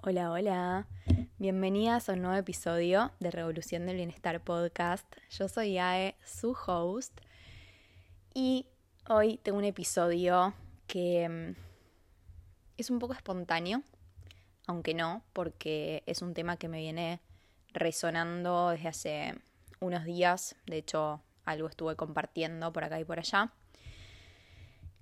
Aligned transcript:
Hola, 0.00 0.30
hola. 0.30 0.86
Bienvenidas 1.38 2.08
a 2.08 2.12
un 2.12 2.22
nuevo 2.22 2.36
episodio 2.36 3.10
de 3.18 3.32
Revolución 3.32 3.84
del 3.84 3.96
Bienestar 3.96 4.40
Podcast. 4.40 5.04
Yo 5.28 5.48
soy 5.48 5.76
Ae, 5.76 6.14
su 6.24 6.56
host, 6.66 7.20
y 8.32 8.66
hoy 9.08 9.38
tengo 9.38 9.58
un 9.58 9.64
episodio 9.64 10.54
que 10.86 11.28
mm, 11.28 11.60
es 12.76 12.90
un 12.90 13.00
poco 13.00 13.12
espontáneo, 13.12 13.82
aunque 14.68 14.94
no, 14.94 15.24
porque 15.32 16.04
es 16.06 16.22
un 16.22 16.32
tema 16.32 16.58
que 16.58 16.68
me 16.68 16.78
viene 16.78 17.20
resonando 17.72 18.70
desde 18.70 18.88
hace 18.88 19.34
unos 19.80 20.04
días. 20.04 20.54
De 20.66 20.76
hecho, 20.76 21.22
algo 21.44 21.66
estuve 21.66 21.96
compartiendo 21.96 22.72
por 22.72 22.84
acá 22.84 23.00
y 23.00 23.04
por 23.04 23.18
allá. 23.18 23.52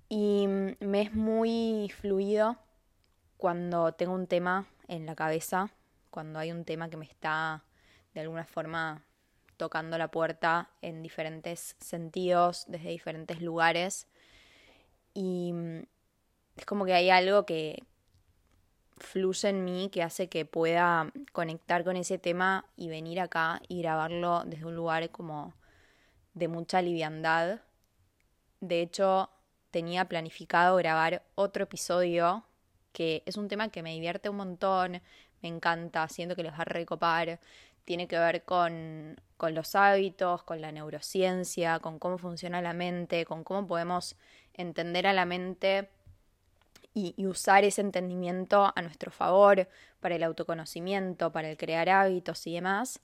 Y 0.09 0.47
mm, 0.47 0.71
me 0.79 1.03
es 1.03 1.13
muy 1.13 1.93
fluido 1.95 2.57
cuando 3.37 3.91
tengo 3.91 4.15
un 4.15 4.25
tema 4.25 4.65
en 4.87 5.05
la 5.05 5.15
cabeza, 5.15 5.71
cuando 6.09 6.39
hay 6.39 6.51
un 6.51 6.65
tema 6.65 6.89
que 6.89 6.97
me 6.97 7.05
está 7.05 7.63
de 8.13 8.21
alguna 8.21 8.45
forma 8.45 9.03
tocando 9.57 9.97
la 9.97 10.09
puerta 10.09 10.69
en 10.81 11.01
diferentes 11.01 11.75
sentidos, 11.79 12.65
desde 12.67 12.89
diferentes 12.89 13.41
lugares. 13.41 14.07
Y 15.13 15.51
mm, 15.53 15.79
es 16.57 16.65
como 16.65 16.85
que 16.85 16.93
hay 16.93 17.09
algo 17.09 17.45
que 17.45 17.83
fluye 18.97 19.49
en 19.49 19.63
mí 19.63 19.89
que 19.91 20.03
hace 20.03 20.27
que 20.27 20.45
pueda 20.45 21.11
conectar 21.31 21.83
con 21.83 21.97
ese 21.97 22.17
tema 22.17 22.65
y 22.75 22.89
venir 22.89 23.19
acá 23.19 23.61
y 23.67 23.81
grabarlo 23.81 24.43
desde 24.45 24.65
un 24.65 24.75
lugar 24.75 25.09
como 25.11 25.53
de 26.33 26.47
mucha 26.47 26.81
liviandad. 26.81 27.61
De 28.59 28.81
hecho, 28.81 29.29
tenía 29.71 30.05
planificado 30.05 30.75
grabar 30.77 31.23
otro 31.35 31.63
episodio 31.63 32.43
que 32.97 33.21
es 33.27 33.37
un 33.37 33.47
tema 33.47 33.69
que 33.69 33.83
me 33.83 33.93
divierte 33.93 34.27
un 34.27 34.37
montón, 34.37 35.03
me 35.43 35.47
encanta, 35.47 36.09
siento 36.09 36.35
que 36.35 36.41
les 36.41 36.51
va 36.51 36.61
a 36.61 36.65
recopar, 36.65 37.39
tiene 37.85 38.07
que 38.07 38.17
ver 38.17 38.43
con, 38.43 39.21
con 39.37 39.53
los 39.53 39.75
hábitos, 39.75 40.41
con 40.41 40.61
la 40.61 40.71
neurociencia, 40.71 41.77
con 41.77 41.99
cómo 41.99 42.17
funciona 42.17 42.59
la 42.59 42.73
mente, 42.73 43.23
con 43.25 43.43
cómo 43.43 43.67
podemos 43.67 44.15
entender 44.55 45.05
a 45.05 45.13
la 45.13 45.25
mente 45.25 45.89
y, 46.95 47.13
usar 47.27 47.63
ese 47.65 47.81
entendimiento 47.81 48.73
a 48.75 48.81
nuestro 48.81 49.11
favor 49.11 49.67
para 49.99 50.15
el 50.15 50.23
autoconocimiento, 50.23 51.31
para 51.31 51.51
el 51.51 51.55
crear 51.55 51.89
hábitos 51.89 52.47
y 52.47 52.55
demás. 52.55 52.99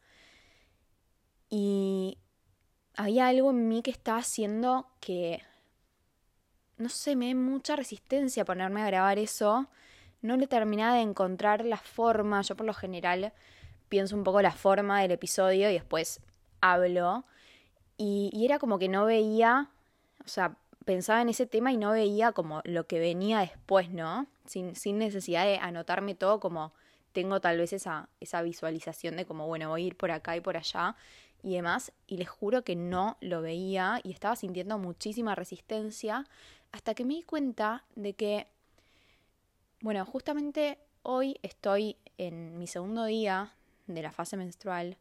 Y 1.52 2.18
había 2.96 3.28
algo 3.28 3.52
en 3.52 3.68
mí 3.68 3.84
que 3.84 3.92
estaba 3.92 4.18
haciendo 4.18 4.88
que, 5.00 5.44
no 6.78 6.90
sé, 6.90 7.16
me 7.16 7.28
dé 7.28 7.36
mucha 7.36 7.76
resistencia 7.76 8.44
ponerme 8.44 8.82
a 8.82 8.88
grabar 8.88 9.20
eso 9.20 9.70
no 10.24 10.38
le 10.38 10.48
terminaba 10.48 10.96
de 10.96 11.02
encontrar 11.02 11.66
la 11.66 11.78
forma. 11.78 12.42
Yo 12.42 12.56
por 12.56 12.66
lo 12.66 12.74
general 12.74 13.34
pienso 13.90 14.16
un 14.16 14.24
poco 14.24 14.42
la 14.42 14.54
forma 14.54 15.02
del 15.02 15.12
episodio 15.12 15.70
y 15.70 15.74
después 15.74 16.22
hablo. 16.62 17.26
Y, 17.98 18.32
era 18.44 18.58
como 18.58 18.80
que 18.80 18.90
no 18.90 19.06
veía, 19.06 19.70
o 20.26 20.28
sea, 20.28 20.58
pensaba 20.86 21.22
en 21.22 21.30
ese 21.30 21.46
tema 21.46 21.72
y 21.72 21.78
no 21.78 21.92
veía 21.92 22.32
como 22.32 22.62
lo 22.64 22.88
que 22.88 23.00
venía 23.00 23.40
después, 23.40 23.92
¿no? 23.92 24.26
Sin, 24.46 24.76
sin 24.76 24.98
necesidad 24.98 25.46
de 25.46 25.58
anotarme 25.58 26.16
todo 26.16 26.40
como 26.40 26.74
tengo 27.12 27.40
tal 27.40 27.58
vez 27.58 27.74
esa, 27.74 28.10
esa 28.20 28.42
visualización 28.42 29.16
de 29.18 29.26
como, 29.26 29.46
bueno, 29.46 29.70
voy 29.70 29.84
a 29.84 29.88
ir 29.88 29.96
por 29.96 30.12
acá 30.12 30.36
y 30.36 30.42
por 30.42 30.58
allá 30.58 30.96
y 31.44 31.54
demás. 31.54 31.92
Y 32.08 32.18
les 32.18 32.30
juro 32.30 32.64
que 32.64 32.76
no 32.76 33.18
lo 33.22 33.42
veía 33.42 34.00
y 34.04 34.12
estaba 34.12 34.36
sintiendo 34.36 34.80
muchísima 34.80 35.36
resistencia 35.36 36.26
hasta 36.72 36.96
que 36.96 37.06
me 37.06 37.14
di 37.14 37.24
cuenta 37.24 37.84
de 37.96 38.14
que 38.14 38.48
bueno, 39.84 40.06
justamente 40.06 40.80
hoy 41.02 41.38
estoy 41.44 41.98
en 42.18 42.58
mi 42.58 42.68
segundo 42.68 43.04
día 43.04 43.52
de 43.86 44.02
la 44.02 44.14
fase 44.14 44.38
menstrual 44.38 44.96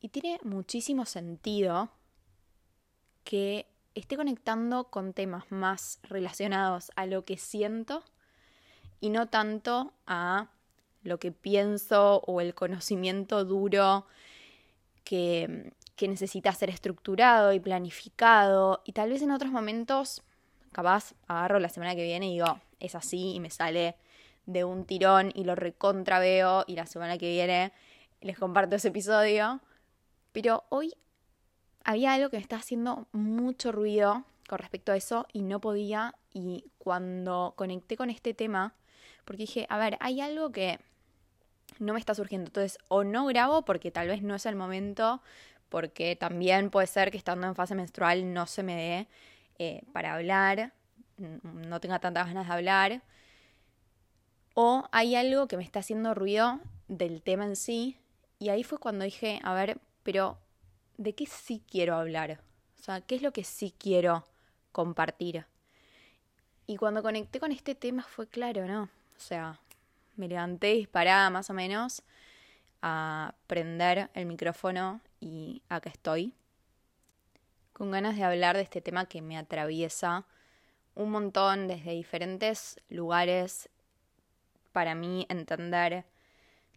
y 0.00 0.10
tiene 0.10 0.38
muchísimo 0.44 1.04
sentido 1.04 1.90
que 3.24 3.66
esté 3.96 4.14
conectando 4.16 4.84
con 4.84 5.14
temas 5.14 5.50
más 5.50 5.98
relacionados 6.04 6.92
a 6.94 7.06
lo 7.06 7.24
que 7.24 7.38
siento 7.38 8.04
y 9.00 9.10
no 9.10 9.26
tanto 9.26 9.92
a 10.06 10.46
lo 11.02 11.18
que 11.18 11.32
pienso 11.32 12.22
o 12.24 12.40
el 12.40 12.54
conocimiento 12.54 13.44
duro 13.44 14.06
que, 15.02 15.72
que 15.96 16.06
necesita 16.06 16.52
ser 16.52 16.70
estructurado 16.70 17.52
y 17.52 17.58
planificado. 17.58 18.80
Y 18.84 18.92
tal 18.92 19.10
vez 19.10 19.22
en 19.22 19.32
otros 19.32 19.50
momentos 19.50 20.22
capaz 20.70 21.14
agarro 21.26 21.58
la 21.58 21.68
semana 21.68 21.96
que 21.96 22.04
viene 22.04 22.28
y 22.28 22.34
digo, 22.34 22.60
es 22.80 22.94
así 22.94 23.34
y 23.34 23.40
me 23.40 23.50
sale 23.50 23.96
de 24.46 24.64
un 24.64 24.84
tirón 24.84 25.32
y 25.34 25.44
lo 25.44 25.54
recontra 25.54 26.18
veo 26.18 26.64
y 26.66 26.76
la 26.76 26.86
semana 26.86 27.18
que 27.18 27.30
viene 27.30 27.72
les 28.20 28.38
comparto 28.38 28.76
ese 28.76 28.88
episodio. 28.88 29.60
Pero 30.32 30.64
hoy 30.68 30.94
había 31.84 32.14
algo 32.14 32.30
que 32.30 32.36
me 32.36 32.42
estaba 32.42 32.60
haciendo 32.60 33.06
mucho 33.12 33.72
ruido 33.72 34.24
con 34.48 34.58
respecto 34.58 34.92
a 34.92 34.96
eso 34.96 35.26
y 35.32 35.42
no 35.42 35.60
podía 35.60 36.14
y 36.32 36.64
cuando 36.78 37.54
conecté 37.56 37.96
con 37.96 38.10
este 38.10 38.34
tema, 38.34 38.74
porque 39.24 39.42
dije, 39.42 39.66
a 39.70 39.78
ver, 39.78 39.96
hay 40.00 40.20
algo 40.20 40.50
que 40.50 40.80
no 41.78 41.92
me 41.92 42.00
está 42.00 42.14
surgiendo, 42.14 42.48
entonces 42.48 42.78
o 42.88 43.04
no 43.04 43.26
grabo 43.26 43.64
porque 43.64 43.90
tal 43.90 44.08
vez 44.08 44.22
no 44.22 44.34
es 44.34 44.46
el 44.46 44.56
momento, 44.56 45.22
porque 45.68 46.16
también 46.16 46.70
puede 46.70 46.86
ser 46.86 47.10
que 47.10 47.16
estando 47.16 47.46
en 47.46 47.54
fase 47.54 47.74
menstrual 47.74 48.32
no 48.32 48.46
se 48.46 48.62
me 48.62 48.76
dé 48.76 49.08
eh, 49.58 49.82
para 49.92 50.14
hablar, 50.14 50.72
no 51.16 51.80
tenga 51.80 51.98
tantas 51.98 52.26
ganas 52.26 52.46
de 52.46 52.52
hablar, 52.52 53.02
o 54.54 54.88
hay 54.92 55.16
algo 55.16 55.48
que 55.48 55.56
me 55.56 55.64
está 55.64 55.80
haciendo 55.80 56.14
ruido 56.14 56.60
del 56.88 57.22
tema 57.22 57.44
en 57.44 57.56
sí. 57.56 57.98
Y 58.38 58.50
ahí 58.50 58.62
fue 58.62 58.78
cuando 58.78 59.04
dije, 59.04 59.40
a 59.42 59.52
ver, 59.52 59.80
pero 60.02 60.38
¿de 60.96 61.14
qué 61.14 61.26
sí 61.26 61.62
quiero 61.68 61.96
hablar? 61.96 62.40
O 62.78 62.82
sea, 62.82 63.00
¿qué 63.00 63.16
es 63.16 63.22
lo 63.22 63.32
que 63.32 63.42
sí 63.42 63.74
quiero 63.76 64.24
compartir? 64.70 65.46
Y 66.66 66.76
cuando 66.76 67.02
conecté 67.02 67.40
con 67.40 67.52
este 67.52 67.74
tema 67.74 68.02
fue 68.02 68.28
claro, 68.28 68.66
¿no? 68.66 68.84
O 68.84 69.20
sea, 69.20 69.60
me 70.16 70.28
levanté 70.28 70.68
disparada 70.74 71.30
más 71.30 71.50
o 71.50 71.54
menos 71.54 72.02
a 72.80 73.34
prender 73.46 74.10
el 74.14 74.26
micrófono 74.26 75.00
y 75.20 75.62
acá 75.68 75.90
estoy. 75.90 76.32
Con 77.72 77.90
ganas 77.90 78.16
de 78.16 78.22
hablar 78.22 78.56
de 78.56 78.62
este 78.62 78.80
tema 78.80 79.06
que 79.06 79.20
me 79.20 79.36
atraviesa 79.36 80.26
un 80.94 81.10
montón 81.10 81.68
desde 81.68 81.92
diferentes 81.92 82.80
lugares 82.88 83.68
para 84.72 84.94
mí 84.94 85.26
entender 85.28 86.04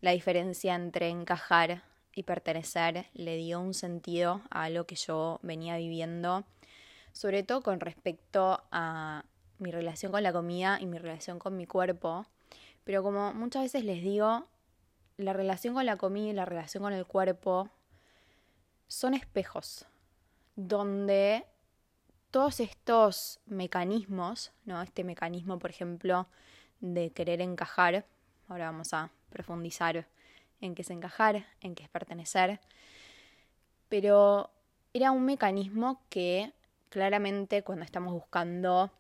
la 0.02 0.12
diferencia 0.12 0.76
entre 0.76 1.10
encajar 1.10 1.84
y 2.14 2.24
pertenecer 2.24 3.06
le 3.14 3.38
dio 3.38 3.60
un 3.60 3.74
sentido 3.74 4.42
a 4.50 4.70
lo 4.70 4.86
que 4.86 4.96
yo 4.96 5.40
venía 5.44 5.78
viviendo, 5.78 6.46
sobre 7.12 7.44
todo 7.44 7.62
con 7.62 7.80
respecto 7.80 8.64
a 8.72 9.24
mi 9.60 9.72
relación 9.72 10.12
con 10.12 10.24
la 10.24 10.34
comida 10.34 10.78
y 10.80 10.86
mi 10.86 10.98
relación 10.98 11.40
con 11.40 11.58
mi 11.58 11.66
cuerpo. 11.66 12.26
Pero 12.84 13.04
como 13.04 13.34
muchas 13.34 13.64
veces 13.64 13.84
les 13.84 14.02
digo, 14.02 14.46
la 15.18 15.34
relación 15.34 15.74
con 15.74 15.86
la 15.86 15.98
comida 15.98 16.30
y 16.30 16.34
la 16.34 16.46
relación 16.46 16.84
con 16.84 16.94
el 16.94 17.06
cuerpo 17.06 17.70
son 18.88 19.14
espejos 19.14 19.86
donde 20.56 21.46
todos 22.38 22.60
estos 22.60 23.40
mecanismos, 23.48 24.52
¿no? 24.64 24.80
Este 24.84 25.04
mecanismo, 25.04 25.58
por 25.58 25.72
ejemplo, 25.72 26.28
de 26.82 27.10
querer 27.10 27.42
encajar. 27.42 28.06
Ahora 28.48 28.66
vamos 28.66 28.94
a 28.94 29.10
profundizar 29.32 30.06
en 30.62 30.76
qué 30.76 30.84
es 30.84 30.92
encajar, 30.92 31.48
en 31.62 31.74
qué 31.74 31.82
es 31.82 31.90
pertenecer. 31.90 32.60
Pero 33.90 34.52
era 34.94 35.10
un 35.10 35.26
mecanismo 35.26 36.00
que 36.10 36.54
claramente 36.90 37.64
cuando 37.64 37.84
estamos 37.84 38.14
buscando 38.14 38.92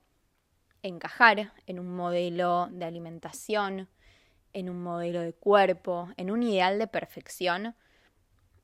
encajar 0.81 1.53
en 1.67 1.77
un 1.77 1.95
modelo 1.95 2.69
de 2.71 2.85
alimentación, 2.85 3.87
en 4.51 4.67
un 4.67 4.81
modelo 4.81 5.21
de 5.21 5.33
cuerpo, 5.33 6.09
en 6.17 6.31
un 6.31 6.41
ideal 6.41 6.79
de 6.79 6.87
perfección, 6.87 7.75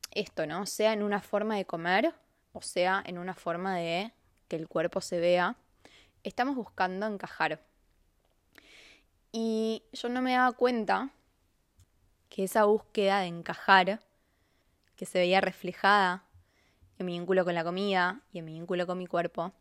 esto, 0.09 0.47
¿no? 0.47 0.65
Sea 0.65 0.93
en 0.93 1.03
una 1.03 1.21
forma 1.21 1.57
de 1.57 1.65
comer 1.65 2.15
o 2.53 2.61
sea 2.63 3.03
en 3.05 3.19
una 3.19 3.35
forma 3.35 3.75
de 3.75 4.11
que 4.47 4.55
el 4.55 4.67
cuerpo 4.67 5.01
se 5.01 5.19
vea, 5.19 5.55
estamos 6.23 6.55
buscando 6.55 7.05
encajar. 7.05 7.61
Y 9.31 9.83
yo 9.93 10.09
no 10.09 10.21
me 10.21 10.33
daba 10.33 10.51
cuenta 10.51 11.09
que 12.29 12.43
esa 12.43 12.65
búsqueda 12.65 13.19
de 13.19 13.27
encajar, 13.27 13.99
que 14.95 15.05
se 15.05 15.19
veía 15.19 15.41
reflejada 15.41 16.23
en 16.97 17.05
mi 17.05 17.13
vínculo 17.13 17.43
con 17.43 17.55
la 17.55 17.63
comida 17.63 18.21
y 18.31 18.39
en 18.39 18.45
mi 18.45 18.53
vínculo 18.53 18.85
con 18.87 18.97
mi 18.97 19.07
cuerpo, 19.07 19.51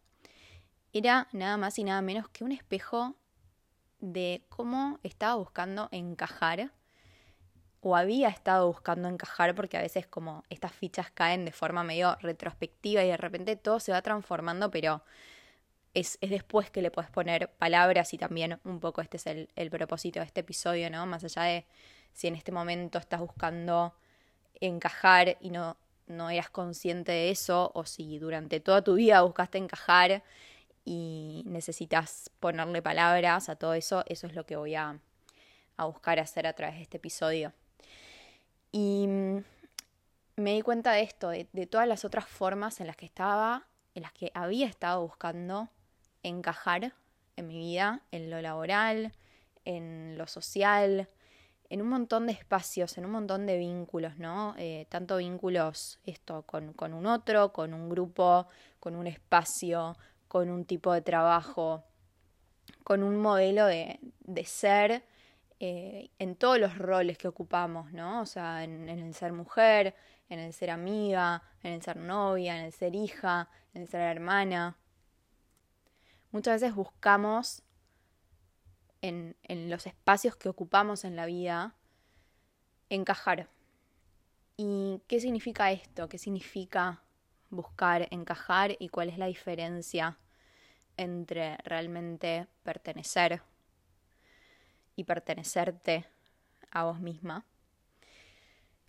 era 0.93 1.29
nada 1.33 1.57
más 1.57 1.79
y 1.79 1.85
nada 1.85 2.03
menos 2.03 2.29
que 2.29 2.45
un 2.45 2.53
espejo 2.53 3.15
de 4.01 4.45
cómo 4.49 4.99
estaba 5.03 5.37
buscando 5.37 5.89
encajar 5.91 6.71
o 7.83 7.97
había 7.97 8.29
estado 8.29 8.69
buscando 8.69 9.09
encajar 9.09 9.55
porque 9.57 9.77
a 9.77 9.83
veces 9.83 10.07
como 10.07 10.45
estas 10.51 10.73
fichas 10.73 11.11
caen 11.11 11.45
de 11.45 11.53
forma 11.53 11.83
medio 11.83 12.17
retrospectiva 12.21 13.03
y 13.03 13.09
de 13.09 13.17
repente 13.17 13.57
todo 13.57 13.81
se 13.81 13.91
va 13.91 14.01
transformando, 14.03 14.71
pero 14.71 15.03
es, 15.93 16.17
después 16.21 16.71
que 16.71 16.81
le 16.81 16.93
puedes 16.93 17.11
poner 17.11 17.51
palabras 17.59 18.15
y 18.15 18.19
también 18.19 18.61
un 18.65 18.79
poco 18.79 19.01
este 19.01 19.17
es 19.17 19.27
el, 19.27 19.71
propósito 19.71 20.21
de 20.21 20.27
este 20.27 20.41
episodio, 20.41 20.91
¿no? 20.91 21.07
Más 21.07 21.25
allá 21.25 21.43
de, 21.43 21.67
si 22.13 22.29
en 22.29 22.37
este 22.37 22.53
momento 22.53 22.99
estás 22.99 23.21
buscando 23.21 23.95
encajar 24.61 25.37
y 25.41 25.51
no, 25.51 25.77
no 26.07 26.31
eras 26.31 26.51
consciente 26.51 27.11
de 27.11 27.31
eso, 27.31 27.73
o 27.75 27.85
si 27.85 28.19
durante 28.21 28.61
toda 28.61 28.83
tu 28.83 28.95
vida 28.95 29.23
buscaste 29.23 29.59
encajar 29.59 30.23
y 30.85 31.43
necesitas 31.47 32.31
ponerle 32.39 32.81
palabras 32.81 33.49
a 33.49 33.57
todo 33.57 33.75
eso, 33.75 34.05
eso 34.07 34.29
es 34.29 34.35
lo 34.35 34.47
que 34.47 34.55
voy 34.55 34.77
a, 34.77 35.01
a 35.77 35.85
buscar 35.87 36.21
hacer 36.21 36.47
a 36.47 36.53
través 36.53 36.77
de 36.77 36.83
este 36.83 36.99
episodio. 36.99 37.53
Y 38.73 39.07
mm, 39.07 39.45
me 40.37 40.55
di 40.55 40.63
cuenta 40.63 40.93
de 40.93 41.03
esto, 41.03 41.29
de, 41.29 41.67
todas 41.71 41.87
las 41.87 42.05
otras 42.05 42.27
formas 42.27 42.81
en 42.81 42.87
las 42.87 42.97
que 42.97 43.07
estaba, 43.07 43.67
en 43.95 44.03
las 44.03 44.13
que 44.13 44.33
había 44.35 44.67
estado 44.67 45.03
buscando 45.03 45.69
encajar 46.23 46.95
en 47.37 47.47
mi 47.47 47.59
vida, 47.59 48.01
en 48.11 48.31
lo 48.31 48.41
laboral, 48.41 49.13
en 49.67 50.17
lo 50.17 50.27
social, 50.27 51.09
en 51.69 51.83
un 51.83 51.89
montón 51.89 52.27
de 52.27 52.33
espacios, 52.33 52.97
en 52.97 53.05
un 53.05 53.13
montón 53.13 53.47
de 53.47 53.59
vínculos, 53.59 54.19
¿no? 54.19 54.55
Eh, 54.59 54.87
tanto 54.89 55.19
vínculos, 55.19 55.99
esto, 56.05 56.43
con, 56.43 56.73
con, 56.73 56.95
un 56.95 57.07
otro, 57.07 57.53
con 57.53 57.75
un 57.75 57.89
grupo, 57.91 58.47
con 58.81 58.95
un 58.95 59.07
espacio, 59.07 59.97
con 60.29 60.49
un 60.49 60.65
tipo 60.65 60.93
de 60.93 61.03
trabajo, 61.03 61.85
con 62.85 63.03
un 63.03 63.17
modelo 63.19 63.67
de, 63.67 64.01
de 64.21 64.45
ser 64.45 65.05
eh, 65.63 66.11
en 66.19 66.35
todos 66.35 66.59
los 66.59 66.77
roles 66.77 67.17
que 67.17 67.29
ocupamos, 67.29 67.93
¿no? 67.93 68.21
O 68.21 68.27
sea, 68.27 68.65
en, 68.65 68.89
en 68.89 68.99
el 68.99 69.15
ser 69.15 69.33
mujer, 69.33 69.95
en 70.29 70.41
el 70.41 70.53
ser 70.53 70.71
amiga, 70.71 71.43
en 71.63 71.75
el 71.75 71.83
ser 71.83 71.97
novia, 71.99 72.59
en 72.59 72.67
el 72.67 72.73
ser 72.73 72.95
hija, 72.97 73.49
en 73.73 73.83
el 73.83 73.89
ser 73.89 74.01
hermana. 74.01 74.77
Muchas 76.33 76.61
veces 76.61 76.75
buscamos 76.75 77.63
en, 79.03 79.37
los 79.69 79.87
espacios 79.87 80.37
que 80.37 80.49
ocupamos 80.49 81.05
en 81.05 81.17
la 81.17 81.27
vida, 81.27 81.75
encajar. 82.89 83.49
¿Y 84.57 85.03
qué 85.09 85.21
significa 85.21 85.71
esto? 85.73 86.09
¿Qué 86.09 86.19
significa 86.19 87.03
buscar 87.51 88.09
encajar 88.11 88.77
y 88.79 88.89
cuál 88.89 89.11
es 89.11 89.19
la 89.19 89.27
diferencia 89.27 90.19
entre 90.97 91.57
realmente 91.59 92.47
pertenecer 92.63 93.43
y 94.97 95.05
pertenecerte 95.05 96.07
a 96.71 96.85
vos 96.85 97.01
misma? 97.01 97.45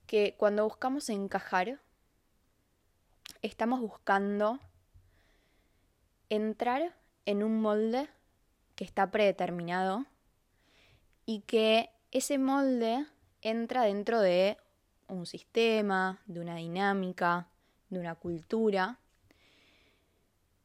Que 0.08 0.36
cuando 0.38 0.64
buscamos 0.64 1.10
encajar, 1.10 1.80
estamos 3.42 3.82
buscando 3.82 4.60
entrar 6.30 6.96
en 7.26 7.44
un 7.44 7.62
molde 7.62 8.10
que 8.76 8.84
está 8.84 9.12
predeterminado 9.12 10.06
y 11.26 11.42
que 11.42 11.90
ese 12.12 12.38
molde 12.38 13.06
entra 13.42 13.84
dentro 13.84 14.20
de 14.20 14.58
un 15.08 15.26
sistema, 15.26 16.22
de 16.26 16.40
una 16.40 16.56
dinámica, 16.56 17.48
de 17.90 18.00
una 18.00 18.16
cultura, 18.16 18.98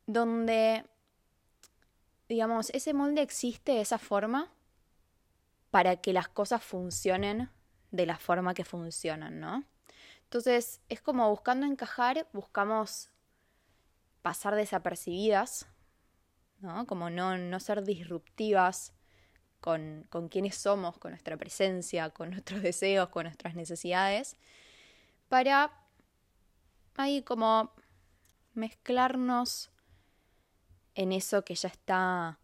donde, 0.06 0.84
digamos, 2.28 2.70
ese 2.70 2.94
molde 2.94 3.22
existe 3.22 3.72
de 3.72 3.80
esa 3.82 3.98
forma 3.98 4.50
para 5.70 5.96
que 5.96 6.12
las 6.12 6.28
cosas 6.28 6.62
funcionen 6.62 7.50
de 7.90 8.06
la 8.06 8.18
forma 8.18 8.54
que 8.54 8.64
funcionan, 8.64 9.40
¿no? 9.40 9.64
Entonces, 10.24 10.80
es 10.88 11.00
como 11.00 11.28
buscando 11.30 11.66
encajar, 11.66 12.28
buscamos 12.32 13.10
pasar 14.22 14.54
desapercibidas 14.54 15.66
¿no? 16.60 16.86
Como 16.86 17.10
no, 17.10 17.36
no 17.36 17.60
ser 17.60 17.84
disruptivas 17.84 18.92
con, 19.60 20.06
con 20.10 20.28
quienes 20.28 20.56
somos, 20.56 20.98
con 20.98 21.12
nuestra 21.12 21.36
presencia, 21.36 22.10
con 22.10 22.30
nuestros 22.30 22.62
deseos, 22.62 23.08
con 23.08 23.24
nuestras 23.24 23.54
necesidades, 23.54 24.36
para 25.28 25.72
ahí 26.96 27.22
como 27.22 27.72
mezclarnos 28.54 29.70
en 30.94 31.12
eso 31.12 31.44
que 31.44 31.54
ya 31.54 31.68
está 31.68 32.38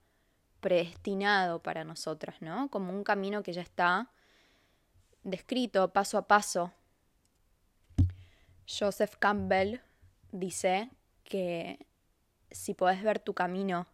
predestinado 0.65 1.63
para 1.63 1.85
nosotras, 1.85 2.41
¿no? 2.41 2.71
Como 2.71 2.91
un 2.91 3.05
camino 3.05 3.43
que 3.43 3.53
ya 3.53 3.61
está 3.61 4.11
descrito 5.23 5.93
paso 5.93 6.17
a 6.17 6.27
paso. 6.27 6.73
Joseph 8.67 9.17
Campbell 9.19 9.83
dice 10.33 10.89
que 11.23 11.87
si 12.51 12.73
podés 12.73 13.03
ver 13.03 13.19
tu 13.19 13.35
camino 13.35 13.87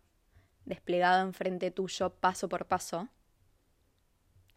desplegado 0.64 1.22
enfrente 1.22 1.72
tuyo 1.72 2.10
paso 2.10 2.48
por 2.48 2.66
paso, 2.66 3.08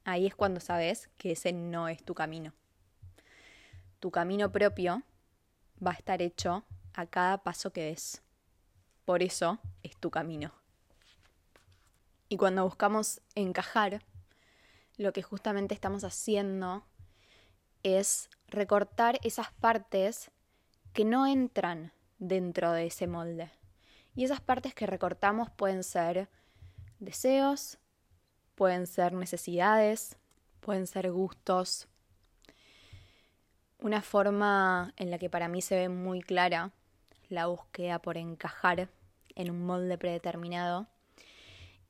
ahí 0.04 0.27
es 0.27 0.36
cuando 0.36 0.60
sabes 0.60 1.10
que 1.18 1.31
ese 1.31 1.51
no 1.51 1.88
es 1.88 2.04
tu 2.04 2.13
camino. 2.13 2.54
Tu 4.00 4.12
camino 4.12 4.51
propio 4.51 5.01
va 5.83 5.89
a 5.89 5.95
estar 5.95 6.21
hecho 6.21 6.63
a 6.94 7.07
cada 7.07 7.39
paso 7.39 7.74
que 7.74 7.86
des. 7.86 8.21
Por 9.04 9.24
eso 9.24 9.57
es 9.81 9.98
tu 9.98 10.12
camino. 10.12 10.62
Y 12.33 12.38
cuando 12.38 12.63
buscamos 12.63 13.21
encajar, 13.35 14.01
lo 14.97 15.13
que 15.13 15.21
justamente 15.21 15.75
estamos 15.75 16.03
haciendo 16.03 16.83
es 17.83 18.27
recortar 18.47 19.19
esas 19.21 19.51
partes 19.51 20.31
que 20.94 21.06
no 21.06 21.27
entran 21.27 21.94
dentro 22.18 22.71
de 22.71 22.88
ese 22.88 23.06
molde. 23.06 23.51
Y 24.15 24.24
esas 24.24 24.41
partes 24.41 24.74
que 24.74 24.88
recortamos 24.88 25.51
pueden 25.51 25.83
ser 25.83 26.27
deseos, 26.97 27.77
pueden 28.56 28.88
ser 28.88 29.13
necesidades, 29.13 30.18
pueden 30.59 30.88
ser 30.88 31.12
gustos. 31.12 31.88
Una 33.77 34.01
forma 34.01 34.91
en 34.97 35.12
la 35.12 35.19
que 35.19 35.29
para 35.29 35.50
mí 35.50 35.62
se 35.62 35.75
ve 35.75 35.88
muy 35.88 36.24
clara 36.24 36.71
la 37.29 37.45
búsqueda 37.45 38.00
por 38.00 38.18
encajar 38.18 38.89
en 39.36 39.51
un 39.51 39.63
molde 39.68 40.00
predeterminado 40.00 40.88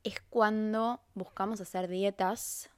es 0.04 0.20
cuando 0.28 1.00
buscamos 1.14 1.60
hacer 1.60 1.88
dietas, 1.88 2.70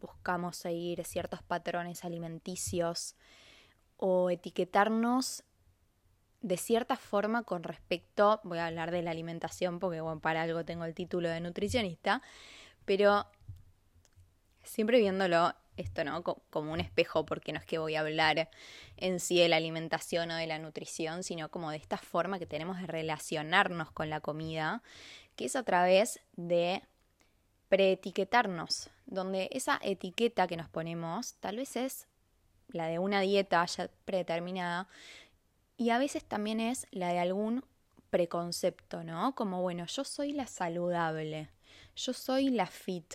buscamos 0.00 0.56
seguir 0.56 1.04
ciertos 1.04 1.42
patrones 1.42 2.04
alimenticios 2.04 3.16
o 3.96 4.30
etiquetarnos 4.30 5.44
de 6.40 6.56
cierta 6.56 6.96
forma 6.96 7.42
con 7.42 7.62
respecto, 7.62 8.40
voy 8.44 8.58
a 8.58 8.66
hablar 8.66 8.90
de 8.90 9.02
la 9.02 9.10
alimentación 9.10 9.78
porque 9.78 10.00
bueno, 10.00 10.20
para 10.20 10.42
algo 10.42 10.64
tengo 10.64 10.84
el 10.84 10.94
título 10.94 11.28
de 11.28 11.40
nutricionista, 11.40 12.22
pero 12.86 13.26
siempre 14.64 14.98
viéndolo 15.00 15.54
esto, 15.76 16.04
¿no? 16.04 16.22
Como 16.22 16.72
un 16.72 16.80
espejo, 16.80 17.24
porque 17.24 17.52
no 17.52 17.58
es 17.58 17.66
que 17.66 17.78
voy 17.78 17.94
a 17.94 18.00
hablar 18.00 18.50
en 18.96 19.20
sí 19.20 19.38
de 19.38 19.48
la 19.48 19.56
alimentación 19.56 20.30
o 20.30 20.36
de 20.36 20.46
la 20.46 20.58
nutrición, 20.58 21.22
sino 21.22 21.50
como 21.50 21.70
de 21.70 21.78
esta 21.78 21.96
forma 21.96 22.38
que 22.38 22.46
tenemos 22.46 22.80
de 22.80 22.86
relacionarnos 22.86 23.90
con 23.90 24.10
la 24.10 24.20
comida, 24.20 24.82
que 25.40 25.46
es 25.46 25.56
a 25.56 25.62
través 25.62 26.20
de 26.36 26.82
preetiquetarnos, 27.70 28.90
donde 29.06 29.48
esa 29.52 29.80
etiqueta 29.82 30.46
que 30.46 30.58
nos 30.58 30.68
ponemos 30.68 31.32
tal 31.40 31.56
vez 31.56 31.76
es 31.76 32.08
la 32.68 32.88
de 32.88 32.98
una 32.98 33.22
dieta 33.22 33.64
ya 33.64 33.88
predeterminada, 34.04 34.86
y 35.78 35.88
a 35.88 35.98
veces 35.98 36.24
también 36.24 36.60
es 36.60 36.86
la 36.90 37.08
de 37.08 37.20
algún 37.20 37.64
preconcepto, 38.10 39.02
¿no? 39.02 39.34
Como, 39.34 39.62
bueno, 39.62 39.86
yo 39.86 40.04
soy 40.04 40.32
la 40.32 40.46
saludable, 40.46 41.48
yo 41.96 42.12
soy 42.12 42.50
la 42.50 42.66
fit. 42.66 43.14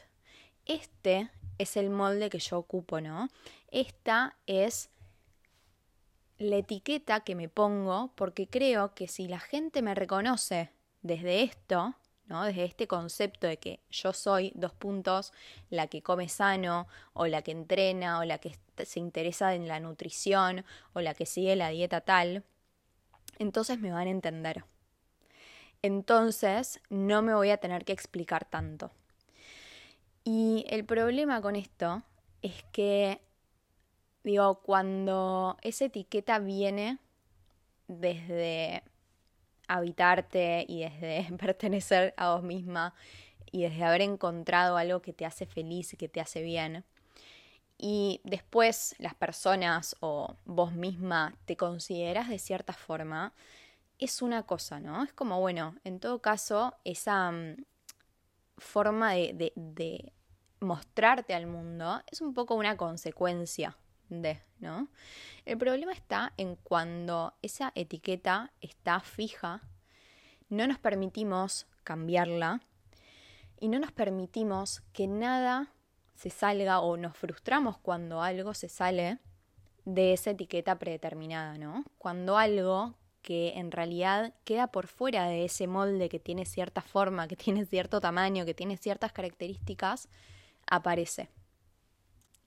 Este 0.66 1.30
es 1.60 1.78
el 1.78 1.92
molde 1.92 2.32
que 2.32 2.40
yo 2.40 2.58
ocupo, 2.58 3.02
¿no? 3.02 3.30
Esta 3.68 4.36
es 4.48 4.90
la 6.40 6.56
etiqueta 6.56 7.20
que 7.20 7.36
me 7.36 7.50
pongo 7.50 8.14
porque 8.16 8.48
creo 8.48 8.96
que 8.96 9.08
si 9.08 9.28
la 9.28 9.40
gente 9.40 9.84
me 9.84 9.94
reconoce 9.94 10.72
desde 11.04 11.44
esto, 11.44 11.94
Desde 12.28 12.66
este 12.66 12.88
concepto 12.88 13.46
de 13.46 13.58
que 13.58 13.80
yo 13.92 14.12
soy 14.12 14.52
dos 14.56 14.74
puntos, 14.74 15.32
la 15.70 15.88
que 15.88 16.02
come 16.02 16.28
sano, 16.28 16.88
o 17.14 17.28
la 17.28 17.44
que 17.44 17.52
entrena, 17.52 18.20
o 18.20 18.24
la 18.26 18.40
que 18.40 18.58
se 18.84 19.00
interesa 19.00 19.54
en 19.54 19.68
la 19.68 19.80
nutrición, 19.80 20.66
o 20.94 21.02
la 21.02 21.14
que 21.14 21.26
sigue 21.26 21.56
la 21.56 21.70
dieta 21.70 22.02
tal, 22.02 22.44
entonces 23.38 23.80
me 23.80 23.92
van 23.92 24.08
a 24.08 24.12
entender. 24.12 24.66
Entonces 25.82 26.82
no 26.90 27.22
me 27.22 27.36
voy 27.36 27.52
a 27.52 27.58
tener 27.58 27.86
que 27.86 27.94
explicar 27.94 28.46
tanto. 28.46 28.92
Y 30.24 30.66
el 30.70 30.84
problema 30.84 31.42
con 31.42 31.56
esto 31.56 32.02
es 32.42 32.64
que, 32.72 33.22
digo, 34.24 34.62
cuando 34.62 35.58
esa 35.62 35.86
etiqueta 35.86 36.40
viene 36.40 36.98
desde 37.88 38.84
habitarte 39.68 40.66
y 40.68 40.82
desde 40.82 41.28
pertenecer 41.38 42.14
a 42.18 42.34
vos 42.34 42.44
misma 42.44 42.94
y 43.52 43.64
desde 43.64 43.84
haber 43.84 44.02
encontrado 44.02 44.78
algo 44.78 45.02
que 45.02 45.14
te 45.14 45.26
hace 45.26 45.46
feliz 45.46 45.94
y 45.94 45.98
que 45.98 46.10
te 46.10 46.20
hace 46.20 46.42
bien, 46.42 46.84
y 47.78 48.22
después 48.24 48.96
las 49.00 49.16
personas 49.16 49.96
o 50.00 50.36
vos 50.46 50.74
misma 50.74 51.36
te 51.46 51.58
consideras 51.58 52.30
de 52.30 52.40
cierta 52.40 52.74
forma, 52.74 53.34
es 54.00 54.22
una 54.22 54.44
cosa, 54.44 54.80
¿no? 54.80 55.04
Es 55.04 55.14
como, 55.14 55.40
bueno, 55.40 55.76
en 55.84 56.00
todo 56.00 56.20
caso, 56.20 56.76
esa 56.84 57.32
mm, 57.32 57.58
forma 58.58 59.14
de, 59.14 59.52
de, 59.56 60.12
mostrarte 60.62 61.34
al 61.34 61.48
mundo 61.48 62.02
es 62.08 62.22
un 62.22 62.34
poco 62.34 62.56
una 62.56 62.78
consecuencia 62.78 63.78
de, 64.10 64.42
¿no? 64.60 64.88
El 65.46 65.58
problema 65.58 65.94
está 65.94 66.34
en 66.38 66.56
cuando 66.56 67.34
esa 67.42 67.72
etiqueta 67.76 68.52
está 68.62 69.00
fija, 69.00 69.62
no 70.50 70.68
nos 70.68 70.80
permitimos 70.80 71.68
cambiarla 71.84 72.62
y 73.60 73.68
no 73.68 73.80
nos 73.80 73.92
permitimos 73.92 74.82
que 74.94 75.08
nada 75.08 75.72
se 76.16 76.30
salga 76.30 76.80
o 76.80 76.98
nos 76.98 77.16
frustramos 77.18 77.78
cuando 77.78 78.22
algo 78.22 78.54
se 78.54 78.70
sale 78.70 79.20
de 79.86 80.14
esa 80.14 80.32
etiqueta 80.32 80.78
predeterminada, 80.80 81.58
¿no? 81.58 81.84
Cuando 81.98 82.38
algo 82.38 82.96
que 83.22 83.54
en 83.58 83.72
realidad 83.72 84.34
queda 84.44 84.68
por 84.68 84.88
fuera 84.88 85.28
de 85.28 85.46
ese 85.46 85.68
molde 85.68 86.10
que 86.10 86.20
tiene 86.20 86.46
cierta 86.46 86.82
forma, 86.82 87.28
que 87.28 87.36
tiene 87.36 87.66
cierto 87.66 88.00
tamaño, 88.00 88.46
que 88.46 88.54
tiene 88.54 88.78
ciertas 88.78 89.12
características, 89.12 90.10
aparece. 90.68 91.30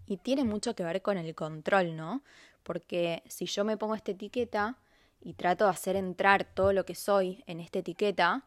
Y 0.08 0.16
tiene 0.16 0.42
mucho 0.42 0.74
que 0.74 0.84
ver 0.84 1.02
con 1.02 1.18
el 1.18 1.34
control, 1.34 1.94
¿no? 1.94 2.22
Porque 2.62 3.22
si 3.26 3.44
yo 3.44 3.62
me 3.62 3.76
pongo 3.76 3.94
esta 3.94 4.12
etiqueta 4.12 4.78
y 5.20 5.34
trato 5.34 5.64
de 5.64 5.70
hacer 5.70 5.96
entrar 5.96 6.44
todo 6.44 6.72
lo 6.72 6.86
que 6.86 6.94
soy 6.94 7.44
en 7.46 7.60
esta 7.60 7.80
etiqueta, 7.80 8.46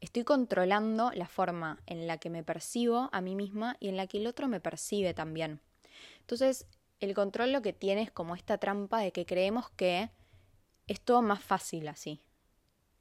estoy 0.00 0.24
controlando 0.24 1.10
la 1.12 1.26
forma 1.26 1.80
en 1.86 2.06
la 2.06 2.18
que 2.18 2.28
me 2.28 2.44
percibo 2.44 3.08
a 3.10 3.22
mí 3.22 3.34
misma 3.34 3.78
y 3.80 3.88
en 3.88 3.96
la 3.96 4.06
que 4.06 4.18
el 4.18 4.26
otro 4.26 4.48
me 4.48 4.60
percibe 4.60 5.14
también. 5.14 5.62
Entonces, 6.20 6.66
el 7.00 7.14
control 7.14 7.52
lo 7.52 7.62
que 7.62 7.72
tiene 7.72 8.02
es 8.02 8.10
como 8.10 8.34
esta 8.34 8.58
trampa 8.58 9.00
de 9.00 9.10
que 9.10 9.24
creemos 9.24 9.70
que 9.70 10.10
es 10.88 11.00
todo 11.00 11.22
más 11.22 11.42
fácil 11.42 11.88
así, 11.88 12.20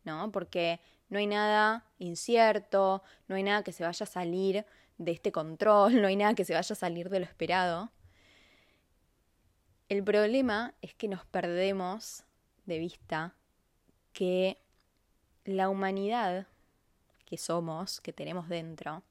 ¿no? 0.05 0.31
Porque 0.31 0.79
no 1.09 1.19
hay 1.19 1.27
nada 1.27 1.85
incierto, 1.99 3.03
no 3.27 3.35
hay 3.35 3.43
nada 3.43 3.63
que 3.63 3.73
se 3.73 3.83
vaya 3.83 4.05
a 4.05 4.07
salir 4.07 4.65
de 4.97 5.11
este 5.11 5.31
control, 5.31 5.95
no 6.01 6.07
hay 6.07 6.15
nada 6.15 6.35
que 6.35 6.45
se 6.45 6.53
vaya 6.53 6.73
a 6.73 6.75
salir 6.75 7.09
de 7.09 7.19
lo 7.19 7.25
esperado. 7.25 7.91
El 9.89 10.03
problema 10.03 10.73
es 10.81 10.93
que 10.93 11.07
nos 11.07 11.25
perdemos 11.25 12.25
de 12.65 12.77
vista 12.77 13.35
que 14.11 14.57
la 15.45 15.69
humanidad 15.69 16.45
que 17.23 17.37
somos, 17.37 18.01
que 18.01 18.11
tenemos 18.11 18.49
dentro, 18.49 19.03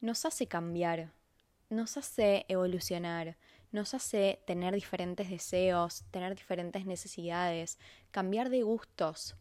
nos 0.00 0.24
hace 0.24 0.46
cambiar, 0.46 1.12
nos 1.68 1.98
hace 1.98 2.46
evolucionar, 2.48 3.36
nos 3.72 3.92
hace 3.92 4.40
tener 4.46 4.72
diferentes 4.72 5.28
deseos, 5.28 6.04
tener 6.10 6.34
diferentes 6.34 6.86
necesidades, 6.86 7.78
cambiar 8.10 8.48
de 8.48 8.62
gustos. 8.62 9.36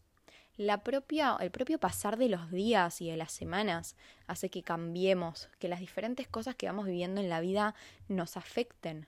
La 0.57 0.83
propia, 0.83 1.37
el 1.39 1.51
propio 1.51 1.79
pasar 1.79 2.17
de 2.17 2.27
los 2.27 2.51
días 2.51 2.99
y 2.99 3.09
de 3.09 3.15
las 3.15 3.31
semanas 3.31 3.95
hace 4.27 4.49
que 4.49 4.61
cambiemos, 4.61 5.47
que 5.57 5.69
las 5.69 5.79
diferentes 5.79 6.27
cosas 6.27 6.55
que 6.55 6.67
vamos 6.67 6.85
viviendo 6.85 7.21
en 7.21 7.29
la 7.29 7.39
vida 7.39 7.75
nos 8.09 8.35
afecten. 8.35 9.07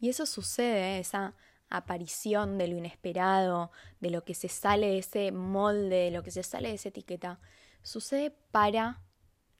Y 0.00 0.08
eso 0.08 0.26
sucede, 0.26 0.98
esa 0.98 1.34
aparición 1.70 2.56
de 2.58 2.68
lo 2.68 2.76
inesperado, 2.76 3.70
de 4.00 4.10
lo 4.10 4.24
que 4.24 4.34
se 4.34 4.48
sale 4.48 4.88
de 4.88 4.98
ese 4.98 5.32
molde, 5.32 5.96
de 5.96 6.10
lo 6.10 6.22
que 6.22 6.30
se 6.30 6.42
sale 6.42 6.68
de 6.68 6.74
esa 6.74 6.88
etiqueta, 6.88 7.40
sucede 7.82 8.30
para 8.50 9.02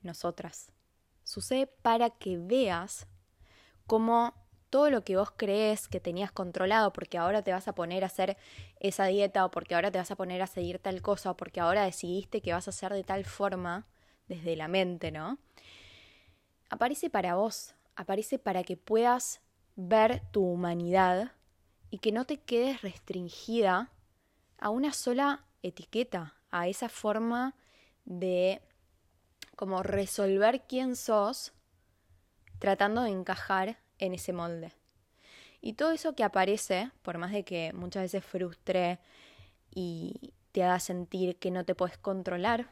nosotras. 0.02 0.72
Sucede 1.24 1.66
para 1.66 2.10
que 2.10 2.38
veas 2.38 3.06
cómo 3.86 4.34
todo 4.70 4.90
lo 4.90 5.02
que 5.02 5.16
vos 5.16 5.30
crees 5.36 5.88
que 5.88 6.00
tenías 6.00 6.30
controlado 6.30 6.92
porque 6.92 7.18
ahora 7.18 7.42
te 7.42 7.52
vas 7.52 7.68
a 7.68 7.74
poner 7.74 8.04
a 8.04 8.06
hacer 8.06 8.36
esa 8.80 9.06
dieta 9.06 9.44
o 9.44 9.50
porque 9.50 9.74
ahora 9.74 9.90
te 9.90 9.98
vas 9.98 10.10
a 10.10 10.16
poner 10.16 10.42
a 10.42 10.46
seguir 10.46 10.78
tal 10.78 11.00
cosa 11.02 11.30
o 11.30 11.36
porque 11.36 11.60
ahora 11.60 11.84
decidiste 11.84 12.42
que 12.42 12.52
vas 12.52 12.68
a 12.68 12.70
hacer 12.70 12.92
de 12.92 13.02
tal 13.02 13.24
forma 13.24 13.86
desde 14.26 14.56
la 14.56 14.68
mente, 14.68 15.10
¿no? 15.10 15.38
Aparece 16.68 17.08
para 17.08 17.34
vos, 17.34 17.74
aparece 17.96 18.38
para 18.38 18.62
que 18.62 18.76
puedas 18.76 19.40
ver 19.80 20.20
tu 20.32 20.42
humanidad 20.42 21.30
y 21.88 21.98
que 21.98 22.10
no 22.10 22.24
te 22.24 22.40
quedes 22.40 22.82
restringida 22.82 23.92
a 24.58 24.70
una 24.70 24.92
sola 24.92 25.44
etiqueta, 25.62 26.34
a 26.50 26.66
esa 26.66 26.88
forma 26.88 27.54
de 28.04 28.60
como 29.54 29.84
resolver 29.84 30.64
quién 30.68 30.96
sos 30.96 31.52
tratando 32.58 33.02
de 33.02 33.10
encajar 33.10 33.78
en 33.98 34.14
ese 34.14 34.32
molde. 34.32 34.72
Y 35.60 35.74
todo 35.74 35.92
eso 35.92 36.16
que 36.16 36.24
aparece, 36.24 36.90
por 37.02 37.18
más 37.18 37.30
de 37.30 37.44
que 37.44 37.72
muchas 37.72 38.02
veces 38.02 38.24
frustre 38.24 38.98
y 39.72 40.34
te 40.50 40.64
haga 40.64 40.80
sentir 40.80 41.36
que 41.36 41.52
no 41.52 41.64
te 41.64 41.76
puedes 41.76 41.98
controlar 41.98 42.68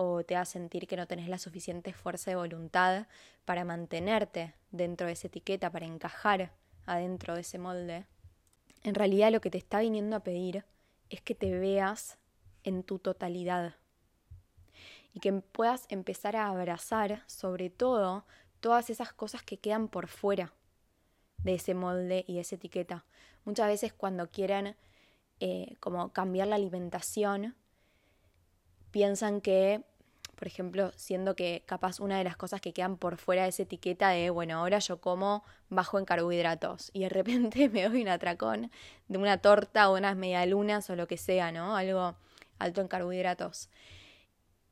o 0.00 0.22
te 0.22 0.36
haga 0.36 0.44
sentir 0.44 0.86
que 0.86 0.96
no 0.96 1.08
tenés 1.08 1.28
la 1.28 1.38
suficiente 1.38 1.92
fuerza 1.92 2.30
de 2.30 2.36
voluntad 2.36 3.08
para 3.44 3.64
mantenerte 3.64 4.54
dentro 4.70 5.08
de 5.08 5.14
esa 5.14 5.26
etiqueta, 5.26 5.72
para 5.72 5.86
encajar 5.86 6.52
adentro 6.86 7.34
de 7.34 7.40
ese 7.40 7.58
molde, 7.58 8.06
en 8.84 8.94
realidad 8.94 9.32
lo 9.32 9.40
que 9.40 9.50
te 9.50 9.58
está 9.58 9.80
viniendo 9.80 10.14
a 10.14 10.20
pedir 10.20 10.64
es 11.10 11.20
que 11.20 11.34
te 11.34 11.58
veas 11.58 12.16
en 12.62 12.84
tu 12.84 13.00
totalidad 13.00 13.74
y 15.14 15.18
que 15.18 15.32
puedas 15.32 15.86
empezar 15.88 16.36
a 16.36 16.46
abrazar 16.46 17.24
sobre 17.26 17.68
todo 17.68 18.24
todas 18.60 18.90
esas 18.90 19.12
cosas 19.12 19.42
que 19.42 19.58
quedan 19.58 19.88
por 19.88 20.06
fuera 20.06 20.52
de 21.38 21.54
ese 21.54 21.74
molde 21.74 22.24
y 22.28 22.34
de 22.34 22.40
esa 22.40 22.54
etiqueta. 22.54 23.04
Muchas 23.44 23.66
veces 23.66 23.92
cuando 23.92 24.30
quieren 24.30 24.76
eh, 25.40 25.74
como 25.80 26.12
cambiar 26.12 26.46
la 26.46 26.54
alimentación, 26.54 27.56
piensan 28.90 29.40
que 29.40 29.82
por 30.38 30.46
ejemplo, 30.46 30.92
siendo 30.94 31.34
que 31.34 31.64
capaz 31.66 31.98
una 31.98 32.16
de 32.16 32.22
las 32.22 32.36
cosas 32.36 32.60
que 32.60 32.72
quedan 32.72 32.96
por 32.96 33.16
fuera 33.16 33.42
de 33.42 33.48
esa 33.48 33.64
etiqueta 33.64 34.10
de, 34.10 34.30
bueno, 34.30 34.56
ahora 34.56 34.78
yo 34.78 35.00
como 35.00 35.42
bajo 35.68 35.98
en 35.98 36.04
carbohidratos 36.04 36.90
y 36.92 37.00
de 37.00 37.08
repente 37.08 37.68
me 37.70 37.88
doy 37.88 38.02
un 38.02 38.08
atracón 38.08 38.70
de 39.08 39.18
una 39.18 39.38
torta 39.38 39.90
o 39.90 39.96
unas 39.96 40.16
medialunas 40.16 40.88
o 40.90 40.96
lo 40.96 41.08
que 41.08 41.16
sea, 41.16 41.50
¿no? 41.50 41.76
Algo 41.76 42.14
alto 42.60 42.80
en 42.80 42.86
carbohidratos. 42.86 43.68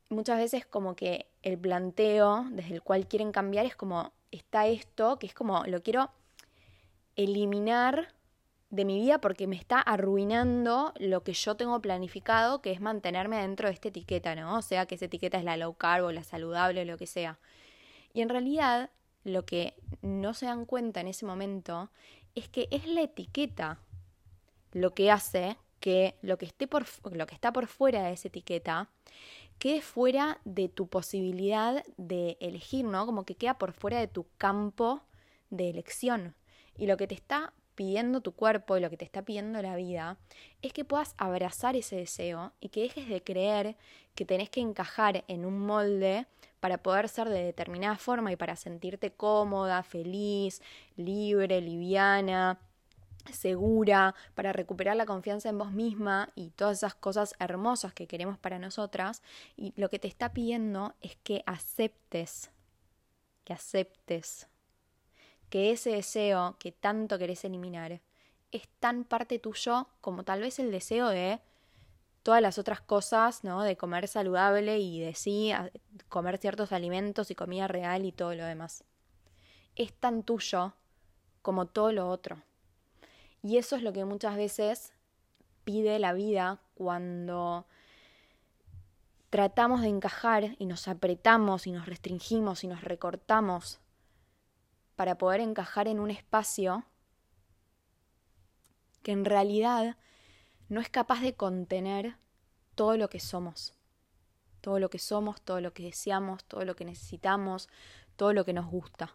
Muchas 0.08 0.38
veces 0.38 0.64
como 0.64 0.94
que 0.94 1.26
el 1.42 1.58
planteo 1.58 2.46
desde 2.50 2.74
el 2.74 2.82
cual 2.82 3.08
quieren 3.08 3.32
cambiar 3.32 3.66
es 3.66 3.74
como, 3.74 4.12
está 4.30 4.68
esto, 4.68 5.18
que 5.18 5.26
es 5.26 5.34
como, 5.34 5.64
lo 5.64 5.82
quiero 5.82 6.12
eliminar 7.16 8.14
de 8.76 8.84
mi 8.84 9.00
vida 9.00 9.20
porque 9.20 9.46
me 9.46 9.56
está 9.56 9.80
arruinando 9.80 10.92
lo 10.98 11.22
que 11.22 11.32
yo 11.32 11.56
tengo 11.56 11.80
planificado, 11.80 12.60
que 12.60 12.72
es 12.72 12.80
mantenerme 12.80 13.40
dentro 13.40 13.68
de 13.68 13.74
esta 13.74 13.88
etiqueta, 13.88 14.34
¿no? 14.34 14.58
O 14.58 14.62
sea, 14.62 14.86
que 14.86 14.94
esa 14.94 15.06
etiqueta 15.06 15.38
es 15.38 15.44
la 15.44 15.56
low 15.56 15.74
carb 15.74 16.04
o 16.04 16.12
la 16.12 16.22
saludable 16.22 16.82
o 16.82 16.84
lo 16.84 16.98
que 16.98 17.06
sea. 17.06 17.38
Y 18.12 18.20
en 18.20 18.28
realidad, 18.28 18.90
lo 19.24 19.44
que 19.44 19.74
no 20.02 20.34
se 20.34 20.46
dan 20.46 20.66
cuenta 20.66 21.00
en 21.00 21.08
ese 21.08 21.26
momento 21.26 21.90
es 22.34 22.48
que 22.48 22.68
es 22.70 22.86
la 22.86 23.02
etiqueta 23.02 23.80
lo 24.72 24.94
que 24.94 25.10
hace 25.10 25.56
que 25.80 26.16
lo 26.22 26.36
que, 26.36 26.46
esté 26.46 26.66
por, 26.66 26.84
lo 27.12 27.26
que 27.26 27.34
está 27.34 27.52
por 27.52 27.66
fuera 27.66 28.02
de 28.02 28.12
esa 28.12 28.28
etiqueta 28.28 28.88
quede 29.58 29.80
fuera 29.80 30.40
de 30.44 30.68
tu 30.68 30.86
posibilidad 30.86 31.84
de 31.96 32.36
elegir, 32.40 32.84
¿no? 32.84 33.06
Como 33.06 33.24
que 33.24 33.36
queda 33.36 33.56
por 33.56 33.72
fuera 33.72 33.98
de 33.98 34.08
tu 34.08 34.26
campo 34.36 35.02
de 35.48 35.70
elección. 35.70 36.34
Y 36.76 36.86
lo 36.86 36.96
que 36.96 37.06
te 37.06 37.14
está 37.14 37.54
pidiendo 37.76 38.20
tu 38.20 38.32
cuerpo 38.32 38.76
y 38.76 38.80
lo 38.80 38.90
que 38.90 38.96
te 38.96 39.04
está 39.04 39.22
pidiendo 39.22 39.62
la 39.62 39.76
vida, 39.76 40.16
es 40.62 40.72
que 40.72 40.84
puedas 40.84 41.14
abrazar 41.18 41.76
ese 41.76 41.94
deseo 41.94 42.52
y 42.60 42.70
que 42.70 42.80
dejes 42.80 43.08
de 43.08 43.22
creer 43.22 43.76
que 44.16 44.24
tenés 44.24 44.50
que 44.50 44.60
encajar 44.60 45.24
en 45.28 45.44
un 45.44 45.60
molde 45.60 46.26
para 46.58 46.78
poder 46.78 47.08
ser 47.08 47.28
de 47.28 47.44
determinada 47.44 47.96
forma 47.96 48.32
y 48.32 48.36
para 48.36 48.56
sentirte 48.56 49.12
cómoda, 49.12 49.84
feliz, 49.84 50.62
libre, 50.96 51.60
liviana, 51.60 52.58
segura, 53.32 54.14
para 54.34 54.52
recuperar 54.52 54.96
la 54.96 55.06
confianza 55.06 55.48
en 55.48 55.58
vos 55.58 55.70
misma 55.70 56.30
y 56.34 56.50
todas 56.50 56.78
esas 56.78 56.94
cosas 56.94 57.34
hermosas 57.38 57.92
que 57.92 58.06
queremos 58.06 58.38
para 58.38 58.58
nosotras. 58.58 59.22
Y 59.56 59.74
lo 59.76 59.90
que 59.90 59.98
te 59.98 60.08
está 60.08 60.32
pidiendo 60.32 60.94
es 61.00 61.16
que 61.22 61.42
aceptes, 61.46 62.50
que 63.44 63.52
aceptes 63.52 64.48
que 65.56 65.70
ese 65.70 65.88
deseo 65.88 66.54
que 66.58 66.70
tanto 66.70 67.16
querés 67.16 67.42
eliminar 67.46 68.02
es 68.52 68.68
tan 68.78 69.04
parte 69.04 69.38
tuyo 69.38 69.88
como 70.02 70.22
tal 70.22 70.42
vez 70.42 70.58
el 70.58 70.70
deseo 70.70 71.08
de 71.08 71.40
todas 72.22 72.42
las 72.42 72.58
otras 72.58 72.82
cosas, 72.82 73.42
¿no? 73.42 73.62
De 73.62 73.74
comer 73.74 74.06
saludable 74.06 74.78
y 74.80 75.00
de 75.00 75.14
sí 75.14 75.54
comer 76.10 76.36
ciertos 76.36 76.72
alimentos 76.72 77.30
y 77.30 77.34
comida 77.34 77.68
real 77.68 78.04
y 78.04 78.12
todo 78.12 78.34
lo 78.34 78.44
demás. 78.44 78.84
Es 79.76 79.94
tan 79.94 80.24
tuyo 80.24 80.74
como 81.40 81.64
todo 81.64 81.90
lo 81.90 82.10
otro. 82.10 82.42
Y 83.42 83.56
eso 83.56 83.76
es 83.76 83.82
lo 83.82 83.94
que 83.94 84.04
muchas 84.04 84.36
veces 84.36 84.92
pide 85.64 85.98
la 85.98 86.12
vida 86.12 86.60
cuando 86.74 87.64
tratamos 89.30 89.80
de 89.80 89.88
encajar 89.88 90.54
y 90.58 90.66
nos 90.66 90.86
apretamos 90.86 91.66
y 91.66 91.72
nos 91.72 91.86
restringimos 91.86 92.62
y 92.62 92.68
nos 92.68 92.82
recortamos 92.82 93.80
para 94.96 95.18
poder 95.18 95.40
encajar 95.40 95.88
en 95.88 96.00
un 96.00 96.10
espacio 96.10 96.84
que 99.02 99.12
en 99.12 99.24
realidad 99.24 99.96
no 100.68 100.80
es 100.80 100.88
capaz 100.88 101.20
de 101.20 101.34
contener 101.34 102.16
todo 102.74 102.96
lo 102.96 103.08
que 103.08 103.20
somos, 103.20 103.74
todo 104.60 104.80
lo 104.80 104.90
que 104.90 104.98
somos, 104.98 105.40
todo 105.40 105.60
lo 105.60 105.72
que 105.72 105.84
deseamos, 105.84 106.44
todo 106.44 106.64
lo 106.64 106.74
que 106.74 106.84
necesitamos, 106.84 107.68
todo 108.16 108.32
lo 108.32 108.44
que 108.44 108.52
nos 108.52 108.66
gusta. 108.66 109.14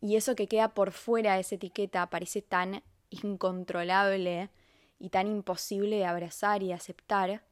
Y 0.00 0.16
eso 0.16 0.34
que 0.34 0.48
queda 0.48 0.74
por 0.74 0.92
fuera 0.92 1.34
de 1.34 1.40
esa 1.40 1.56
etiqueta 1.56 2.08
parece 2.08 2.40
tan 2.40 2.82
incontrolable 3.10 4.50
y 4.98 5.10
tan 5.10 5.26
imposible 5.26 5.96
de 5.96 6.06
abrazar 6.06 6.62
y 6.62 6.72
aceptar, 6.72 7.42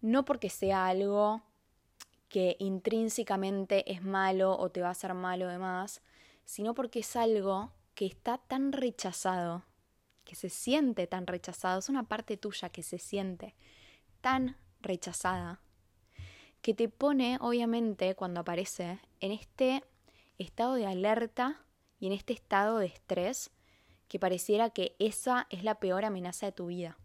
no 0.00 0.24
porque 0.24 0.50
sea 0.50 0.86
algo 0.86 1.42
que 2.28 2.56
intrínsecamente 2.58 3.90
es 3.90 4.02
malo 4.02 4.58
o 4.58 4.68
te 4.68 4.82
va 4.82 4.88
a 4.88 4.90
hacer 4.90 5.14
malo 5.14 5.48
demás, 5.48 6.02
sino 6.44 6.74
porque 6.74 7.00
es 7.00 7.16
algo 7.16 7.72
que 7.94 8.06
está 8.06 8.38
tan 8.38 8.72
rechazado, 8.72 9.64
que 10.24 10.34
se 10.34 10.48
siente 10.48 11.06
tan 11.06 11.26
rechazado, 11.26 11.78
es 11.78 11.88
una 11.88 12.04
parte 12.04 12.36
tuya 12.36 12.68
que 12.68 12.82
se 12.82 12.98
siente 12.98 13.54
tan 14.20 14.56
rechazada, 14.80 15.60
que 16.62 16.74
te 16.74 16.88
pone, 16.88 17.38
obviamente, 17.40 18.14
cuando 18.14 18.40
aparece, 18.40 18.98
en 19.20 19.32
este 19.32 19.84
estado 20.38 20.74
de 20.74 20.86
alerta 20.86 21.60
y 22.00 22.06
en 22.06 22.12
este 22.12 22.32
estado 22.32 22.78
de 22.78 22.86
estrés 22.86 23.50
que 24.08 24.18
pareciera 24.18 24.70
que 24.70 24.96
esa 24.98 25.46
es 25.50 25.64
la 25.64 25.76
peor 25.76 26.04
amenaza 26.04 26.46
de 26.46 26.52
tu 26.52 26.66
vida. 26.66 26.98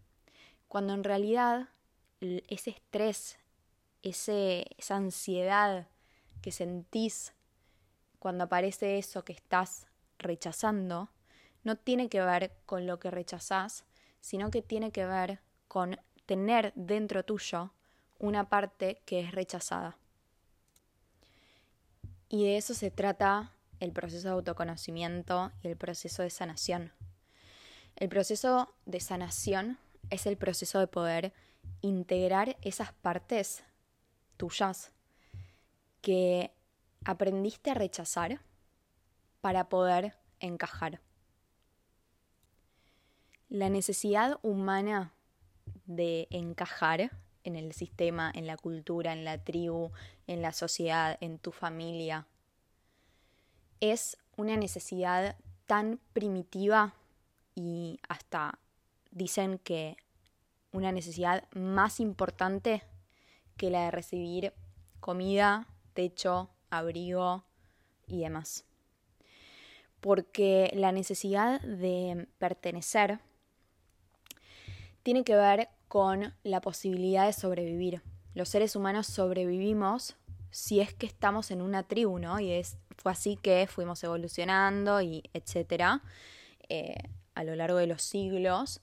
Cuando 0.67 0.93
en 0.93 1.03
realidad 1.03 1.69
ese 2.21 2.71
estrés, 2.71 3.37
ese, 4.01 4.65
esa 4.77 4.95
ansiedad 4.95 5.87
que 6.41 6.51
sentís 6.51 7.33
cuando 8.19 8.43
aparece 8.43 8.97
eso 8.97 9.23
que 9.23 9.33
estás 9.33 9.87
rechazando, 10.17 11.09
no 11.63 11.75
tiene 11.77 12.09
que 12.09 12.21
ver 12.21 12.51
con 12.65 12.85
lo 12.85 12.99
que 12.99 13.11
rechazás, 13.11 13.85
sino 14.21 14.51
que 14.51 14.61
tiene 14.61 14.91
que 14.91 15.05
ver 15.05 15.39
con 15.67 15.99
tener 16.25 16.73
dentro 16.75 17.23
tuyo 17.23 17.71
una 18.19 18.49
parte 18.49 19.01
que 19.05 19.21
es 19.21 19.31
rechazada. 19.31 19.97
Y 22.27 22.43
de 22.45 22.57
eso 22.57 22.73
se 22.73 22.91
trata 22.91 23.53
el 23.79 23.91
proceso 23.91 24.27
de 24.27 24.33
autoconocimiento 24.35 25.51
y 25.63 25.69
el 25.69 25.77
proceso 25.77 26.21
de 26.21 26.29
sanación. 26.29 26.91
El 27.95 28.09
proceso 28.09 28.73
de 28.85 28.99
sanación 28.99 29.77
es 30.09 30.25
el 30.25 30.37
proceso 30.37 30.79
de 30.79 30.87
poder 30.87 31.33
integrar 31.81 32.57
esas 32.61 32.93
partes 32.93 33.63
tuyas 34.37 34.91
que 36.01 36.51
aprendiste 37.05 37.71
a 37.71 37.73
rechazar 37.73 38.41
para 39.41 39.69
poder 39.69 40.15
encajar. 40.39 41.01
La 43.49 43.69
necesidad 43.69 44.39
humana 44.43 45.13
de 45.85 46.27
encajar 46.29 47.11
en 47.43 47.55
el 47.55 47.73
sistema, 47.73 48.31
en 48.33 48.45
la 48.45 48.57
cultura, 48.57 49.13
en 49.13 49.25
la 49.25 49.43
tribu, 49.43 49.91
en 50.27 50.41
la 50.41 50.51
sociedad, 50.51 51.17
en 51.21 51.39
tu 51.39 51.51
familia, 51.51 52.27
es 53.79 54.17
una 54.35 54.57
necesidad 54.57 55.35
tan 55.65 55.99
primitiva 56.13 56.93
y 57.55 57.99
hasta 58.07 58.59
dicen 59.11 59.57
que 59.59 59.97
una 60.71 60.91
necesidad 60.91 61.47
más 61.53 61.99
importante 61.99 62.83
que 63.57 63.69
la 63.69 63.85
de 63.85 63.91
recibir 63.91 64.53
comida, 64.99 65.67
techo, 65.93 66.49
abrigo 66.69 67.43
y 68.07 68.21
demás. 68.21 68.65
Porque 69.99 70.71
la 70.73 70.91
necesidad 70.91 71.61
de 71.61 72.27
pertenecer 72.37 73.19
tiene 75.03 75.23
que 75.23 75.35
ver 75.35 75.69
con 75.87 76.33
la 76.43 76.61
posibilidad 76.61 77.25
de 77.25 77.33
sobrevivir. 77.33 78.01
Los 78.33 78.49
seres 78.49 78.75
humanos 78.75 79.07
sobrevivimos 79.07 80.15
si 80.51 80.79
es 80.79 80.93
que 80.93 81.05
estamos 81.05 81.51
en 81.51 81.61
una 81.61 81.83
tribu, 81.83 82.19
¿no? 82.19 82.39
Y 82.39 82.51
es, 82.51 82.77
fue 82.97 83.11
así 83.11 83.37
que 83.37 83.67
fuimos 83.67 84.03
evolucionando 84.03 85.01
y 85.01 85.23
etcétera 85.33 86.01
eh, 86.69 86.95
a 87.35 87.43
lo 87.43 87.55
largo 87.55 87.77
de 87.77 87.87
los 87.87 88.01
siglos. 88.01 88.81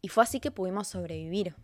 Y 0.00 0.08
fue 0.08 0.24
así 0.24 0.40
que 0.40 0.50
pudimos 0.50 0.88
sobrevivir. 0.88 1.54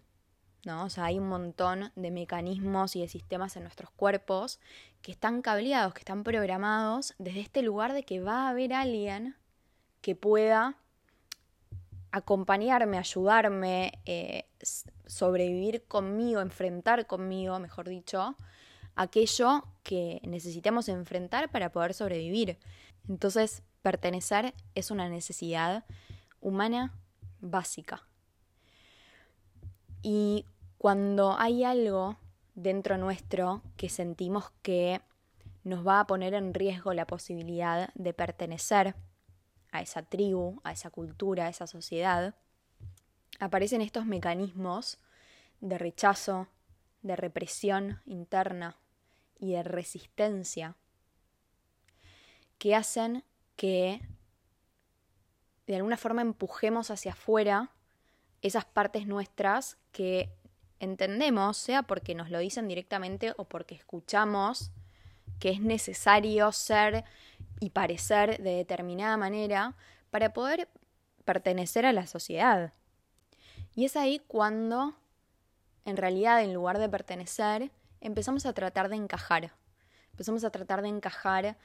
¿No? 0.64 0.84
O 0.84 0.90
sea, 0.90 1.04
hay 1.06 1.18
un 1.18 1.28
montón 1.28 1.92
de 1.96 2.10
mecanismos 2.10 2.96
y 2.96 3.00
de 3.00 3.08
sistemas 3.08 3.56
en 3.56 3.62
nuestros 3.62 3.90
cuerpos 3.90 4.60
que 5.02 5.12
están 5.12 5.42
cableados, 5.42 5.94
que 5.94 6.00
están 6.00 6.24
programados 6.24 7.14
desde 7.18 7.40
este 7.40 7.62
lugar 7.62 7.92
de 7.92 8.02
que 8.02 8.20
va 8.20 8.46
a 8.46 8.50
haber 8.50 8.72
alguien 8.72 9.36
que 10.00 10.14
pueda 10.14 10.76
acompañarme, 12.10 12.98
ayudarme, 12.98 14.00
eh, 14.06 14.46
sobrevivir 15.06 15.84
conmigo, 15.84 16.40
enfrentar 16.40 17.06
conmigo, 17.06 17.58
mejor 17.58 17.88
dicho, 17.88 18.36
aquello 18.96 19.64
que 19.82 20.20
necesitemos 20.24 20.88
enfrentar 20.88 21.50
para 21.50 21.70
poder 21.70 21.94
sobrevivir. 21.94 22.58
Entonces, 23.08 23.62
pertenecer 23.82 24.54
es 24.74 24.90
una 24.90 25.08
necesidad 25.08 25.84
humana 26.40 26.94
básica. 27.40 28.07
Y 30.02 30.44
cuando 30.78 31.36
hay 31.38 31.64
algo 31.64 32.16
dentro 32.54 32.98
nuestro 32.98 33.62
que 33.76 33.88
sentimos 33.88 34.50
que 34.62 35.00
nos 35.64 35.86
va 35.86 36.00
a 36.00 36.06
poner 36.06 36.34
en 36.34 36.54
riesgo 36.54 36.92
la 36.94 37.06
posibilidad 37.06 37.90
de 37.94 38.12
pertenecer 38.14 38.94
a 39.70 39.82
esa 39.82 40.02
tribu, 40.02 40.60
a 40.64 40.72
esa 40.72 40.90
cultura, 40.90 41.46
a 41.46 41.48
esa 41.50 41.66
sociedad, 41.66 42.34
aparecen 43.38 43.80
estos 43.80 44.06
mecanismos 44.06 44.98
de 45.60 45.78
rechazo, 45.78 46.48
de 47.02 47.16
represión 47.16 48.00
interna 48.06 48.76
y 49.38 49.52
de 49.52 49.62
resistencia 49.62 50.76
que 52.58 52.74
hacen 52.74 53.24
que 53.56 54.00
de 55.66 55.76
alguna 55.76 55.96
forma 55.96 56.22
empujemos 56.22 56.90
hacia 56.90 57.12
afuera 57.12 57.70
esas 58.42 58.64
partes 58.64 59.06
nuestras 59.06 59.78
que 59.92 60.30
entendemos, 60.80 61.56
sea 61.56 61.82
porque 61.82 62.14
nos 62.14 62.30
lo 62.30 62.38
dicen 62.38 62.68
directamente 62.68 63.34
o 63.36 63.44
porque 63.44 63.74
escuchamos 63.74 64.70
que 65.38 65.50
es 65.50 65.60
necesario 65.60 66.50
ser 66.52 67.04
y 67.60 67.70
parecer 67.70 68.42
de 68.42 68.56
determinada 68.56 69.16
manera 69.16 69.74
para 70.10 70.32
poder 70.32 70.68
pertenecer 71.24 71.86
a 71.86 71.92
la 71.92 72.06
sociedad. 72.06 72.72
Y 73.74 73.84
es 73.84 73.96
ahí 73.96 74.20
cuando, 74.26 74.94
en 75.84 75.96
realidad, 75.96 76.42
en 76.42 76.54
lugar 76.54 76.78
de 76.78 76.88
pertenecer, 76.88 77.70
empezamos 78.00 78.46
a 78.46 78.52
tratar 78.52 78.88
de 78.88 78.96
encajar. 78.96 79.52
Empezamos 80.12 80.44
a 80.44 80.50
tratar 80.50 80.82
de 80.82 80.88
encajar 80.88 81.56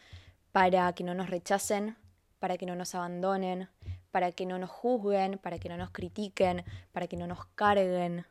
para 0.51 0.93
que 0.93 1.03
no 1.03 1.13
nos 1.15 1.29
rechacen, 1.29 1.97
para 2.39 2.57
que 2.57 2.65
no 2.65 2.75
nos 2.75 2.93
abandonen, 2.93 3.69
para 4.13 4.31
que 4.31 4.45
no 4.45 4.59
nos 4.59 4.69
juzguen, 4.69 5.39
para 5.39 5.57
que 5.57 5.69
no 5.69 5.75
nos 5.75 5.89
critiquen, 5.89 6.63
para 6.91 7.07
que 7.07 7.17
no 7.17 7.25
nos 7.25 7.47
carguen, 7.55 8.27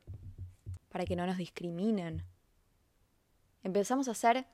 para 0.89 1.05
que 1.05 1.17
no 1.17 1.27
nos 1.27 1.39
discriminen. 1.39 2.25
Empezamos 3.65 4.07
a 4.07 4.13
hacer 4.13 4.47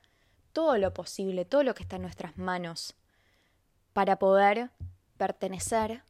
todo 0.54 0.78
lo 0.78 0.94
posible, 0.94 1.44
todo 1.44 1.64
lo 1.64 1.74
que 1.74 1.82
está 1.82 1.96
en 1.96 2.02
nuestras 2.02 2.38
manos, 2.38 2.96
para 3.92 4.18
poder 4.18 4.70
pertenecer 5.18 6.02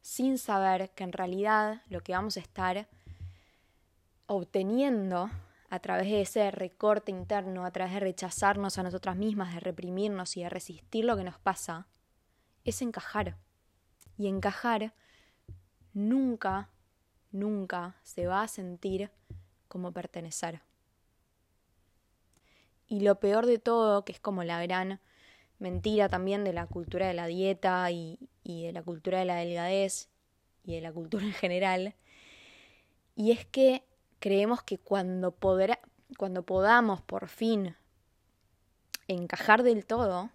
sin 0.00 0.38
saber 0.38 0.88
que 0.94 1.04
en 1.04 1.12
realidad 1.12 1.82
lo 1.90 2.00
que 2.00 2.12
vamos 2.12 2.38
a 2.38 2.40
estar 2.40 2.88
obteniendo 4.24 5.28
a 5.68 5.78
través 5.80 6.06
de 6.06 6.22
ese 6.22 6.50
recorte 6.50 7.12
interno, 7.12 7.66
a 7.66 7.72
través 7.72 7.92
de 7.92 8.00
rechazarnos 8.00 8.78
a 8.78 8.82
nosotras 8.82 9.16
mismas, 9.16 9.52
de 9.52 9.60
reprimirnos 9.60 10.38
y 10.38 10.44
de 10.44 10.48
resistir 10.48 11.04
lo 11.04 11.14
que 11.14 11.24
nos 11.24 11.38
pasa, 11.38 11.88
es 12.64 12.80
encajar. 12.80 13.36
Y 14.16 14.28
encajar 14.28 14.92
nunca, 15.92 16.70
nunca 17.32 17.96
se 18.02 18.26
va 18.26 18.42
a 18.42 18.48
sentir 18.48 19.10
como 19.68 19.92
pertenecer. 19.92 20.60
Y 22.86 23.00
lo 23.00 23.18
peor 23.18 23.46
de 23.46 23.58
todo, 23.58 24.04
que 24.04 24.12
es 24.12 24.20
como 24.20 24.44
la 24.44 24.62
gran 24.62 25.00
mentira 25.58 26.08
también 26.08 26.44
de 26.44 26.52
la 26.52 26.66
cultura 26.66 27.06
de 27.06 27.14
la 27.14 27.26
dieta 27.26 27.90
y, 27.90 28.18
de 28.44 28.72
la 28.72 28.82
cultura 28.82 29.18
de 29.18 29.24
la 29.24 29.36
delgadez 29.36 30.08
y 30.64 30.74
de 30.74 30.80
la 30.80 30.92
cultura 30.92 31.24
en 31.24 31.32
general, 31.32 31.94
y 33.16 33.30
es 33.32 33.46
que 33.46 33.84
creemos 34.18 34.62
que 34.62 34.78
cuando, 34.78 35.34
cuando 36.18 36.42
podamos 36.42 37.00
por 37.02 37.28
fin 37.28 37.76
encajar 39.08 39.62
del 39.62 39.86
todo, 39.86 40.30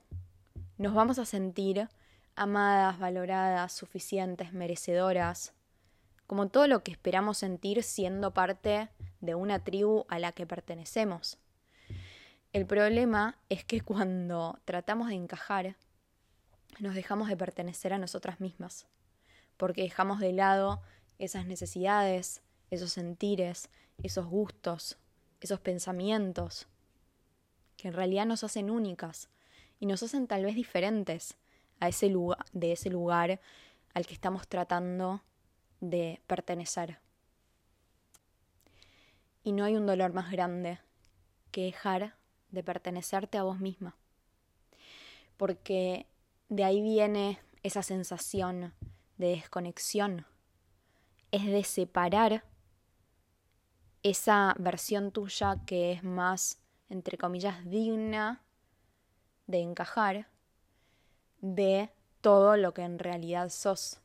nos 0.78 0.94
vamos 0.94 1.20
a 1.20 1.26
sentir 1.26 1.90
amadas, 2.40 2.98
valoradas, 2.98 3.74
suficientes, 3.74 4.54
merecedoras, 4.54 5.54
como 6.26 6.48
todo 6.48 6.68
lo 6.68 6.84
que 6.84 6.92
esperamos 6.92 7.38
sentir 7.38 7.84
siendo 7.84 8.34
parte 8.34 8.88
de 9.20 9.36
una 9.36 9.66
tribu 9.66 10.06
a 10.08 10.20
la 10.20 10.32
que 10.32 10.48
pertenecemos. 10.48 11.38
El 12.54 12.66
problema 12.66 13.38
es 13.50 13.66
que 13.66 13.82
cuando 13.82 14.58
tratamos 14.64 15.10
de 15.10 15.16
encajar, 15.16 15.76
nos 16.80 16.96
dejamos 16.96 17.28
de 17.28 17.36
pertenecer 17.36 17.92
a 17.92 17.98
nosotras 17.98 18.40
mismas, 18.40 18.88
porque 19.58 19.82
dejamos 19.82 20.22
de 20.22 20.32
lado 20.32 20.82
esas 21.18 21.46
necesidades, 21.46 22.42
esos 22.70 22.94
sentires, 22.94 23.70
esos 24.02 24.28
gustos, 24.28 24.98
esos 25.42 25.60
pensamientos, 25.60 26.70
que 27.76 27.90
en 27.90 27.94
realidad 27.94 28.26
nos 28.26 28.46
hacen 28.46 28.70
únicas 28.70 29.28
y 29.78 29.88
nos 29.88 30.04
hacen 30.04 30.26
tal 30.26 30.46
vez 30.46 30.56
diferentes 30.56 31.36
a 31.80 31.88
ese 31.88 32.10
lugar, 32.10 32.46
de 32.52 32.72
ese 32.72 32.90
lugar 32.90 33.40
al 33.94 34.06
que 34.06 34.14
estamos 34.14 34.48
tratando 34.48 35.22
de 35.80 36.22
pertenecer. 36.28 37.00
Y 39.44 39.52
no 39.52 39.64
hay 39.64 39.76
un 39.76 39.86
dolor 39.86 40.14
más 40.14 40.32
grande 40.32 40.80
que 41.52 41.64
dejar 41.64 42.16
de 42.52 42.64
pertenecerte 42.64 43.38
a 43.38 43.44
vos 43.44 43.60
misma. 43.60 43.96
Porque 45.38 46.06
de 46.50 46.64
ahí 46.64 46.82
viene 46.82 47.40
esa 47.64 47.84
sensación 47.84 48.74
de 49.18 49.30
desconexión. 49.30 50.26
Es 51.32 51.46
de 51.46 51.64
separar 51.64 52.44
esa 54.04 54.56
versión 54.58 55.12
tuya 55.12 55.58
que 55.66 55.92
es 55.92 56.04
más, 56.04 56.60
entre 56.90 57.18
comillas, 57.18 57.66
digna 57.70 58.44
de 59.48 59.60
encajar 59.60 60.28
de 61.42 61.90
todo 62.22 62.58
lo 62.58 62.74
que 62.74 62.84
en 62.84 63.00
realidad 63.00 63.50
sos. 63.50 64.00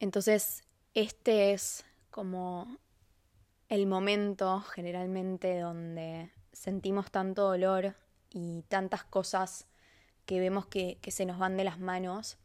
Entonces, 0.00 0.64
este 0.94 1.52
es 1.52 1.84
como 2.10 2.78
el 3.68 3.86
momento 3.86 4.60
generalmente 4.60 5.58
donde 5.58 6.30
sentimos 6.52 7.10
tanto 7.10 7.42
dolor 7.42 7.94
y 8.30 8.62
tantas 8.68 9.04
cosas 9.04 9.66
que 10.24 10.40
vemos 10.40 10.66
que, 10.66 10.98
se 11.08 11.24
nos 11.24 11.38
van 11.38 11.56
de 11.56 11.64
las 11.64 11.78
manos, 11.78 12.38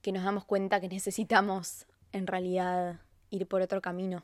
que 0.00 0.12
nos 0.12 0.24
damos 0.24 0.44
cuenta 0.44 0.80
que 0.80 0.88
necesitamos 0.88 1.86
en 2.12 2.26
realidad 2.26 3.00
ir 3.30 3.46
por 3.46 3.62
otro 3.62 3.82
camino. 3.82 4.22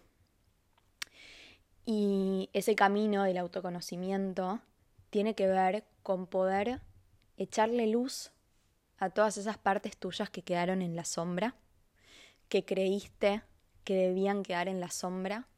Y 1.85 2.49
ese 2.53 2.77
camino 2.77 3.25
del 3.25 3.39
autoconocimiento 3.39 4.61
tiene 5.11 5.35
que 5.35 5.47
ver 5.47 5.85
con 6.03 6.27
poder 6.27 6.81
echarle 7.43 7.87
luz 7.87 8.33
a 8.99 9.09
todas 9.09 9.39
esas 9.39 9.57
partes 9.57 9.97
tuyas 9.97 10.29
que 10.29 10.43
quedaron 10.43 10.83
en 10.83 10.95
la 10.95 11.07
sombra, 11.07 11.55
que 12.51 12.67
creíste 12.67 13.43
que 13.83 13.95
debían 13.95 14.43
quedar 14.43 14.69
en 14.69 14.79
la 14.79 14.91
sombra, 14.91 15.49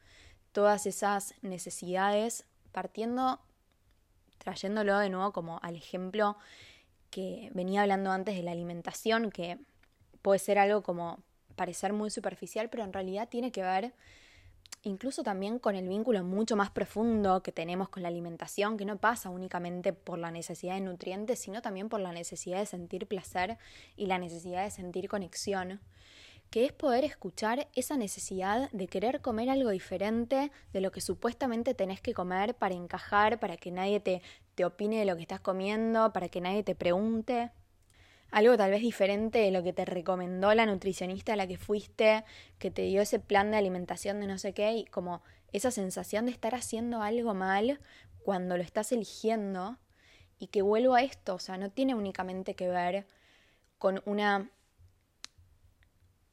todas 0.53 0.87
esas 0.87 1.35
necesidades, 1.43 2.47
partiendo, 2.71 3.41
trayéndolo 4.39 4.97
de 4.99 5.11
nuevo 5.11 5.33
como 5.33 5.59
al 5.63 5.75
ejemplo 5.75 6.37
que 7.11 7.51
venía 7.53 7.83
hablando 7.83 8.13
antes 8.13 8.37
de 8.37 8.45
la 8.45 8.53
alimentación, 8.53 9.33
que 9.33 9.59
puede 10.23 10.39
ser 10.39 10.61
algo 10.61 10.85
como 10.85 11.19
parecer 11.57 11.93
muy 11.93 12.11
superficial, 12.11 12.71
pero 12.71 12.85
en 12.85 12.93
realidad 12.93 13.29
tiene 13.29 13.51
que 13.51 13.63
ver 13.63 13.93
incluso 14.83 15.23
también 15.23 15.59
con 15.59 15.77
el 15.77 15.89
vínculo 15.89 16.23
mucho 16.25 16.57
más 16.57 16.71
profundo 16.71 17.43
que 17.43 17.53
tenemos 17.53 17.89
con 17.89 18.03
la 18.03 18.09
alimentación, 18.09 18.77
que 18.77 18.85
no 18.85 18.99
pasa 18.99 19.31
únicamente 19.31 19.93
por 19.93 20.19
la 20.19 20.31
necesidad 20.31 20.75
de 20.75 20.81
nutrientes, 20.81 21.39
sino 21.39 21.63
también 21.63 21.89
por 21.89 22.01
la 22.01 22.13
necesidad 22.13 22.59
de 22.59 22.67
sentir 22.67 23.07
placer 23.07 23.59
y 23.97 24.07
la 24.07 24.19
necesidad 24.19 24.65
de 24.65 24.71
sentir 24.71 25.09
conexión, 25.09 25.81
que 26.51 26.65
es 26.65 26.73
poder 26.73 27.05
escuchar 27.05 27.69
esa 27.75 27.97
necesidad 27.97 28.71
de 28.73 28.89
querer 28.89 29.21
comer 29.21 29.49
algo 29.49 29.71
diferente 29.71 30.51
de 30.73 30.81
lo 30.81 30.91
que 30.93 31.01
supuestamente 31.01 31.75
tenés 31.75 32.01
que 32.01 32.13
comer 32.13 32.55
para 32.55 32.75
encajar, 32.75 33.39
para 33.39 33.57
que 33.57 33.71
nadie 33.71 34.01
te, 34.01 34.21
te 34.55 34.65
opine 34.65 34.99
de 34.99 35.05
lo 35.07 35.17
que 35.17 35.23
estás 35.23 35.41
comiendo, 35.41 36.13
para 36.13 36.29
que 36.29 36.41
nadie 36.41 36.63
te 36.63 36.75
pregunte 36.75 37.51
algo 38.33 38.57
tal 38.57 38.71
vez 38.71 38.81
diferente 38.81 39.39
de 39.39 39.53
lo 39.53 39.63
que 39.63 39.73
te 39.73 39.85
recomendó 39.85 40.53
la 40.55 40.67
nutricionista 40.67 41.35
a 41.35 41.37
la 41.37 41.47
que 41.47 41.59
fuiste, 41.59 42.25
que 42.59 42.71
te 42.71 42.83
dio 42.83 43.03
ese 43.03 43.21
plan 43.21 43.51
de 43.53 43.59
alimentación 43.59 44.19
de 44.19 44.27
no 44.27 44.39
sé 44.39 44.55
qué, 44.55 44.73
y 44.73 44.85
como 44.87 45.23
esa 45.53 45.71
sensación 45.71 46.27
de 46.27 46.33
estar 46.33 46.55
haciendo 46.55 47.03
algo 47.03 47.35
mal 47.35 47.79
cuando 48.25 48.57
lo 48.57 48.63
estás 48.63 48.91
eligiendo, 48.91 49.79
y 50.39 50.49
que 50.49 50.63
vuelvo 50.63 50.95
a 50.95 51.03
esto, 51.03 51.35
o 51.35 51.39
sea, 51.39 51.57
no 51.59 51.71
tiene 51.71 51.95
únicamente 51.95 52.55
que 52.55 52.69
ver 52.69 53.07
con 53.79 54.03
una 54.07 54.51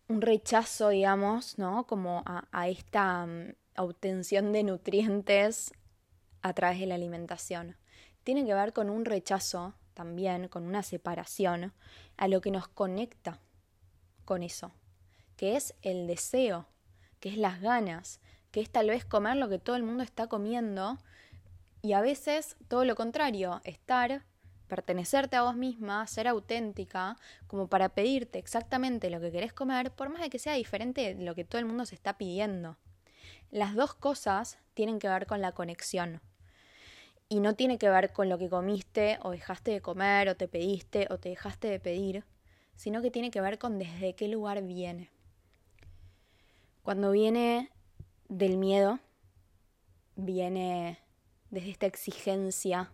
un 0.08 0.22
rechazo, 0.22 0.90
digamos, 0.90 1.60
¿no? 1.60 1.86
Como 1.86 2.24
a, 2.26 2.68
esta 2.68 3.26
um, 3.26 3.54
obtención 3.78 4.52
de 4.52 4.64
nutrientes 4.64 5.72
a 6.42 6.54
través 6.54 6.80
de 6.80 6.88
la 6.88 6.96
alimentación. 6.96 7.78
Tiene 8.24 8.44
que 8.44 8.54
ver 8.56 8.74
con 8.74 8.90
un 8.90 9.06
rechazo 9.06 9.76
también 10.00 10.48
con 10.48 10.64
una 10.64 10.82
separación 10.82 11.74
a 12.16 12.30
lo 12.30 12.40
que 12.40 12.52
nos 12.52 12.70
conecta 12.70 13.42
con 14.24 14.44
eso, 14.44 14.72
que 15.36 15.58
es 15.58 15.76
el 15.82 16.08
deseo, 16.08 16.68
que 17.20 17.28
es 17.28 17.38
las 17.38 17.60
ganas, 17.60 18.22
que 18.50 18.62
es 18.62 18.70
tal 18.70 18.88
vez 18.88 19.04
comer 19.04 19.36
lo 19.36 19.50
que 19.50 19.60
todo 19.60 19.76
el 19.76 19.84
mundo 19.84 20.02
está 20.04 20.28
comiendo 20.28 21.00
y 21.82 21.92
a 21.92 22.00
veces 22.00 22.56
todo 22.70 22.86
lo 22.86 22.96
contrario, 22.96 23.60
estar, 23.66 24.24
pertenecerte 24.70 25.36
a 25.36 25.42
vos 25.42 25.58
misma, 25.58 26.08
ser 26.08 26.30
auténtica, 26.30 27.18
como 27.48 27.68
para 27.68 27.90
pedirte 27.90 28.40
exactamente 28.40 29.10
lo 29.10 29.20
que 29.20 29.34
querés 29.34 29.52
comer, 29.52 29.92
por 29.92 30.08
más 30.08 30.22
de 30.22 30.30
que 30.30 30.40
sea 30.40 30.54
diferente 30.54 31.14
de 31.14 31.26
lo 31.26 31.36
que 31.36 31.44
todo 31.44 31.60
el 31.60 31.66
mundo 31.66 31.86
se 31.86 31.96
está 31.96 32.18
pidiendo. 32.18 32.78
Las 33.52 33.76
dos 33.76 33.96
cosas 33.96 34.60
tienen 34.76 34.98
que 34.98 35.10
ver 35.10 35.26
con 35.26 35.42
la 35.42 35.52
conexión. 35.52 36.22
Y 37.30 37.40
no 37.42 37.56
tiene 37.56 37.78
que 37.78 37.90
ver 37.90 38.12
con 38.12 38.28
lo 38.28 38.40
que 38.40 38.50
comiste 38.50 39.20
o 39.22 39.30
dejaste 39.30 39.70
de 39.70 39.82
comer 39.82 40.30
o 40.30 40.36
te 40.36 40.48
pediste 40.48 41.08
o 41.12 41.20
te 41.20 41.30
dejaste 41.30 41.68
de 41.68 41.80
pedir, 41.80 42.26
sino 42.76 43.04
que 43.04 43.12
tiene 43.12 43.30
que 43.30 43.40
ver 43.40 43.60
con 43.60 43.78
desde 43.78 44.16
qué 44.16 44.28
lugar 44.28 44.64
viene. 44.64 45.12
Cuando 46.82 47.12
viene 47.12 47.70
del 48.30 48.58
miedo, 48.58 49.00
viene 50.16 50.98
desde 51.52 51.70
esta 51.70 51.86
exigencia 51.86 52.92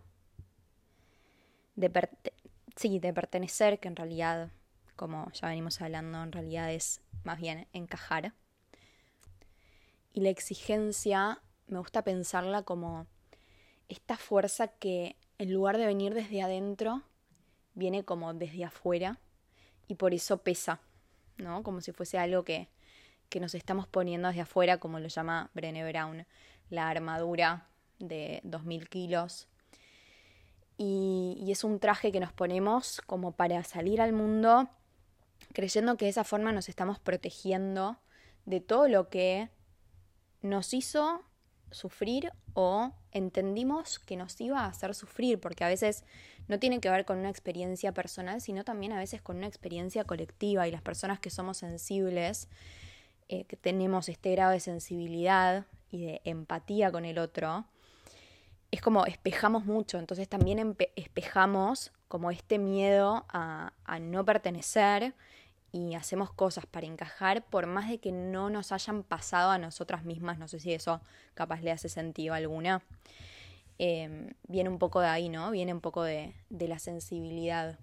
de, 1.76 1.88
de 1.88 3.12
pertenecer, 3.14 3.78
que 3.80 3.88
en 3.88 3.96
realidad, 3.96 4.50
como 4.96 5.30
ya 5.32 5.48
venimos 5.48 5.80
hablando, 5.80 6.22
en 6.22 6.32
realidad 6.32 6.72
es 6.72 7.00
más 7.24 7.40
bien 7.40 7.68
encajar. 7.72 8.34
Y 10.12 10.20
la 10.20 10.30
exigencia 10.30 11.42
me 11.68 11.78
gusta 11.78 12.02
pensarla 12.02 12.62
como 12.62 13.06
esta 13.88 14.16
fuerza 14.16 14.68
que 14.68 15.16
en 15.38 15.52
lugar 15.52 15.76
de 15.78 15.86
venir 15.86 16.14
desde 16.14 16.42
adentro, 16.42 17.02
viene 17.74 18.04
como 18.04 18.32
desde 18.34 18.64
afuera 18.64 19.18
y 19.86 19.96
por 19.96 20.14
eso 20.14 20.38
pesa, 20.38 20.80
¿no? 21.36 21.62
Como 21.62 21.80
si 21.80 21.92
fuese 21.92 22.18
algo 22.18 22.44
que, 22.44 22.68
que 23.28 23.40
nos 23.40 23.54
estamos 23.54 23.86
poniendo 23.86 24.28
desde 24.28 24.40
afuera, 24.40 24.78
como 24.78 24.98
lo 24.98 25.08
llama 25.08 25.50
Brené 25.54 25.86
Brown, 25.88 26.26
la 26.70 26.88
armadura 26.88 27.68
de 27.98 28.40
2000 28.44 28.88
kilos. 28.88 29.48
Y, 30.78 31.38
y 31.40 31.52
es 31.52 31.64
un 31.64 31.78
traje 31.78 32.12
que 32.12 32.20
nos 32.20 32.32
ponemos 32.32 33.00
como 33.06 33.32
para 33.32 33.62
salir 33.64 34.00
al 34.00 34.12
mundo 34.12 34.68
creyendo 35.52 35.96
que 35.96 36.06
de 36.06 36.10
esa 36.10 36.24
forma 36.24 36.52
nos 36.52 36.68
estamos 36.68 36.98
protegiendo 36.98 37.98
de 38.44 38.60
todo 38.60 38.88
lo 38.88 39.08
que 39.08 39.48
nos 40.42 40.74
hizo 40.74 41.22
sufrir 41.70 42.32
o 42.54 42.92
entendimos 43.12 43.98
que 43.98 44.16
nos 44.16 44.40
iba 44.40 44.60
a 44.60 44.66
hacer 44.66 44.94
sufrir, 44.94 45.40
porque 45.40 45.64
a 45.64 45.68
veces 45.68 46.04
no 46.48 46.58
tiene 46.58 46.80
que 46.80 46.90
ver 46.90 47.04
con 47.04 47.18
una 47.18 47.30
experiencia 47.30 47.92
personal, 47.92 48.40
sino 48.40 48.64
también 48.64 48.92
a 48.92 48.98
veces 48.98 49.22
con 49.22 49.36
una 49.36 49.46
experiencia 49.46 50.04
colectiva 50.04 50.66
y 50.66 50.70
las 50.70 50.82
personas 50.82 51.20
que 51.20 51.30
somos 51.30 51.58
sensibles, 51.58 52.48
eh, 53.28 53.44
que 53.44 53.56
tenemos 53.56 54.08
este 54.08 54.32
grado 54.32 54.52
de 54.52 54.60
sensibilidad 54.60 55.66
y 55.90 56.04
de 56.04 56.20
empatía 56.24 56.92
con 56.92 57.04
el 57.04 57.18
otro, 57.18 57.66
es 58.70 58.80
como 58.80 59.06
espejamos 59.06 59.64
mucho, 59.64 59.98
entonces 59.98 60.28
también 60.28 60.76
espejamos 60.96 61.92
como 62.08 62.30
este 62.30 62.58
miedo 62.58 63.24
a, 63.28 63.72
a 63.84 63.98
no 63.98 64.24
pertenecer 64.24 65.14
y 65.72 65.94
hacemos 65.94 66.32
cosas 66.32 66.66
para 66.66 66.86
encajar 66.86 67.44
por 67.44 67.66
más 67.66 67.88
de 67.88 67.98
que 67.98 68.12
no 68.12 68.50
nos 68.50 68.72
hayan 68.72 69.02
pasado 69.02 69.50
a 69.50 69.58
nosotras 69.58 70.04
mismas. 70.04 70.38
No 70.38 70.48
sé 70.48 70.60
si 70.60 70.72
eso 70.72 71.00
capaz 71.34 71.60
le 71.60 71.72
hace 71.72 71.88
sentido 71.88 72.34
alguna. 72.34 72.82
Em, 73.78 74.32
viene 74.48 74.70
un 74.70 74.78
poco 74.78 75.00
de 75.00 75.08
ahí, 75.08 75.28
¿no? 75.28 75.50
Viene 75.50 75.74
un 75.74 75.80
poco 75.80 76.02
de, 76.02 76.34
de 76.48 76.68
la 76.68 76.78
sensibilidad. 76.78 77.78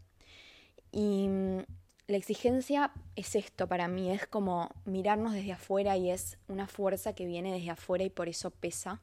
Y 0.91 1.27
mm, 1.27 1.59
la 2.07 2.17
exigencia 2.17 2.91
es 3.15 3.35
esto 3.35 3.67
para 3.67 3.87
mí, 3.87 4.11
es 4.11 4.27
como 4.27 4.69
mirarnos 4.85 5.33
desde 5.33 5.53
afuera 5.53 5.95
y 5.95 6.09
es 6.09 6.37
una 6.47 6.67
fuerza 6.67 7.13
que 7.13 7.25
viene 7.25 7.53
desde 7.53 7.69
afuera 7.69 8.03
y 8.03 8.09
por 8.09 8.27
eso 8.27 8.51
pesa, 8.51 9.01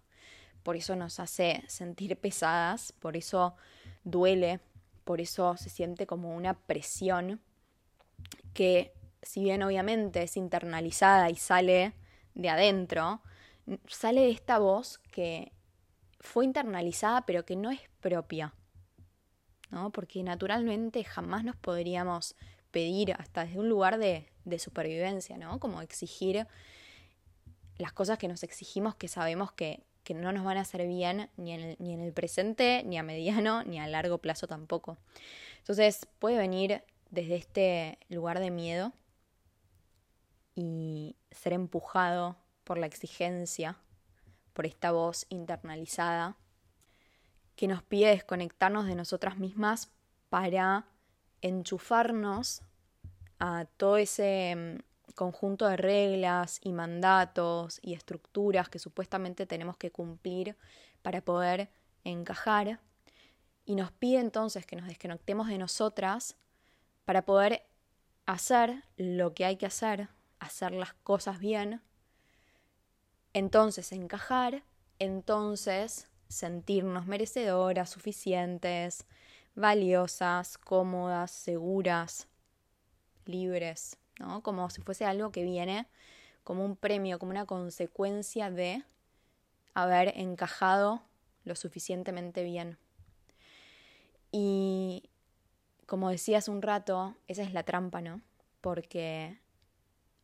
por 0.63 0.77
eso 0.77 0.97
nos 0.97 1.19
hace 1.19 1.65
sentir 1.67 2.19
pesadas, 2.19 2.93
por 2.93 3.17
eso 3.17 3.55
duele, 4.05 4.61
por 5.05 5.21
eso 5.21 5.57
se 5.57 5.71
siente 5.71 6.07
como 6.07 6.37
una 6.37 6.55
presión 6.55 7.41
que 8.55 8.93
si 9.23 9.43
bien 9.43 9.63
obviamente 9.63 10.23
es 10.23 10.37
internalizada 10.37 11.31
y 11.31 11.37
sale 11.37 11.93
de 12.35 12.49
adentro, 12.49 13.23
sale 13.87 14.23
de 14.23 14.31
esta 14.31 14.59
voz 14.59 14.99
que 15.11 15.53
fue 16.21 16.45
internalizada 16.45 17.25
pero 17.27 17.45
que 17.45 17.57
no 17.57 17.71
es 17.71 17.81
propia, 18.01 18.55
¿no? 19.71 19.91
Porque 19.91 20.23
naturalmente 20.23 21.05
jamás 21.05 21.45
nos 21.45 21.57
podríamos 21.57 22.37
pedir 22.71 23.13
hasta 23.13 23.45
desde 23.45 23.59
un 23.59 23.69
lugar 23.69 23.99
de, 23.99 24.29
de 24.45 24.59
supervivencia, 24.59 25.37
¿no? 25.37 25.59
Como 25.59 25.83
exigir 25.83 26.47
las 27.79 27.93
cosas 27.93 28.19
que 28.19 28.29
nos 28.29 28.43
exigimos 28.43 28.95
que 28.95 29.09
sabemos 29.09 29.53
que, 29.53 29.83
que 30.05 30.15
no 30.15 30.33
nos 30.33 30.45
van 30.45 30.59
a 30.59 30.63
hacer 30.63 30.87
bien 30.87 31.31
ni 31.37 31.53
en, 31.53 31.77
ni 31.79 31.95
en 31.95 32.01
el 32.01 32.13
presente, 32.13 32.83
ni 32.85 32.99
a 32.99 33.03
mediano, 33.03 33.65
ni 33.65 33.79
a 33.79 33.87
largo 33.87 34.19
plazo 34.19 34.47
tampoco. 34.47 34.99
Entonces 35.59 36.07
puede 36.19 36.37
venir 36.37 36.83
desde 37.11 37.37
este 37.37 37.99
lugar 38.09 38.41
de 38.41 38.51
miedo 38.51 38.93
y 40.55 41.17
ser 41.31 41.53
empujado 41.53 42.37
por 42.65 42.79
la 42.79 42.87
exigencia, 42.87 43.77
por 44.53 44.67
esta 44.67 44.93
voz 44.93 45.27
internalizada 45.29 46.37
que 47.57 47.69
nos 47.69 47.83
pide 47.83 48.09
desconectarnos 48.09 48.87
de 48.87 48.95
nosotras 48.95 49.37
mismas 49.37 49.91
para 50.31 50.87
enchufarnos 51.43 52.63
a 53.39 53.67
todo 53.77 53.97
ese 53.97 54.55
mm, 54.57 55.13
conjunto 55.15 55.67
de 55.67 55.77
reglas 55.77 56.59
y 56.63 56.73
mandatos 56.73 57.79
y 57.83 57.95
estructuras 57.95 58.69
que 58.69 58.79
supuestamente 58.79 59.47
tenemos 59.47 59.77
que 59.77 59.91
cumplir 59.91 60.57
para 61.03 61.21
poder 61.21 61.71
encajar. 62.05 62.81
Y 63.67 63.75
nos 63.75 63.93
pide 63.93 64.21
entonces 64.21 64.65
que 64.65 64.77
nos 64.77 64.89
desconectemos 64.89 65.49
de 65.49 65.59
nosotras 65.59 66.37
para 67.11 67.23
poder 67.23 67.67
hacer 68.25 68.85
lo 68.97 69.35
que 69.35 69.45
hay 69.45 69.57
que 69.57 69.67
hacer, 69.67 70.11
hacer 70.39 70.71
las 70.71 70.95
cosas 70.95 71.41
bien, 71.41 71.83
entonces 73.33 73.91
encajar, 73.91 74.63
entonces 75.01 76.07
sentirnos 76.29 77.07
merecedoras, 77.07 77.91
suficientes, 77.91 79.07
valiosas, 79.57 80.57
cómodas, 80.57 81.33
seguras, 81.33 82.29
libres, 83.25 83.97
¿no? 84.21 84.45
Como 84.45 84.71
si 84.71 84.81
fuese 84.81 85.05
algo 85.05 85.33
que 85.33 85.43
viene 85.43 85.89
como 86.45 86.65
un 86.65 86.77
premio, 86.77 87.19
como 87.19 87.33
una 87.33 87.45
consecuencia 87.47 88.53
de 88.53 88.85
haber 89.75 90.17
encajado 90.17 91.03
lo 91.43 91.57
suficientemente 91.57 92.45
bien. 92.45 92.79
Y 94.31 95.10
como 95.91 96.09
decía 96.09 96.39
hace 96.39 96.53
un 96.53 96.63
rato, 96.63 97.17
esa 97.27 97.43
es 97.43 97.53
la 97.53 97.65
trampa, 97.65 98.01
¿no? 98.01 98.21
Porque 98.61 99.41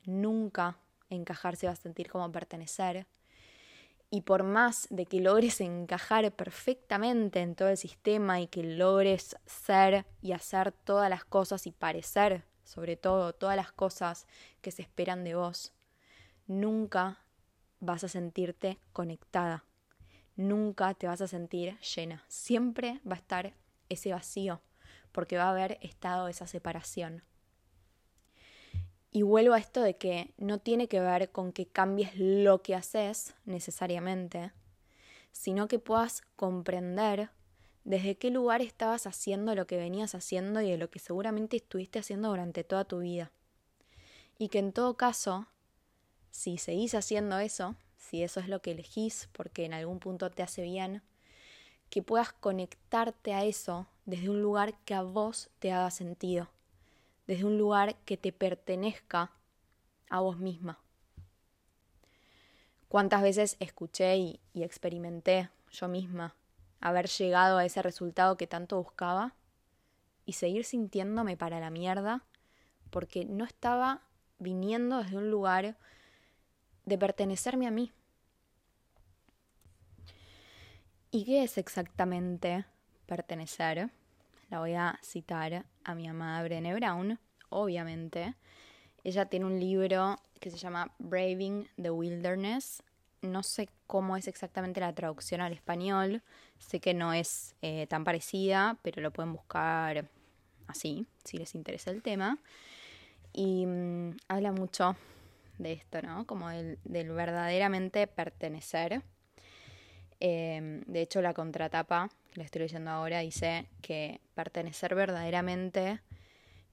nunca 0.05 0.79
encajar 1.11 1.57
se 1.57 1.67
va 1.67 1.73
a 1.73 1.77
sentir 1.77 2.09
como 2.09 2.31
pertenecer. 2.31 3.09
Y 4.09 4.21
por 4.21 4.45
más 4.45 4.87
de 4.91 5.07
que 5.07 5.21
logres 5.21 5.61
encajar 5.61 6.31
perfectamente 6.31 7.41
en 7.41 7.57
todo 7.57 7.69
el 7.69 7.77
sistema 7.77 8.41
y 8.41 8.47
que 8.47 8.63
logres 8.63 9.35
ser 9.45 10.07
y 10.23 10.31
hacer 10.31 10.71
todas 10.71 11.11
las 11.11 11.25
cosas 11.25 11.67
y 11.67 11.73
parecer, 11.73 12.45
sobre 12.63 12.97
todo, 12.97 13.33
todas 13.33 13.57
las 13.57 13.73
cosas 13.73 14.29
que 14.61 14.71
se 14.71 14.83
esperan 14.83 15.25
de 15.25 15.35
vos, 15.35 15.73
nunca 16.47 17.25
vas 17.81 18.05
a 18.05 18.09
sentirte 18.09 18.79
conectada. 18.93 19.65
Nunca 20.37 20.95
te 20.95 21.09
vas 21.09 21.23
a 21.23 21.27
sentir 21.27 21.77
llena. 21.81 22.25
Siempre 22.29 23.01
va 23.05 23.17
a 23.17 23.19
estar 23.19 23.53
ese 23.89 24.13
vacío 24.13 24.61
porque 25.17 25.39
va 25.39 25.45
a 25.45 25.51
haber 25.53 25.79
estado 25.81 26.29
esa 26.29 26.47
separación. 26.47 27.23
Y 29.11 29.23
vuelvo 29.23 29.55
a 29.55 29.59
esto 29.59 29.81
de 29.81 29.97
que 29.97 30.35
no 30.37 30.59
tiene 30.59 30.89
que 30.89 31.01
ver 31.01 31.33
con 31.33 31.53
que 31.53 31.65
cambies 31.67 32.11
lo 32.19 32.61
que 32.61 32.75
haces 32.75 33.35
necesariamente, 33.47 34.53
sino 35.33 35.69
que 35.69 35.79
puedas 35.79 36.21
comprender 36.37 37.31
desde 37.85 38.19
qué 38.19 38.29
lugar 38.29 38.61
estabas 38.61 39.07
haciendo 39.07 39.55
lo 39.55 39.67
que 39.67 39.79
venías 39.79 40.15
haciendo 40.15 40.61
y 40.61 40.71
de 40.71 40.77
lo 40.77 40.91
que 40.91 40.99
seguramente 40.99 41.57
estuviste 41.57 41.99
haciendo 41.99 42.29
durante 42.29 42.63
toda 42.63 42.85
tu 42.85 42.99
vida. 42.99 43.33
Y 44.37 44.49
que 44.51 44.59
en 44.59 44.75
todo 44.75 44.99
caso, 44.99 45.47
si 46.31 46.59
seguís 46.59 46.95
haciendo 46.95 47.39
eso, 47.39 47.75
si 47.97 48.23
eso 48.23 48.39
es 48.39 48.51
lo 48.51 48.61
que 48.61 48.73
elegís 48.73 49.31
porque 49.33 49.65
en 49.65 49.73
algún 49.73 49.99
punto 49.99 50.31
te 50.31 50.43
hace 50.43 50.61
bien, 50.61 51.01
que 51.89 52.03
puedas 52.03 52.35
conectarte 52.35 53.33
a 53.33 53.45
eso 53.45 53.87
desde 54.07 54.31
un 54.31 54.41
lugar 54.41 54.79
que 54.85 54.95
a 54.95 55.03
vos 55.03 55.51
te 55.59 55.73
haga 55.73 55.91
sentido 55.91 56.49
desde 57.27 57.45
un 57.45 57.59
lugar 57.59 57.97
que 58.05 58.17
te 58.17 58.33
pertenezca 58.33 59.33
a 60.09 60.21
vos 60.21 60.39
misma. 60.39 60.79
¿Cuántas 62.89 63.23
veces 63.23 63.57
escuché 63.59 64.17
y, 64.17 64.41
experimenté 64.55 65.51
yo 65.71 65.89
misma 65.89 66.35
haber 66.81 67.09
llegado 67.09 67.59
a 67.59 67.65
ese 67.65 67.83
resultado 67.83 68.37
que 68.37 68.47
tanto 68.47 68.77
buscaba 68.79 69.35
y 70.25 70.35
seguir 70.35 70.65
sintiéndome 70.65 71.37
para 71.37 71.59
la 71.59 71.71
mierda 71.71 72.25
porque 72.91 73.25
no 73.25 73.45
estaba 73.45 74.03
viniendo 74.39 74.99
desde 74.99 75.17
un 75.17 75.31
lugar 75.31 75.77
de 76.85 76.99
pertenecerme 76.99 77.67
a 77.67 77.73
mí? 77.73 77.93
¿Y 81.11 81.25
qué 81.25 81.43
es 81.43 81.59
exactamente 81.59 82.67
pertenecer? 83.07 83.91
La 84.49 84.61
voy 84.61 84.75
a 84.75 84.99
citar 85.03 85.67
a 85.85 85.95
mi 85.95 86.07
amada 86.09 86.43
Brené 86.43 86.75
Brown, 86.75 87.19
obviamente. 87.49 88.35
Ella 89.03 89.27
tiene 89.27 89.47
un 89.47 89.59
libro 89.59 90.17
que 90.41 90.51
se 90.51 90.57
llama 90.57 90.93
Braving 90.99 91.69
the 91.81 91.91
Wilderness. 91.91 92.83
No 93.23 93.43
sé 93.43 93.69
cómo 93.87 94.17
es 94.17 94.29
exactamente 94.29 94.81
la 94.81 94.95
traducción 94.95 95.41
al 95.41 95.53
español. 95.53 96.23
Sé 96.59 96.81
que 96.81 96.95
no 96.95 97.13
es 97.13 97.55
eh, 97.63 97.87
tan 97.89 98.05
parecida, 98.05 98.79
pero 98.83 99.03
lo 99.03 99.13
pueden 99.13 99.33
buscar 99.33 100.09
así, 100.67 101.07
si 101.25 101.39
les 101.39 101.55
interesa 101.55 101.91
el 101.91 102.03
tema. 102.03 102.39
Y 103.33 103.67
mm, 103.67 104.17
habla 104.29 104.53
mucho 104.53 104.97
de 105.59 105.73
esto, 105.73 106.03
¿no? 106.03 106.27
Como 106.27 106.51
del, 106.51 106.79
verdaderamente 106.85 108.07
pertenecer. 108.07 109.03
Eh, 110.21 110.83
de 110.87 111.03
hecho, 111.03 111.21
la 111.21 111.35
contratapa 111.35 112.11
que 112.41 112.47
estoy 112.47 112.63
leyendo 112.63 112.91
ahora, 112.91 113.21
dice 113.21 113.67
que 113.83 114.21
pertenecer 114.35 114.95
verdaderamente 114.95 116.01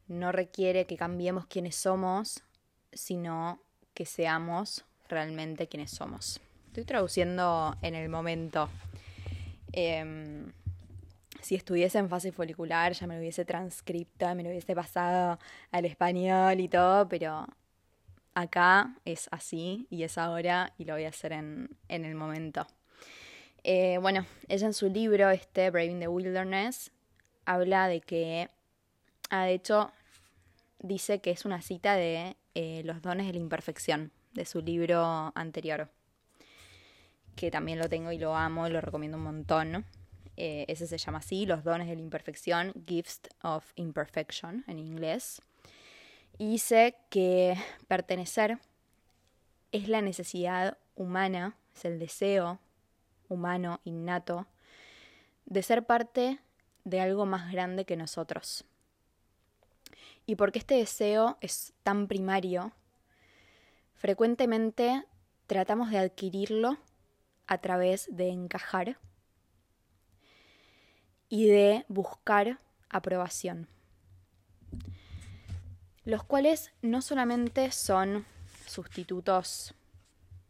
no 0.07 0.31
requiere 0.31 0.85
que 0.85 0.97
cambiemos 0.97 1.45
quiénes 1.45 1.75
somos, 1.75 2.43
sino 2.91 3.59
que 3.93 4.05
seamos 4.05 4.85
realmente 5.07 5.67
quienes 5.67 5.91
somos. 5.91 6.41
Estoy 6.67 6.85
traduciendo 6.85 7.75
en 7.81 7.95
el 7.95 8.09
momento. 8.09 8.69
Em, 9.71 10.51
si 11.41 11.55
estuviese 11.55 11.97
en 11.97 12.09
fase 12.09 12.31
folicular 12.31 12.93
ya 12.93 13.07
me 13.07 13.15
lo 13.15 13.19
hubiese 13.19 13.45
transcripto, 13.45 14.33
me 14.35 14.43
lo 14.43 14.49
hubiese 14.49 14.75
pasado 14.75 15.39
al 15.71 15.85
español 15.85 16.59
y 16.59 16.67
todo, 16.67 17.07
pero 17.07 17.47
acá 18.33 18.95
es 19.05 19.27
así 19.31 19.87
y 19.89 20.03
es 20.03 20.17
ahora 20.17 20.73
y 20.77 20.85
lo 20.85 20.93
voy 20.93 21.05
a 21.05 21.09
hacer 21.09 21.33
en, 21.33 21.69
en 21.87 22.05
el 22.05 22.15
momento. 22.15 22.65
Eh, 23.63 23.97
bueno, 24.01 24.25
ella 24.49 24.67
en 24.67 24.73
su 24.73 24.89
libro, 24.89 25.29
este, 25.29 25.69
Braving 25.69 25.99
the 25.99 26.07
Wilderness, 26.09 26.91
habla 27.45 27.87
de 27.87 28.01
que, 28.01 28.49
ah, 29.29 29.45
de 29.45 29.53
hecho, 29.53 29.91
dice 30.79 31.19
que 31.19 31.31
es 31.31 31.45
una 31.45 31.61
cita 31.61 31.95
de 31.95 32.35
eh, 32.55 32.81
Los 32.83 33.01
dones 33.01 33.25
de 33.25 33.33
la 33.33 33.39
imperfección, 33.39 34.11
de 34.33 34.45
su 34.45 34.61
libro 34.61 35.31
anterior, 35.35 35.89
que 37.35 37.51
también 37.51 37.79
lo 37.79 37.87
tengo 37.87 38.11
y 38.11 38.17
lo 38.17 38.35
amo, 38.35 38.67
lo 38.67 38.81
recomiendo 38.81 39.17
un 39.17 39.23
montón. 39.23 39.85
Eh, 40.35 40.65
ese 40.67 40.85
se 40.85 40.97
llama 40.97 41.19
así, 41.19 41.45
Los 41.45 41.63
dones 41.63 41.87
de 41.87 41.95
la 41.95 42.01
imperfección, 42.01 42.73
Gifts 42.85 43.29
of 43.43 43.71
Imperfection 43.75 44.65
en 44.67 44.77
inglés. 44.77 45.41
Y 46.37 46.49
dice 46.51 46.95
que 47.09 47.55
pertenecer 47.87 48.59
es 49.71 49.87
la 49.87 50.01
necesidad 50.01 50.77
humana, 50.95 51.55
es 51.75 51.85
el 51.85 51.97
deseo 51.97 52.59
humano, 53.33 53.81
innato, 53.83 54.47
de 55.45 55.63
ser 55.63 55.85
parte 55.85 56.39
de 56.83 57.01
algo 57.01 57.25
más 57.25 57.51
grande 57.51 57.85
que 57.85 57.97
nosotros. 57.97 58.65
Y 60.25 60.35
porque 60.35 60.59
este 60.59 60.75
deseo 60.75 61.37
es 61.41 61.73
tan 61.83 62.07
primario, 62.07 62.71
frecuentemente 63.95 65.05
tratamos 65.47 65.89
de 65.89 65.97
adquirirlo 65.97 66.77
a 67.47 67.57
través 67.57 68.07
de 68.15 68.29
encajar 68.29 68.97
y 71.27 71.47
de 71.47 71.85
buscar 71.89 72.59
aprobación, 72.89 73.67
los 76.05 76.23
cuales 76.23 76.71
no 76.81 77.01
solamente 77.01 77.71
son 77.71 78.25
sustitutos 78.65 79.73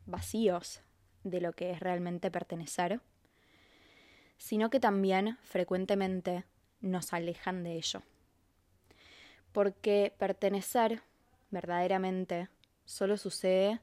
vacíos 0.05 0.81
de 1.23 1.41
lo 1.41 1.53
que 1.53 1.71
es 1.71 1.79
realmente 1.79 2.31
pertenecer, 2.31 3.01
sino 4.37 4.69
que 4.69 4.79
también 4.79 5.37
frecuentemente 5.43 6.45
nos 6.81 7.13
alejan 7.13 7.63
de 7.63 7.75
ello. 7.75 8.01
Porque 9.51 10.13
pertenecer 10.17 11.01
verdaderamente 11.51 12.49
solo 12.85 13.17
sucede 13.17 13.79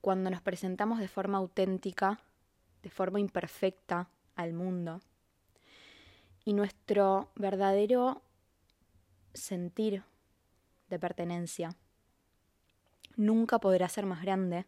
cuando 0.00 0.30
nos 0.30 0.40
presentamos 0.42 0.98
de 0.98 1.08
forma 1.08 1.38
auténtica, 1.38 2.20
de 2.82 2.90
forma 2.90 3.20
imperfecta 3.20 4.08
al 4.34 4.52
mundo. 4.52 5.00
Y 6.44 6.54
nuestro 6.54 7.30
verdadero 7.34 8.22
sentir 9.34 10.02
de 10.88 10.98
pertenencia 10.98 11.76
nunca 13.16 13.58
podrá 13.58 13.88
ser 13.88 14.06
más 14.06 14.22
grande 14.22 14.64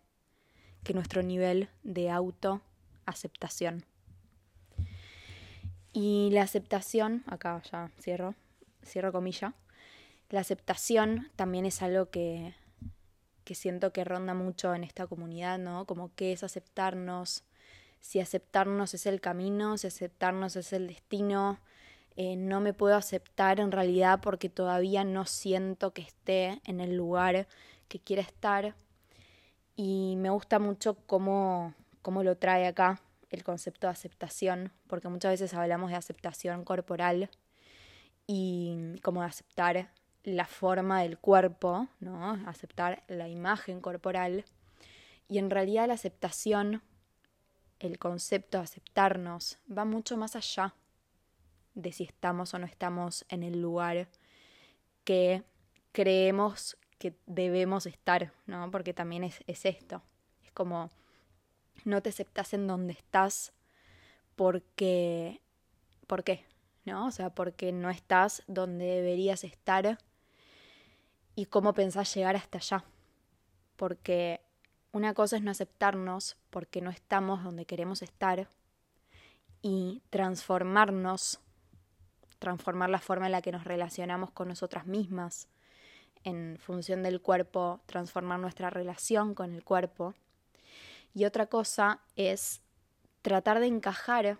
que 0.83 0.95
nuestro 0.95 1.23
nivel 1.23 1.69
de 1.83 2.11
autoaceptación. 2.11 3.85
Y 5.93 6.31
la 6.33 6.43
aceptación, 6.43 7.25
acá 7.27 7.63
ya 7.71 7.91
cierro, 8.01 8.35
cierro 8.85 9.13
comilla, 9.13 9.55
la 10.31 10.41
aceptación 10.41 11.29
también 11.35 11.67
es 11.67 11.83
algo 11.83 12.11
que, 12.11 12.55
que 13.45 13.57
siento 13.57 13.93
que 13.93 14.05
ronda 14.05 14.33
mucho 14.35 14.75
en 14.75 14.85
esta 14.85 15.09
comunidad, 15.09 15.59
¿no? 15.59 15.87
Como 15.87 16.15
qué 16.15 16.33
es 16.33 16.45
aceptarnos, 16.45 17.43
si 18.01 18.21
aceptarnos 18.21 18.95
es 18.95 19.07
el 19.07 19.21
camino, 19.21 19.77
si 19.77 19.89
aceptarnos 19.89 20.57
es 20.57 20.73
el 20.73 20.87
destino. 20.87 21.61
Eh, 22.17 22.37
no 22.37 22.61
me 22.61 22.73
puedo 22.73 22.97
aceptar 22.97 23.61
en 23.61 23.73
realidad 23.73 24.21
porque 24.23 24.49
todavía 24.49 25.05
no 25.05 25.27
siento 25.27 25.93
que 25.93 26.03
esté 26.03 26.61
en 26.65 26.81
el 26.81 26.97
lugar 26.97 27.47
que 27.89 27.99
quiere 27.99 28.23
estar. 28.23 28.75
Y 29.83 30.17
me 30.17 30.29
gusta 30.29 30.59
mucho 30.59 30.95
cómo, 31.07 31.73
cómo 32.03 32.23
lo 32.23 32.37
trae 32.37 32.67
acá 32.67 33.01
el 33.31 33.43
concepto 33.43 33.87
de 33.87 33.93
aceptación, 33.93 34.73
porque 34.87 35.09
muchas 35.09 35.31
veces 35.31 35.55
hablamos 35.55 35.89
de 35.89 35.97
aceptación 35.97 36.67
corporal 36.67 37.31
y 38.27 39.01
como 39.03 39.23
de 39.23 39.29
aceptar 39.29 39.91
la 40.23 40.45
forma 40.45 41.01
del 41.01 41.17
cuerpo, 41.17 41.89
¿no? 41.99 42.33
Aceptar 42.47 43.05
la 43.09 43.29
imagen 43.29 43.81
corporal. 43.81 44.45
Y 45.29 45.39
en 45.39 45.49
realidad 45.49 45.89
la 45.89 45.95
aceptación, 45.95 46.83
el 47.79 47.99
concepto 47.99 48.59
de 48.59 48.65
aceptarnos, 48.65 49.57
va 49.67 49.87
mucho 49.87 50.19
más 50.19 50.37
allá 50.37 50.75
de 51.73 51.93
si 51.93 52.05
estamos 52.05 52.53
o 52.53 52.59
no 52.59 52.67
estamos 52.67 53.25
en 53.31 53.43
el 53.43 53.63
lugar 53.63 54.09
que 55.05 55.43
creemos 55.93 56.77
que 57.01 57.17
debemos 57.25 57.87
estar, 57.87 58.31
¿no? 58.47 58.71
Porque 58.71 58.93
también 58.93 59.25
es, 59.25 59.43
es 59.47 59.65
esto. 59.65 60.03
Es 60.45 60.53
como 60.53 60.91
no 61.85 62.03
te 62.03 62.11
aceptas 62.11 62.53
en 62.53 62.67
donde 62.67 62.93
estás 62.93 63.53
porque... 64.37 65.41
¿Por 66.07 66.25
qué? 66.25 66.45
¿No? 66.85 67.07
O 67.07 67.11
sea, 67.11 67.31
porque 67.31 67.73
no 67.73 67.89
estás 67.89 68.43
donde 68.47 68.85
deberías 68.85 69.45
estar 69.45 69.99
y 71.35 71.47
cómo 71.47 71.73
pensás 71.73 72.15
llegar 72.15 72.37
hasta 72.37 72.59
allá. 72.59 72.85
Porque 73.77 74.43
una 74.93 75.15
cosa 75.15 75.37
es 75.37 75.43
no 75.43 75.53
aceptarnos 75.53 76.37
porque 76.51 76.83
no 76.83 76.91
estamos 76.91 77.43
donde 77.43 77.65
queremos 77.65 78.03
estar 78.03 78.47
y 79.63 80.03
transformarnos, 80.11 81.41
transformar 82.39 82.91
la 82.91 82.99
forma 82.99 83.27
en 83.27 83.33
la 83.33 83.43
que 83.43 83.53
nos 83.53 83.65
relacionamos 83.65 84.33
con 84.33 84.49
nosotras 84.49 84.87
mismas, 84.87 85.49
en 86.25 86.59
función 86.61 87.03
del 87.03 87.21
cuerpo, 87.21 87.81
transformar 87.87 88.41
nuestra 88.41 88.71
relación 88.71 89.35
con 89.35 89.55
el 89.55 89.65
cuerpo 89.65 90.15
y 91.15 91.25
otra 91.25 91.47
cosa 91.47 92.01
es 92.17 92.61
tratar 93.23 93.61
de 93.61 93.67
encajar 93.67 94.39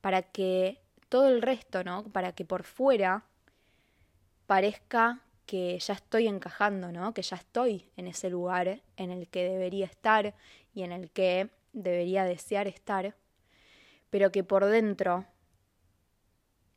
para 0.00 0.22
que 0.22 0.80
todo 1.08 1.28
el 1.28 1.42
resto, 1.42 1.84
¿no? 1.84 2.04
Para 2.04 2.32
que 2.32 2.44
por 2.44 2.64
fuera 2.64 3.24
parezca 4.46 5.20
que 5.46 5.78
ya 5.78 5.94
estoy 5.94 6.26
encajando, 6.26 6.92
¿no? 6.92 7.14
Que 7.14 7.22
ya 7.22 7.36
estoy 7.36 7.90
en 7.96 8.08
ese 8.08 8.30
lugar 8.30 8.82
en 8.96 9.10
el 9.10 9.28
que 9.28 9.48
debería 9.48 9.86
estar 9.86 10.34
y 10.74 10.82
en 10.82 10.92
el 10.92 11.10
que 11.10 11.50
debería 11.72 12.24
desear 12.24 12.66
estar, 12.66 13.14
pero 14.10 14.32
que 14.32 14.44
por 14.44 14.64
dentro 14.64 15.26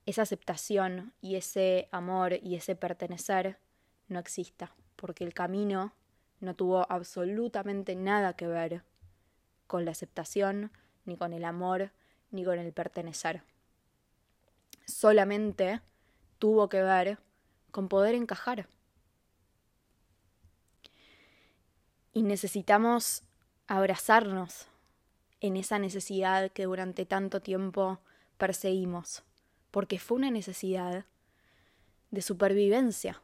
esa 0.06 0.22
aceptación 0.22 1.14
y 1.22 1.36
ese 1.36 1.90
amor 1.92 2.34
y 2.42 2.56
ese 2.56 2.76
pertenecer 2.76 3.58
no 4.08 4.20
exista, 4.20 4.74
porque 4.96 5.24
el 5.24 5.34
camino 5.34 5.94
no 6.40 6.56
tuvo 6.56 6.90
absolutamente 6.92 7.96
nada 7.96 8.36
que 8.36 8.48
ver 8.48 8.84
con 9.68 9.86
la 9.86 9.92
aceptación, 9.92 10.72
ni 11.06 11.18
con 11.18 11.34
el 11.34 11.44
amor, 11.44 11.92
ni 12.32 12.44
con 12.44 12.60
el 12.60 12.72
pertenecer. 12.74 13.44
Solamente 14.86 15.82
tuvo 16.40 16.70
que 16.70 16.82
ver 16.82 17.18
con 17.72 17.88
poder 17.88 18.16
encajar. 18.16 18.68
Y 22.14 22.24
necesitamos 22.24 23.24
abrazarnos 23.68 24.68
en 25.42 25.58
esa 25.58 25.80
necesidad 25.80 26.52
que 26.52 26.66
durante 26.66 27.06
tanto 27.06 27.42
tiempo 27.42 28.00
perseguimos, 28.38 29.24
porque 29.72 30.00
fue 30.00 30.18
una 30.18 30.32
necesidad 30.32 31.06
de 32.12 32.22
supervivencia 32.22 33.22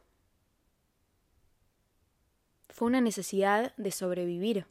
fue 2.72 2.88
una 2.88 3.02
necesidad 3.02 3.74
de 3.76 3.92
sobrevivir. 3.92 4.66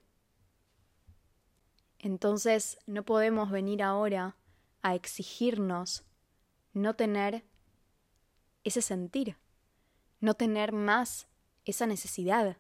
Entonces 2.00 2.80
no 2.88 3.04
podemos 3.04 3.52
venir 3.52 3.84
ahora 3.84 4.36
a 4.82 4.96
exigirnos 4.96 6.04
no 6.74 6.96
tener 6.96 7.44
ese 8.64 8.82
sentir, 8.82 9.38
no 10.20 10.34
tener 10.34 10.72
más 10.72 11.28
esa 11.64 11.86
necesidad. 11.86 12.58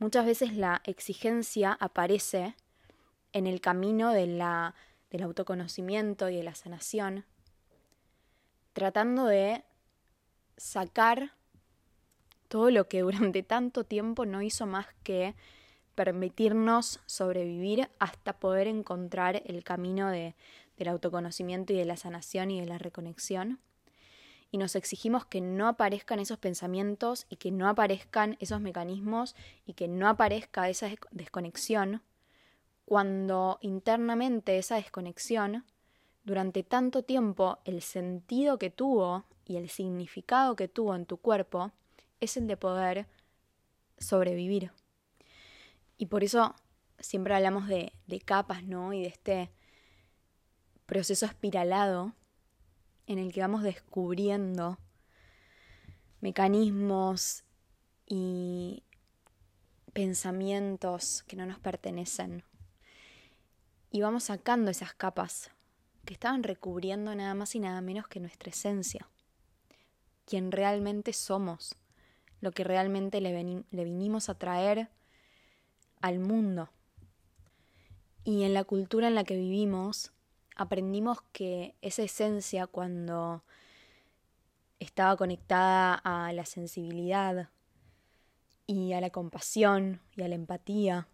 Muchas 0.00 0.26
veces 0.26 0.56
la 0.56 0.82
exigencia 0.84 1.76
aparece 1.78 2.56
en 3.32 3.46
el 3.46 3.60
camino 3.60 4.10
de 4.10 4.26
la, 4.26 4.74
del 5.10 5.22
autoconocimiento 5.22 6.28
y 6.28 6.36
de 6.36 6.42
la 6.42 6.56
sanación, 6.56 7.24
tratando 8.72 9.26
de 9.26 9.62
sacar 10.56 11.32
todo 12.52 12.70
lo 12.70 12.86
que 12.86 13.00
durante 13.00 13.42
tanto 13.42 13.84
tiempo 13.84 14.26
no 14.26 14.42
hizo 14.42 14.66
más 14.66 14.86
que 15.04 15.34
permitirnos 15.94 17.00
sobrevivir 17.06 17.88
hasta 17.98 18.34
poder 18.34 18.68
encontrar 18.68 19.42
el 19.46 19.64
camino 19.64 20.10
de, 20.10 20.34
del 20.76 20.88
autoconocimiento 20.88 21.72
y 21.72 21.76
de 21.76 21.86
la 21.86 21.96
sanación 21.96 22.50
y 22.50 22.60
de 22.60 22.66
la 22.66 22.76
reconexión. 22.76 23.58
Y 24.50 24.58
nos 24.58 24.76
exigimos 24.76 25.24
que 25.24 25.40
no 25.40 25.66
aparezcan 25.66 26.20
esos 26.20 26.36
pensamientos 26.36 27.24
y 27.30 27.36
que 27.36 27.50
no 27.50 27.70
aparezcan 27.70 28.36
esos 28.38 28.60
mecanismos 28.60 29.34
y 29.64 29.72
que 29.72 29.88
no 29.88 30.06
aparezca 30.06 30.68
esa 30.68 30.90
desconexión 31.10 32.02
cuando 32.84 33.56
internamente 33.62 34.58
esa 34.58 34.74
desconexión, 34.74 35.64
durante 36.22 36.64
tanto 36.64 37.02
tiempo, 37.02 37.60
el 37.64 37.80
sentido 37.80 38.58
que 38.58 38.68
tuvo 38.68 39.24
y 39.46 39.56
el 39.56 39.70
significado 39.70 40.54
que 40.54 40.68
tuvo 40.68 40.94
en 40.94 41.06
tu 41.06 41.16
cuerpo 41.16 41.72
es 42.24 42.36
el 42.36 42.46
de 42.46 42.56
poder 42.56 43.06
sobrevivir. 43.98 44.70
Y 45.98 46.06
por 46.06 46.24
eso 46.24 46.54
siempre 46.98 47.34
hablamos 47.34 47.66
de, 47.66 47.92
capas, 48.24 48.62
¿no? 48.62 48.92
Y 48.92 49.02
de 49.02 49.08
este 49.08 49.50
proceso 50.86 51.26
espiralado 51.26 52.14
en 53.06 53.18
el 53.18 53.32
que 53.32 53.40
vamos 53.40 53.62
descubriendo 53.62 54.78
mecanismos 56.20 57.44
y 58.06 58.84
pensamientos 59.92 61.24
que 61.24 61.36
no 61.36 61.44
nos 61.44 61.58
pertenecen. 61.58 62.44
Y 63.90 64.00
vamos 64.00 64.24
sacando 64.24 64.70
esas 64.70 64.94
capas 64.94 65.50
que 66.04 66.14
estaban 66.14 66.44
recubriendo 66.44 67.14
nada 67.14 67.34
más 67.34 67.54
y 67.56 67.60
nada 67.60 67.80
menos 67.80 68.06
que 68.06 68.20
nuestra 68.20 68.50
esencia, 68.50 69.08
quien 70.24 70.52
realmente 70.52 71.12
somos 71.12 71.76
lo 72.42 72.52
que 72.52 72.64
realmente 72.64 73.22
le, 73.22 73.64
le 73.70 73.84
vinimos 73.84 74.28
a 74.28 74.34
traer 74.34 74.90
al 76.02 76.18
mundo. 76.18 76.68
Y 78.24 78.42
en 78.42 78.52
la 78.52 78.64
cultura 78.64 79.08
en 79.08 79.14
la 79.14 79.24
que 79.24 79.36
vivimos, 79.36 80.12
aprendimos 80.56 81.22
que 81.32 81.76
esa 81.80 82.02
esencia 82.02 82.66
cuando 82.66 83.44
estaba 84.80 85.16
conectada 85.16 85.94
a 85.94 86.32
la 86.32 86.44
sensibilidad 86.44 87.48
y 88.66 88.92
a 88.92 89.00
la 89.00 89.10
compasión 89.10 90.00
y 90.16 90.22
a 90.22 90.28
la 90.28 90.34
empatía 90.34 91.06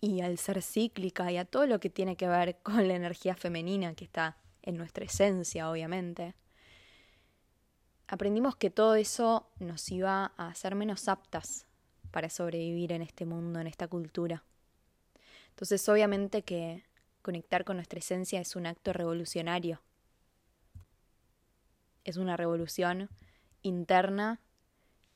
y 0.00 0.20
al 0.20 0.38
ser 0.38 0.62
cíclica 0.62 1.32
y 1.32 1.38
a 1.38 1.44
todo 1.44 1.66
lo 1.66 1.80
que 1.80 1.90
tiene 1.90 2.16
que 2.16 2.28
ver 2.28 2.58
con 2.62 2.86
la 2.86 2.94
energía 2.94 3.34
femenina 3.34 3.94
que 3.94 4.04
está 4.04 4.36
en 4.62 4.76
nuestra 4.76 5.04
esencia, 5.04 5.68
obviamente, 5.68 6.34
aprendimos 8.08 8.56
que 8.56 8.70
todo 8.70 8.94
eso 8.94 9.50
nos 9.58 9.90
iba 9.90 10.32
a 10.36 10.48
hacer 10.48 10.74
menos 10.74 11.08
aptas 11.08 11.66
para 12.10 12.30
sobrevivir 12.30 12.92
en 12.92 13.02
este 13.02 13.26
mundo, 13.26 13.60
en 13.60 13.66
esta 13.66 13.88
cultura. 13.88 14.44
Entonces, 15.50 15.88
obviamente 15.88 16.42
que 16.42 16.84
conectar 17.22 17.64
con 17.64 17.76
nuestra 17.76 17.98
esencia 17.98 18.40
es 18.40 18.56
un 18.56 18.66
acto 18.66 18.92
revolucionario. 18.92 19.82
Es 22.04 22.16
una 22.16 22.36
revolución 22.36 23.10
interna 23.62 24.40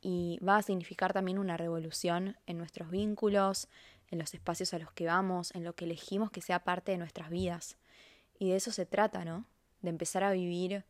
y 0.00 0.38
va 0.46 0.56
a 0.56 0.62
significar 0.62 1.12
también 1.12 1.38
una 1.38 1.56
revolución 1.56 2.36
en 2.46 2.58
nuestros 2.58 2.90
vínculos, 2.90 3.68
en 4.08 4.18
los 4.18 4.34
espacios 4.34 4.74
a 4.74 4.78
los 4.78 4.92
que 4.92 5.06
vamos, 5.06 5.54
en 5.54 5.62
lo 5.62 5.74
que 5.74 5.84
elegimos 5.84 6.30
que 6.30 6.40
sea 6.40 6.64
parte 6.64 6.92
de 6.92 6.98
nuestras 6.98 7.30
vidas. 7.30 7.76
Y 8.38 8.50
de 8.50 8.56
eso 8.56 8.72
se 8.72 8.86
trata, 8.86 9.24
¿no? 9.24 9.44
De 9.82 9.90
empezar 9.90 10.24
a 10.24 10.32
vivir 10.32 10.84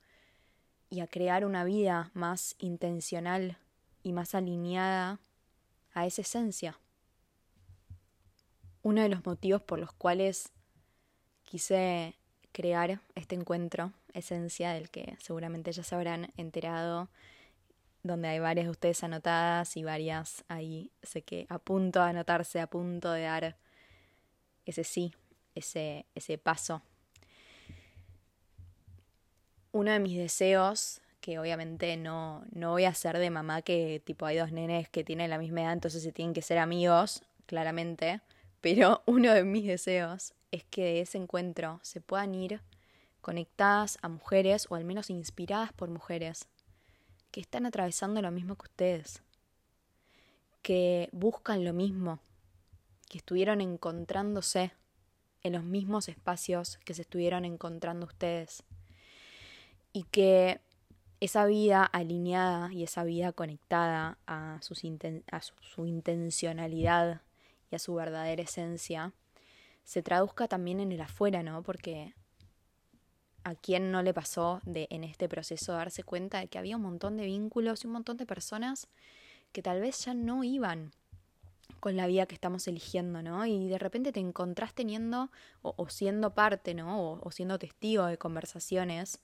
y 0.91 1.01
a 1.01 1.07
crear 1.07 1.45
una 1.45 1.65
vida 1.65 2.11
más 2.15 2.57
intencional 2.59 3.57
y 4.03 4.13
más 4.13 4.35
alineada 4.35 5.21
a 5.95 6.07
esa 6.07 6.23
esencia. 6.23 6.79
uno 8.83 9.03
de 9.03 9.11
los 9.11 9.25
motivos 9.27 9.63
por 9.63 9.79
los 9.79 9.93
cuales 9.93 10.51
quise 11.45 12.15
crear 12.53 13.01
este 13.15 13.35
encuentro, 13.35 13.93
esencia 14.15 14.73
del 14.73 14.89
que 14.91 15.17
seguramente 15.21 15.73
ya 15.73 15.83
se 15.83 15.95
habrán 15.95 16.33
enterado, 16.37 17.09
donde 18.03 18.29
hay 18.29 18.39
varias 18.39 18.67
de 18.67 18.71
ustedes 18.71 19.05
anotadas 19.05 19.77
y 19.77 19.85
varias 19.85 20.45
ahí, 20.49 20.91
sé 21.03 21.23
que 21.23 21.47
a 21.51 21.59
punto 21.59 22.03
de 22.03 22.11
anotarse, 22.11 22.61
a 22.61 22.67
punto 22.67 23.13
de 23.13 23.23
dar 23.23 23.57
ese 24.65 24.85
sí, 24.85 25.15
ese, 25.55 26.07
ese 26.15 26.39
paso. 26.39 26.83
Uno 29.73 29.93
de 29.93 30.01
mis 30.01 30.17
deseos, 30.17 31.01
que 31.21 31.39
obviamente 31.39 31.97
no, 31.97 32.45
no 32.53 32.71
voy 32.71 32.85
a 32.85 32.95
ser 32.95 33.19
de 33.19 33.31
mamá 33.31 33.63
que 33.63 34.03
tipo 34.05 34.27
hay 34.27 34.39
dos 34.39 34.53
nenes 34.53 34.89
que 34.89 35.05
tienen 35.05 35.31
la 35.31 35.39
misma 35.39 35.63
edad, 35.63 35.73
entonces 35.73 36.03
se 36.03 36.13
tienen 36.13 36.35
que 36.35 36.43
ser 36.43 36.59
amigos, 36.59 37.23
claramente, 37.47 38.21
pero 38.61 39.03
uno 39.07 39.33
de 39.33 39.45
mis 39.45 39.67
deseos 39.67 40.35
es 40.51 40.65
que 40.65 40.83
de 40.83 41.01
ese 41.03 41.19
encuentro 41.19 41.79
se 41.83 42.01
puedan 42.01 42.35
ir 42.35 42.61
conectadas 43.21 43.99
a 44.03 44.09
mujeres 44.09 44.67
o 44.71 44.75
al 44.75 44.85
menos 44.85 45.11
inspiradas 45.11 45.73
por 45.73 45.89
mujeres 45.91 46.49
que 47.31 47.41
están 47.41 47.67
atravesando 47.67 48.23
lo 48.23 48.31
mismo 48.31 48.57
que 48.57 48.67
ustedes, 48.67 49.23
que 50.63 51.09
buscan 51.13 51.65
lo 51.65 51.73
mismo, 51.73 52.19
que 53.09 53.19
estuvieron 53.19 53.61
encontrándose 53.61 54.73
en 55.43 55.53
los 55.53 55.65
mismos 55.65 56.09
espacios 56.09 56.79
que 56.85 56.95
se 56.95 57.03
estuvieron 57.03 57.45
encontrando 57.45 58.07
ustedes 58.07 58.65
y 59.93 60.05
que 60.05 60.61
esa 61.21 61.45
vida 61.45 61.85
alineada 61.85 62.73
y 62.73 62.83
esa 62.83 63.05
vida 63.05 63.33
conectada 63.33 64.19
a, 64.27 64.59
sus 64.63 64.83
a 65.31 65.41
su 65.43 65.87
intencionalidad 65.87 67.21
y 67.71 67.77
a 67.77 67.79
su 67.79 67.95
verdadera 67.95 68.43
esencia 68.43 69.13
se 69.85 70.03
traduzca 70.03 70.49
también 70.49 70.81
en 70.81 70.93
el 70.93 71.01
afuera, 71.01 71.43
¿no? 71.43 71.63
Porque 71.63 72.15
a 73.45 73.55
quién 73.55 73.91
no 73.91 74.03
le 74.03 74.15
pasó 74.15 74.61
de 74.65 74.87
en 74.91 75.05
este 75.05 75.29
proceso 75.29 75.73
darse 75.73 76.05
cuenta 76.05 76.41
de 76.41 76.49
que 76.49 76.59
había 76.59 76.77
un 76.77 76.83
montón 76.83 77.17
de 77.17 77.25
vínculos 77.25 77.85
y 77.85 77.87
un 77.87 77.95
montón 77.95 78.17
de 78.17 78.27
personas 78.27 78.89
que 79.53 79.63
tal 79.63 79.81
vez 79.81 80.05
ya 80.05 80.15
no 80.15 80.45
iban 80.45 80.93
con 81.81 81.97
la 81.97 82.07
vida 82.07 82.27
que 82.27 82.35
estamos 82.35 82.69
eligiendo, 82.69 83.23
¿no? 83.23 83.47
Y 83.47 83.69
de 83.69 83.79
repente 83.79 84.13
te 84.13 84.21
encontrás 84.21 84.75
teniendo 84.75 85.31
o, 85.63 85.89
siendo 85.89 86.35
parte, 86.35 86.75
¿no? 86.75 87.13
O, 87.13 87.21
o 87.23 87.31
siendo 87.31 87.59
testigo 87.59 88.07
de 88.07 88.19
conversaciones 88.19 89.21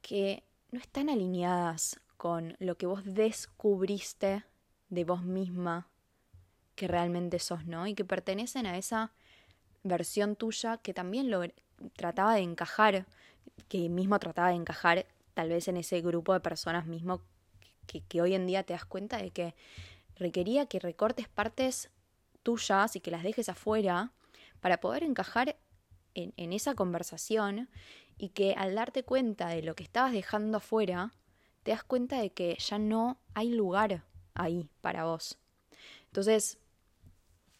que 0.00 0.44
no 0.70 0.78
están 0.78 1.08
alineadas 1.08 2.00
con 2.16 2.56
lo 2.58 2.76
que 2.76 2.86
vos 2.86 3.02
descubriste 3.04 4.44
de 4.88 5.04
vos 5.04 5.22
misma 5.22 5.88
que 6.74 6.88
realmente 6.88 7.38
sos, 7.38 7.66
¿no? 7.66 7.86
Y 7.86 7.94
que 7.94 8.04
pertenecen 8.04 8.66
a 8.66 8.76
esa 8.78 9.12
versión 9.82 10.36
tuya 10.36 10.78
que 10.78 10.94
también 10.94 11.30
lo 11.30 11.42
trataba 11.94 12.34
de 12.34 12.40
encajar, 12.40 13.06
que 13.68 13.88
mismo 13.88 14.18
trataba 14.18 14.48
de 14.48 14.54
encajar 14.54 15.06
tal 15.34 15.48
vez 15.48 15.68
en 15.68 15.76
ese 15.76 16.00
grupo 16.00 16.32
de 16.32 16.40
personas 16.40 16.86
mismo 16.86 17.22
que, 17.86 18.02
que 18.02 18.20
hoy 18.20 18.34
en 18.34 18.46
día 18.46 18.62
te 18.62 18.72
das 18.72 18.84
cuenta 18.84 19.18
de 19.18 19.30
que 19.30 19.54
requería 20.16 20.66
que 20.66 20.78
recortes 20.78 21.28
partes 21.28 21.90
tuyas 22.42 22.96
y 22.96 23.00
que 23.00 23.10
las 23.10 23.22
dejes 23.22 23.48
afuera 23.48 24.12
para 24.60 24.80
poder 24.80 25.02
encajar 25.02 25.56
en, 26.14 26.32
en, 26.36 26.52
esa 26.52 26.74
conversación 26.74 27.68
y 28.18 28.30
que 28.30 28.54
al 28.54 28.74
darte 28.74 29.04
cuenta 29.04 29.48
de 29.48 29.62
lo 29.62 29.74
que 29.74 29.84
estabas 29.84 30.12
dejando 30.12 30.58
afuera, 30.58 31.12
te 31.62 31.70
das 31.70 31.84
cuenta 31.84 32.20
de 32.20 32.30
que 32.30 32.56
ya 32.58 32.78
no 32.78 33.18
hay 33.34 33.50
lugar 33.50 34.04
ahí 34.34 34.68
para 34.80 35.04
vos. 35.04 35.38
Entonces, 36.06 36.58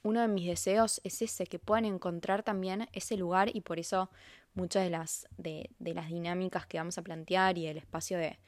uno 0.02 0.20
de 0.20 0.28
mis 0.28 0.46
deseos 0.46 1.00
es 1.04 1.22
ese, 1.22 1.46
que 1.46 1.58
puedan 1.58 1.84
encontrar 1.84 2.42
también 2.42 2.88
ese 2.92 3.16
lugar 3.16 3.54
y 3.54 3.60
por 3.60 3.78
eso 3.78 4.10
muchas 4.54 4.84
de 4.84 4.90
las, 4.90 5.28
de, 5.36 5.70
las 5.78 6.08
dinámicas 6.08 6.66
que 6.66 6.78
vamos 6.78 6.98
a 6.98 7.02
plantear 7.02 7.58
y 7.58 7.66
el 7.66 7.76
espacio 7.76 8.18
de, 8.18 8.38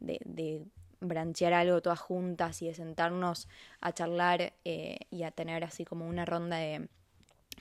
de, 0.00 0.64
branchear 0.98 1.52
algo 1.52 1.82
todas 1.82 2.00
juntas 2.00 2.62
y 2.62 2.68
de 2.68 2.74
sentarnos 2.74 3.48
a 3.80 3.92
charlar 3.92 4.54
eh, 4.64 4.98
y 5.10 5.24
a 5.24 5.30
tener 5.30 5.62
así 5.62 5.84
como 5.84 6.08
una 6.08 6.24
ronda 6.24 6.56
de, 6.56 6.88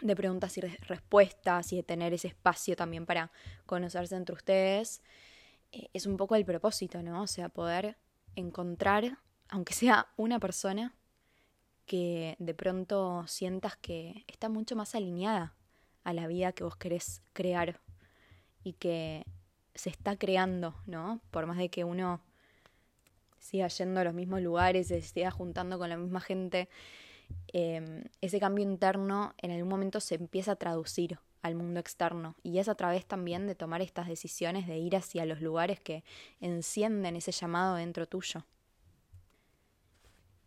de 0.02 0.16
preguntas 0.16 0.58
y 0.58 0.62
respuestas 0.62 1.72
y 1.74 1.78
de 1.78 1.84
tener 1.84 2.14
ese 2.14 2.28
espacio 2.28 2.76
también 2.76 3.06
para 3.06 3.32
conocerse 3.66 4.16
entre 4.16 4.36
ustedes, 4.36 5.02
eh, 5.72 5.90
es 5.94 6.06
un 6.06 6.18
poco 6.18 6.36
el 6.36 6.46
propósito, 6.46 7.02
¿no? 7.02 7.22
O 7.22 7.28
sea, 7.28 7.50
poder 7.50 7.98
encontrar, 8.36 9.18
aunque 9.50 9.74
sea 9.74 10.08
una 10.18 10.40
persona, 10.40 10.94
que 11.86 12.36
de 12.40 12.54
pronto 12.54 13.26
sientas 13.28 13.78
que 13.78 14.24
está 14.28 14.50
mucho 14.50 14.76
más 14.76 14.96
alineada 14.96 15.56
a 16.04 16.14
la 16.14 16.28
vida 16.28 16.52
que 16.52 16.64
vos 16.64 16.76
querés 16.76 17.22
crear 17.34 17.80
y 18.64 18.74
que 18.74 19.26
se 19.76 19.90
está 19.90 20.18
creando, 20.18 20.76
¿no? 20.88 21.22
Por 21.32 21.46
más 21.46 21.58
de 21.58 21.70
que 21.70 21.84
uno 21.84 22.22
siga 23.38 23.68
yendo 23.68 24.00
a 24.00 24.04
los 24.04 24.14
mismos 24.14 24.42
lugares, 24.42 24.88
se 24.88 25.02
siga 25.02 25.30
juntando 25.30 25.78
con 25.78 25.90
la 25.90 25.98
misma 25.98 26.22
gente, 26.22 26.70
em, 27.54 28.04
ese 28.22 28.40
cambio 28.40 28.64
interno 28.64 29.34
en 29.38 29.52
algún 29.52 29.70
momento 29.70 30.00
se 30.00 30.16
empieza 30.16 30.54
a 30.54 30.56
traducir 30.56 31.20
al 31.42 31.56
mundo 31.56 31.80
externo 31.80 32.36
y 32.42 32.58
es 32.58 32.68
a 32.68 32.76
través 32.76 33.06
también 33.06 33.46
de 33.46 33.54
tomar 33.54 33.82
estas 33.82 34.08
decisiones 34.08 34.66
de 34.66 34.78
ir 34.78 34.96
hacia 34.96 35.26
los 35.26 35.42
lugares 35.42 35.80
que 35.80 36.04
encienden 36.42 37.16
ese 37.16 37.32
llamado 37.32 37.76
dentro 37.76 38.08
tuyo. 38.08 38.46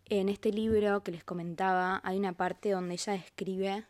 En 0.06 0.28
este 0.28 0.50
libro 0.50 1.04
que 1.04 1.12
les 1.12 1.22
comentaba 1.22 2.00
hay 2.02 2.18
una 2.18 2.32
parte 2.32 2.70
donde 2.70 2.94
ella 2.94 3.12
describe 3.12 3.84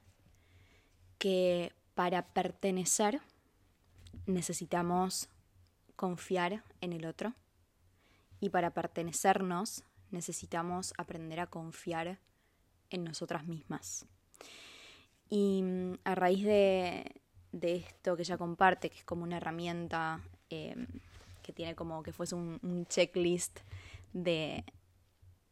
que 1.18 1.72
para 1.94 2.22
pertenecer 2.26 3.20
necesitamos 4.26 5.28
confiar 5.96 6.62
en 6.80 6.92
el 6.92 7.06
otro 7.06 7.34
y 8.40 8.50
para 8.50 8.74
pertenecernos 8.74 9.82
necesitamos 10.10 10.92
aprender 10.98 11.40
a 11.40 11.46
confiar 11.46 12.18
en 12.90 13.04
nosotras 13.04 13.46
mismas. 13.46 14.06
Y 15.28 15.62
mm, 15.62 15.94
a 16.04 16.14
raíz 16.14 16.44
de, 16.44 17.20
esto 17.60 18.16
que 18.16 18.22
ella 18.22 18.38
comparte, 18.38 18.90
que 18.90 18.98
es 18.98 19.04
como 19.04 19.24
una 19.24 19.36
herramienta 19.36 20.20
em, 20.50 20.86
que 21.42 21.52
tiene 21.52 21.74
como 21.74 22.02
que 22.02 22.12
fuese 22.12 22.34
un 22.34 22.86
checklist 22.88 23.60
de, 24.12 24.64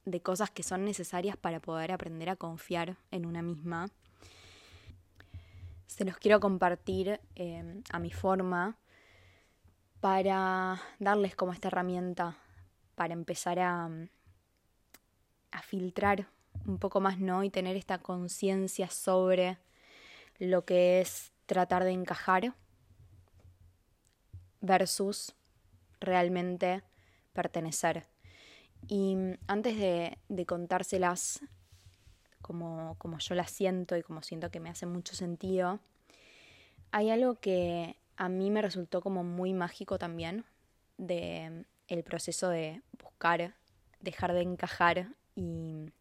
de 0.06 0.22
cosas 0.22 0.50
que 0.50 0.62
son 0.62 0.84
necesarias 0.84 1.36
para 1.36 1.60
poder 1.60 1.92
aprender 1.92 2.30
a 2.30 2.36
confiar 2.36 2.96
en 3.10 3.26
una 3.26 3.42
misma. 3.42 3.90
Se 5.86 6.04
los 6.04 6.16
quiero 6.16 6.40
compartir 6.40 7.20
em, 7.34 7.82
a 7.90 7.98
mi 7.98 8.12
forma 8.12 8.78
para 10.00 10.80
darles 11.00 11.34
como 11.34 11.52
esta 11.52 11.68
herramienta 11.68 12.36
para 12.94 13.12
empezar 13.12 13.58
a, 13.58 13.90
a 15.50 15.62
filtrar 15.62 16.28
un 16.66 16.78
poco 16.78 17.00
más, 17.00 17.18
¿no? 17.18 17.44
Y 17.44 17.50
tener 17.50 17.76
esta 17.76 17.98
conciencia 17.98 18.90
sobre 18.90 19.58
lo 20.38 20.64
que 20.64 21.00
es 21.00 21.32
tratar 21.46 21.84
de 21.84 21.92
encajar 21.92 22.54
versus 24.60 25.34
realmente 26.00 26.82
pertenecer. 27.32 28.06
Y 28.88 29.16
antes 29.46 29.76
de, 29.78 30.46
contárselas 30.46 31.40
como, 32.42 32.96
como 32.98 33.18
yo 33.18 33.34
las 33.34 33.50
siento 33.50 33.96
y 33.96 34.02
como 34.02 34.22
siento 34.22 34.50
que 34.50 34.60
me 34.60 34.70
hace 34.70 34.86
mucho 34.86 35.14
sentido, 35.14 35.80
hay 36.92 37.10
algo 37.10 37.40
que 37.40 37.96
a 38.16 38.28
mí 38.28 38.50
me 38.50 38.62
resultó 38.62 39.00
como 39.00 39.24
muy 39.24 39.52
mágico 39.52 39.98
también 39.98 40.44
de 40.98 41.64
el 41.88 42.02
proceso 42.02 42.48
de 42.48 42.82
buscar, 43.02 43.54
dejar 44.00 44.32
de 44.32 44.42
encajar 44.42 45.08
y 45.34 45.92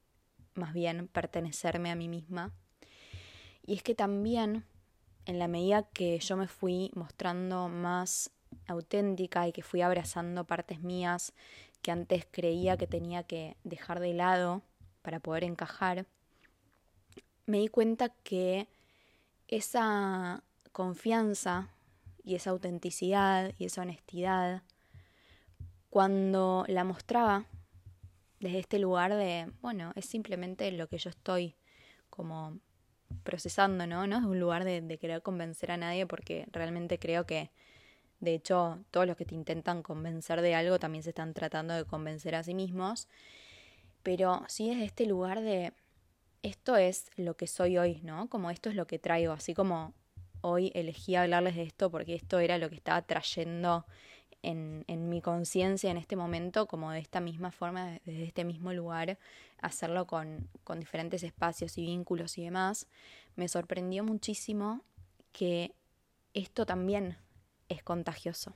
más 0.56 0.74
bien 0.74 1.08
pertenecerme 1.08 1.92
a 1.92 1.96
mí 1.96 2.08
misma. 2.08 2.52
Y 3.66 3.74
es 3.76 3.84
que 3.84 3.96
también 3.96 4.66
en 5.26 5.40
la 5.40 5.48
medida 5.48 5.84
que 5.84 6.20
yo 6.20 6.38
me 6.38 6.48
fui 6.48 6.92
mostrando 6.96 7.68
más 7.68 8.32
auténtica 8.68 9.48
y 9.48 9.52
que 9.52 9.64
fui 9.64 9.82
abrazando 9.82 10.46
partes 10.46 10.82
mías 10.82 11.34
que 11.82 11.92
antes 11.92 12.26
creía 12.32 12.78
que 12.78 12.88
tenía 12.88 13.24
que 13.24 13.58
dejar 13.64 14.00
de 14.00 14.14
lado 14.14 14.64
para 15.04 15.20
poder 15.20 15.44
encajar, 15.44 16.08
me 17.46 17.60
di 17.60 17.68
cuenta 17.68 18.10
que 18.10 18.68
esa 19.48 20.44
confianza 20.72 21.70
y 22.24 22.34
esa 22.34 22.50
autenticidad 22.50 23.54
y 23.60 23.66
esa 23.66 23.84
honestidad, 23.84 24.64
cuando 25.92 26.66
la 26.68 26.84
mostraba 26.84 27.46
desde 28.46 28.60
este 28.60 28.80
lugar 28.80 29.14
de, 29.16 29.52
bueno, 29.62 29.92
es 29.96 30.06
simplemente 30.06 30.72
lo 30.72 30.88
que 30.88 30.98
yo 30.98 31.10
estoy 31.10 31.56
como 32.10 32.60
procesando, 33.24 33.86
¿no? 33.88 34.08
No 34.08 34.18
es 34.18 34.24
un 34.24 34.40
lugar 34.40 34.64
de, 34.64 34.82
de 34.82 34.98
querer 34.98 35.22
convencer 35.22 35.72
a 35.72 35.78
nadie 35.78 36.06
porque 36.06 36.48
realmente 36.52 37.00
creo 37.00 37.26
que 37.26 37.52
de 38.20 38.34
hecho, 38.34 38.80
todos 38.92 39.06
los 39.06 39.18
que 39.18 39.26
te 39.26 39.36
intentan 39.36 39.84
convencer 39.84 40.42
de 40.42 40.56
algo 40.56 40.80
también 40.80 41.04
se 41.04 41.10
están 41.10 41.34
tratando 41.34 41.74
de 41.74 41.86
convencer 41.86 42.36
a 42.36 42.44
sí 42.44 42.54
mismos. 42.54 43.08
Pero 44.04 44.44
sí 44.48 44.70
desde 44.70 44.86
este 44.86 45.06
lugar 45.06 45.42
de 45.42 45.74
esto 46.44 46.78
es 46.78 47.10
lo 47.18 47.36
que 47.36 47.48
soy 47.48 47.78
hoy, 47.78 48.02
¿no? 48.04 48.30
Como 48.30 48.52
esto 48.52 48.70
es 48.70 48.76
lo 48.76 48.88
que 48.88 49.00
traigo, 49.00 49.34
así 49.34 49.54
como 49.54 49.94
hoy 50.42 50.72
elegí 50.76 51.16
hablarles 51.16 51.56
de 51.56 51.64
esto 51.64 51.90
porque 51.90 52.14
esto 52.14 52.40
era 52.40 52.58
lo 52.58 52.70
que 52.70 52.76
estaba 52.76 53.02
trayendo 53.02 53.86
en, 54.46 55.10
mi 55.10 55.22
conciencia 55.22 55.92
en 55.92 55.98
este 55.98 56.16
momento, 56.16 56.68
como 56.68 56.92
de 56.92 57.00
esta 57.00 57.20
misma 57.20 57.52
forma, 57.52 58.00
desde 58.06 58.24
este 58.24 58.44
mismo 58.44 58.74
lugar, 58.74 59.18
hacerlo 59.62 60.06
con, 60.06 60.48
con 60.64 60.80
diferentes 60.80 61.24
espacios 61.24 61.78
y 61.78 61.82
vínculos 61.86 62.38
y 62.38 62.44
demás, 62.44 62.88
me 63.36 63.48
sorprendió 63.48 64.04
muchísimo 64.04 64.82
que 65.32 65.74
esto 66.34 66.66
también 66.66 67.18
es 67.70 67.84
contagioso. 67.84 68.54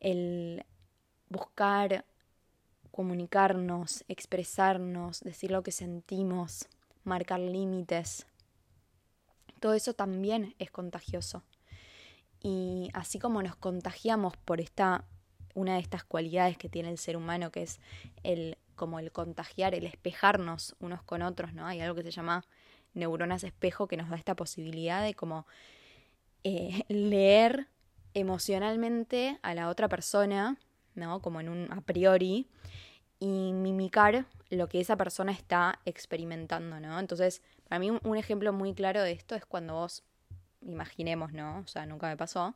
El 0.00 0.64
buscar 1.28 2.04
comunicarnos, 2.90 4.04
expresarnos, 4.08 5.20
decir 5.20 5.50
lo 5.50 5.62
que 5.62 5.72
sentimos, 5.72 6.66
marcar 7.04 7.40
límites, 7.40 8.26
todo 9.60 9.74
eso 9.74 9.92
también 9.92 10.54
es 10.58 10.70
contagioso. 10.70 11.42
Y 12.42 12.90
así 12.94 13.18
como 13.18 13.42
nos 13.42 13.56
contagiamos 13.56 14.36
por 14.36 14.60
esta 14.60 15.04
una 15.54 15.74
de 15.74 15.80
estas 15.80 16.04
cualidades 16.04 16.56
que 16.56 16.68
tiene 16.68 16.90
el 16.90 16.98
ser 16.98 17.16
humano 17.16 17.50
que 17.50 17.62
es 17.62 17.80
el 18.22 18.56
como 18.76 19.00
el 19.00 19.10
contagiar, 19.10 19.74
el 19.74 19.86
espejarnos 19.86 20.76
unos 20.78 21.02
con 21.02 21.22
otros, 21.22 21.52
¿no? 21.52 21.66
Hay 21.66 21.80
algo 21.80 21.96
que 21.96 22.04
se 22.04 22.12
llama 22.12 22.44
neuronas 22.94 23.42
espejo 23.42 23.88
que 23.88 23.96
nos 23.96 24.08
da 24.08 24.16
esta 24.16 24.36
posibilidad 24.36 25.02
de 25.02 25.14
como 25.14 25.46
eh, 26.44 26.84
leer 26.88 27.66
emocionalmente 28.14 29.38
a 29.42 29.54
la 29.54 29.68
otra 29.68 29.88
persona, 29.88 30.56
¿no? 30.94 31.20
Como 31.20 31.40
en 31.40 31.48
un 31.48 31.72
a 31.72 31.80
priori 31.80 32.48
y 33.20 33.52
mimicar 33.52 34.26
lo 34.50 34.68
que 34.68 34.80
esa 34.80 34.96
persona 34.96 35.32
está 35.32 35.80
experimentando, 35.84 36.78
¿no? 36.78 37.00
Entonces, 37.00 37.42
para 37.68 37.80
mí 37.80 37.90
un 37.90 38.16
ejemplo 38.16 38.52
muy 38.52 38.74
claro 38.74 39.02
de 39.02 39.10
esto 39.12 39.34
es 39.34 39.44
cuando 39.44 39.74
vos 39.74 40.04
imaginemos, 40.62 41.32
¿no? 41.32 41.58
O 41.58 41.66
sea, 41.66 41.86
nunca 41.86 42.08
me 42.08 42.16
pasó, 42.16 42.54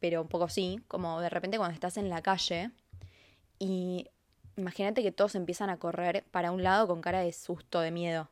pero 0.00 0.22
un 0.22 0.28
poco 0.28 0.48
sí, 0.48 0.80
como 0.88 1.20
de 1.20 1.28
repente 1.28 1.58
cuando 1.58 1.74
estás 1.74 1.96
en 1.96 2.08
la 2.08 2.22
calle 2.22 2.70
y 3.58 4.08
imagínate 4.56 5.02
que 5.02 5.12
todos 5.12 5.34
empiezan 5.34 5.70
a 5.70 5.78
correr 5.78 6.24
para 6.30 6.50
un 6.52 6.62
lado 6.62 6.86
con 6.86 7.00
cara 7.00 7.20
de 7.20 7.32
susto, 7.32 7.80
de 7.80 7.90
miedo. 7.90 8.28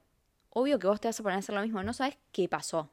Obvio 0.50 0.78
que 0.78 0.86
vos 0.86 1.00
te 1.00 1.08
vas 1.08 1.18
a 1.18 1.22
poner 1.22 1.36
a 1.36 1.38
hacer 1.40 1.54
lo 1.54 1.62
mismo, 1.62 1.82
no 1.82 1.92
sabes 1.92 2.16
qué 2.32 2.48
pasó. 2.48 2.90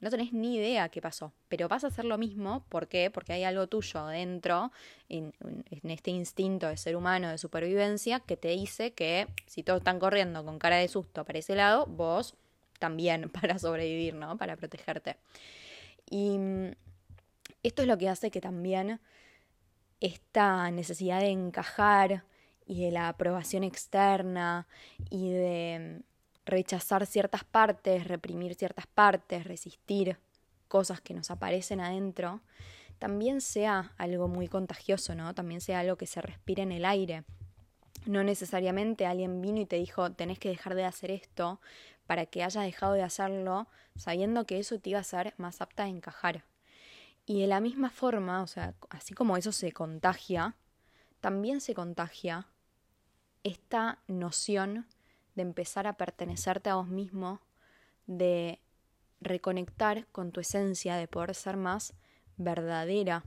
No 0.00 0.10
tenés 0.10 0.32
ni 0.32 0.56
idea 0.56 0.88
qué 0.88 1.00
pasó, 1.00 1.32
pero 1.48 1.68
vas 1.68 1.84
a 1.84 1.86
hacer 1.86 2.04
lo 2.04 2.18
mismo, 2.18 2.64
¿por 2.68 2.88
qué? 2.88 3.08
Porque 3.08 3.34
hay 3.34 3.44
algo 3.44 3.68
tuyo 3.68 4.00
adentro, 4.00 4.72
en, 5.08 5.32
en 5.40 5.90
este 5.90 6.10
instinto 6.10 6.66
de 6.66 6.76
ser 6.76 6.96
humano, 6.96 7.28
de 7.28 7.38
supervivencia, 7.38 8.18
que 8.18 8.36
te 8.36 8.48
dice 8.48 8.92
que 8.94 9.28
si 9.46 9.62
todos 9.62 9.78
están 9.78 10.00
corriendo 10.00 10.44
con 10.44 10.58
cara 10.58 10.76
de 10.76 10.88
susto 10.88 11.24
para 11.24 11.38
ese 11.38 11.54
lado, 11.54 11.86
vos 11.86 12.34
también 12.82 13.30
para 13.40 13.60
sobrevivir, 13.60 14.14
¿no? 14.14 14.36
Para 14.36 14.56
protegerte. 14.56 15.16
Y 16.10 16.36
mm, 16.36 16.72
esto 17.62 17.82
es 17.82 17.88
lo 17.88 17.96
que 17.96 18.08
hace 18.08 18.32
que 18.32 18.40
también 18.40 18.98
esta 20.00 20.68
necesidad 20.72 21.20
de 21.20 21.28
encajar 21.28 22.24
y 22.66 22.82
de 22.84 22.90
la 22.90 23.08
aprobación 23.08 23.62
externa 23.62 24.66
y 25.10 25.30
de 25.30 26.00
mm, 26.00 26.02
rechazar 26.44 27.06
ciertas 27.06 27.44
partes, 27.44 28.08
reprimir 28.08 28.56
ciertas 28.56 28.88
partes, 28.88 29.44
resistir 29.44 30.18
cosas 30.66 31.00
que 31.00 31.14
nos 31.14 31.30
aparecen 31.30 31.80
adentro, 31.80 32.40
también 32.98 33.40
sea 33.40 33.92
algo 33.96 34.26
muy 34.26 34.48
contagioso, 34.48 35.14
¿no? 35.14 35.34
También 35.34 35.60
sea 35.60 35.80
algo 35.80 35.96
que 35.96 36.06
se 36.06 36.20
respire 36.20 36.62
en 36.62 36.72
el 36.72 36.84
aire. 36.84 37.24
No 38.06 38.24
necesariamente 38.24 39.06
alguien 39.06 39.40
vino 39.40 39.60
y 39.60 39.66
te 39.66 39.76
dijo, 39.76 40.10
tenés 40.12 40.38
que 40.40 40.48
dejar 40.48 40.74
de 40.74 40.84
hacer 40.84 41.10
esto, 41.12 41.60
para 42.12 42.26
que 42.26 42.42
hayas 42.42 42.62
dejado 42.62 42.92
de 42.92 43.02
hacerlo 43.02 43.66
sabiendo 43.96 44.44
que 44.44 44.58
eso 44.58 44.78
te 44.78 44.90
iba 44.90 44.98
a 44.98 45.02
ser 45.02 45.32
más 45.38 45.62
apta 45.62 45.84
a 45.84 45.88
encajar. 45.88 46.44
Y 47.24 47.40
de 47.40 47.46
la 47.46 47.58
misma 47.58 47.88
forma, 47.88 48.42
o 48.42 48.46
sea, 48.46 48.74
así 48.90 49.14
como 49.14 49.38
eso 49.38 49.50
se 49.50 49.72
contagia, 49.72 50.54
también 51.22 51.62
se 51.62 51.72
contagia 51.72 52.48
esta 53.44 54.02
noción 54.08 54.86
de 55.36 55.40
empezar 55.40 55.86
a 55.86 55.94
pertenecerte 55.94 56.68
a 56.68 56.74
vos 56.74 56.86
mismo, 56.86 57.40
de 58.06 58.60
reconectar 59.22 60.06
con 60.08 60.32
tu 60.32 60.40
esencia, 60.40 60.96
de 60.96 61.08
poder 61.08 61.34
ser 61.34 61.56
más 61.56 61.94
verdadera 62.36 63.24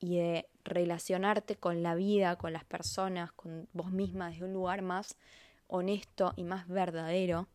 y 0.00 0.16
de 0.16 0.48
relacionarte 0.64 1.54
con 1.54 1.84
la 1.84 1.94
vida, 1.94 2.34
con 2.34 2.52
las 2.52 2.64
personas, 2.64 3.30
con 3.30 3.68
vos 3.72 3.92
misma 3.92 4.30
desde 4.30 4.46
un 4.46 4.54
lugar 4.54 4.82
más 4.82 5.16
honesto 5.68 6.34
y 6.34 6.42
más 6.42 6.66
verdadero. 6.66 7.46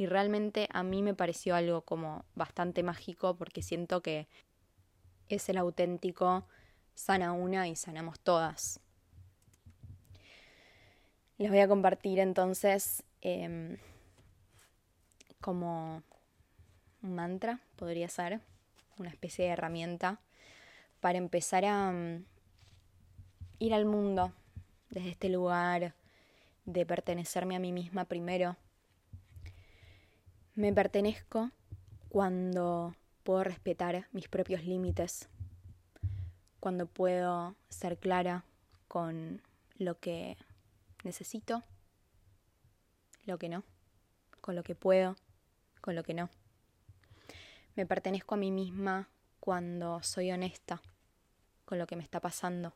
Y 0.00 0.06
realmente 0.06 0.66
a 0.72 0.82
mí 0.82 1.02
me 1.02 1.12
pareció 1.12 1.54
algo 1.54 1.82
como 1.82 2.24
bastante 2.34 2.82
mágico 2.82 3.36
porque 3.36 3.60
siento 3.60 4.00
que 4.00 4.28
es 5.28 5.46
el 5.50 5.58
auténtico 5.58 6.46
sana 6.94 7.32
una 7.32 7.68
y 7.68 7.76
sanamos 7.76 8.18
todas. 8.18 8.80
Les 11.36 11.50
voy 11.50 11.58
a 11.58 11.68
compartir 11.68 12.18
entonces 12.18 13.02
em, 13.20 13.76
como 15.38 16.02
un 17.02 17.14
mantra, 17.14 17.60
podría 17.76 18.08
ser, 18.08 18.40
una 18.96 19.10
especie 19.10 19.44
de 19.44 19.50
herramienta 19.50 20.18
para 21.00 21.18
empezar 21.18 21.66
a 21.66 21.92
mm, 21.92 22.24
ir 23.58 23.74
al 23.74 23.84
mundo 23.84 24.32
desde 24.88 25.10
este 25.10 25.28
lugar 25.28 25.92
de 26.64 26.86
pertenecerme 26.86 27.54
a 27.54 27.58
mí 27.58 27.70
misma 27.70 28.06
primero. 28.06 28.56
Me 30.56 30.72
pertenezco 30.72 31.52
cuando 32.08 32.96
puedo 33.22 33.44
respetar 33.44 34.08
mis 34.10 34.28
propios 34.28 34.64
límites, 34.64 35.28
cuando 36.58 36.86
puedo 36.86 37.54
ser 37.68 37.98
clara 37.98 38.44
con 38.88 39.42
lo 39.78 40.00
que 40.00 40.36
necesito, 41.04 41.62
lo 43.26 43.38
que 43.38 43.48
no, 43.48 43.62
con 44.40 44.56
lo 44.56 44.64
que 44.64 44.74
puedo, 44.74 45.16
con 45.80 45.94
lo 45.94 46.02
que 46.02 46.14
no. 46.14 46.28
Me 47.76 47.86
pertenezco 47.86 48.34
a 48.34 48.38
mí 48.38 48.50
misma 48.50 49.08
cuando 49.38 50.02
soy 50.02 50.32
honesta 50.32 50.82
con 51.64 51.78
lo 51.78 51.86
que 51.86 51.94
me 51.94 52.02
está 52.02 52.18
pasando. 52.18 52.72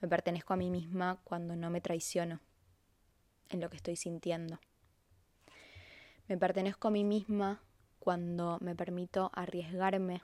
Me 0.00 0.08
pertenezco 0.08 0.52
a 0.52 0.56
mí 0.56 0.68
misma 0.68 1.20
cuando 1.22 1.54
no 1.54 1.70
me 1.70 1.80
traiciono 1.80 2.40
en 3.48 3.60
lo 3.60 3.70
que 3.70 3.76
estoy 3.76 3.94
sintiendo. 3.94 4.58
Me 6.30 6.38
pertenezco 6.38 6.86
a 6.86 6.90
mí 6.92 7.02
misma 7.02 7.60
cuando 7.98 8.58
me 8.60 8.76
permito 8.76 9.32
arriesgarme, 9.34 10.22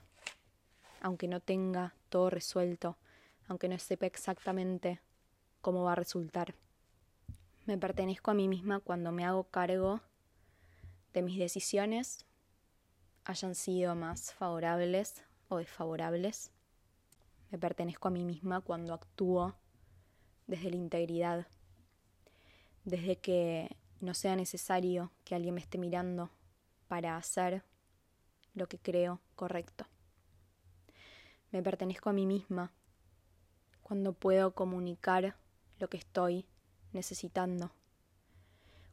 aunque 1.01 1.27
no 1.27 1.41
tenga 1.41 1.95
todo 2.07 2.29
resuelto, 2.29 2.95
aunque 3.49 3.67
no 3.67 3.77
sepa 3.77 4.05
exactamente 4.05 5.01
cómo 5.59 5.83
va 5.83 5.91
a 5.91 5.95
resultar. 5.95 6.55
Me 7.65 7.77
pertenezco 7.77 8.31
a 8.31 8.35
mí 8.35 8.47
misma 8.47 8.79
cuando 8.79 9.11
me 9.11 9.25
hago 9.25 9.43
cargo 9.49 9.99
de 11.11 11.23
mis 11.23 11.37
decisiones, 11.37 12.25
hayan 13.25 13.53
sido 13.53 13.93
más 13.93 14.31
favorables 14.31 15.25
o 15.49 15.57
desfavorables. 15.57 16.51
Me 17.51 17.57
pertenezco 17.57 18.07
a 18.07 18.11
mí 18.11 18.23
misma 18.23 18.61
cuando 18.61 18.93
actúo 18.93 19.55
desde 20.47 20.69
la 20.69 20.77
integridad 20.77 21.47
desde 22.85 23.17
que 23.17 23.75
no 23.99 24.13
sea 24.13 24.35
necesario 24.35 25.11
que 25.23 25.35
alguien 25.35 25.55
me 25.55 25.61
esté 25.61 25.77
mirando 25.77 26.29
para 26.87 27.17
hacer 27.17 27.63
lo 28.53 28.67
que 28.67 28.79
creo 28.79 29.21
correcto. 29.35 29.85
Me 31.51 31.61
pertenezco 31.61 32.09
a 32.09 32.13
mí 32.13 32.25
misma 32.25 32.71
cuando 33.83 34.13
puedo 34.13 34.53
comunicar 34.53 35.35
lo 35.79 35.89
que 35.89 35.97
estoy 35.97 36.45
necesitando, 36.91 37.71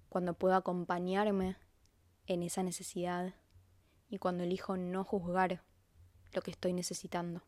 cuando 0.08 0.34
puedo 0.34 0.54
acompañarme 0.54 1.56
en 2.26 2.42
esa 2.42 2.62
necesidad 2.62 3.34
y 4.08 4.18
cuando 4.18 4.44
elijo 4.44 4.76
no 4.76 5.04
juzgar 5.04 5.62
lo 6.32 6.42
que 6.42 6.50
estoy 6.50 6.72
necesitando. 6.72 7.42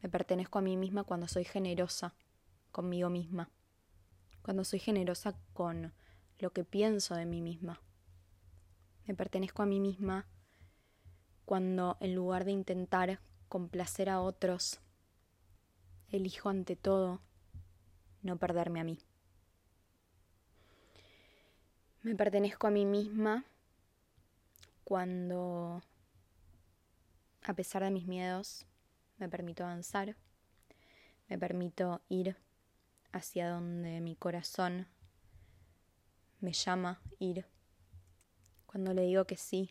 Me 0.00 0.08
pertenezco 0.08 0.58
a 0.58 0.62
mí 0.62 0.76
misma 0.76 1.04
cuando 1.04 1.28
soy 1.28 1.44
generosa 1.44 2.14
conmigo 2.70 3.10
misma 3.10 3.50
cuando 4.42 4.64
soy 4.64 4.80
generosa 4.80 5.34
con 5.54 5.92
lo 6.42 6.52
que 6.52 6.64
pienso 6.64 7.14
de 7.14 7.24
mí 7.24 7.40
misma. 7.40 7.80
Me 9.06 9.14
pertenezco 9.14 9.62
a 9.62 9.66
mí 9.66 9.78
misma 9.78 10.26
cuando 11.44 11.96
en 12.00 12.16
lugar 12.16 12.44
de 12.44 12.50
intentar 12.50 13.20
complacer 13.48 14.10
a 14.10 14.20
otros, 14.20 14.80
elijo 16.10 16.48
ante 16.48 16.74
todo 16.74 17.20
no 18.22 18.38
perderme 18.38 18.80
a 18.80 18.84
mí. 18.84 18.98
Me 22.02 22.16
pertenezco 22.16 22.66
a 22.66 22.70
mí 22.70 22.86
misma 22.86 23.44
cuando, 24.82 25.80
a 27.42 27.54
pesar 27.54 27.84
de 27.84 27.92
mis 27.92 28.08
miedos, 28.08 28.66
me 29.18 29.28
permito 29.28 29.62
avanzar, 29.62 30.16
me 31.28 31.38
permito 31.38 32.02
ir 32.08 32.36
hacia 33.12 33.48
donde 33.48 34.00
mi 34.00 34.16
corazón 34.16 34.88
me 36.42 36.52
llama 36.52 37.00
ir, 37.20 37.46
cuando 38.66 38.92
le 38.92 39.02
digo 39.02 39.24
que 39.24 39.36
sí 39.36 39.70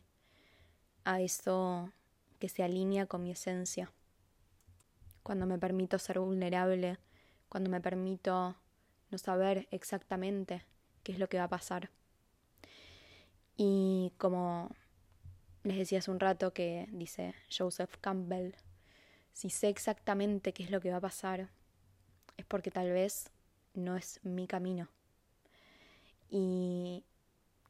a 1.04 1.22
eso 1.22 1.92
que 2.40 2.50
se 2.50 2.64
alinea 2.64 3.06
con 3.06 3.24
mi 3.24 3.32
esencia, 3.32 3.92
cuando 5.22 5.46
me 5.46 5.60
permito 5.60 6.00
ser 6.00 6.20
vulnerable, 6.20 6.98
cuando 7.50 7.70
me 7.70 7.82
permito 7.82 8.56
no 9.12 9.18
saber 9.18 9.68
exactamente 9.72 10.66
qué 11.04 11.12
es 11.12 11.20
lo 11.20 11.28
que 11.28 11.38
va 11.38 11.44
a 11.44 11.50
pasar. 11.50 11.92
Y 13.58 14.14
como 14.18 14.72
les 15.64 15.78
decía 15.78 16.00
hace 16.00 16.10
un 16.10 16.20
rato 16.20 16.54
que 16.54 16.88
dice 16.92 17.36
Joseph 17.56 17.98
Campbell, 18.00 18.56
si 19.34 19.50
sé 19.50 19.68
exactamente 19.68 20.54
qué 20.54 20.64
es 20.64 20.72
lo 20.72 20.80
que 20.80 20.90
va 20.90 20.98
a 20.98 21.02
pasar, 21.02 21.50
es 22.38 22.46
porque 22.46 22.72
tal 22.72 22.92
vez 22.92 23.30
no 23.74 23.98
es 23.98 24.20
mi 24.24 24.48
camino. 24.48 24.90
Y 26.32 27.04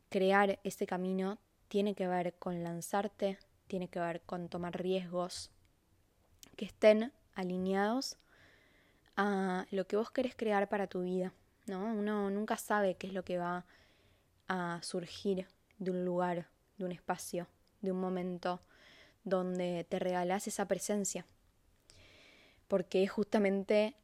crear 0.10 0.60
ese 0.64 0.86
camino 0.86 1.40
tiene 1.68 1.96
que 1.96 2.08
ver 2.08 2.36
con 2.36 2.64
lanzarte, 2.64 3.40
tiene 3.68 3.90
que 3.90 4.00
ver 4.00 4.22
con 4.22 4.48
tomar 4.48 4.80
riesgos 4.80 5.50
que 6.56 6.66
estén 6.66 7.12
alineados 7.34 8.18
a 9.18 9.66
lo 9.72 9.88
que 9.88 9.98
vos 9.98 10.12
querés 10.12 10.36
crear 10.36 10.70
para 10.70 10.88
tu 10.88 11.02
vida, 11.02 11.34
¿no? 11.66 11.94
Uno 11.94 12.30
nunca 12.30 12.58
sabe 12.58 12.96
qué 12.96 13.08
es 13.08 13.14
lo 13.14 13.24
que 13.24 13.38
va 13.38 13.66
a 14.48 14.80
surgir 14.84 15.48
de 15.80 15.92
un 15.92 16.06
lugar, 16.06 16.48
de 16.78 16.86
un 16.86 16.92
espacio, 16.92 17.48
de 17.82 17.92
un 17.92 18.00
momento 18.00 18.62
donde 19.24 19.86
te 19.90 20.00
regalás 20.00 20.48
esa 20.48 20.68
presencia. 20.68 21.26
Porque 22.68 23.04
es 23.04 23.12
justamente 23.12 23.96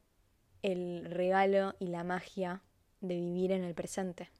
el 0.62 1.04
regalo 1.04 1.74
y 1.78 1.86
la 1.86 2.04
magia 2.04 2.62
de 3.00 3.16
vivir 3.16 3.52
en 3.52 3.64
el 3.64 3.74
presente. 3.74 4.30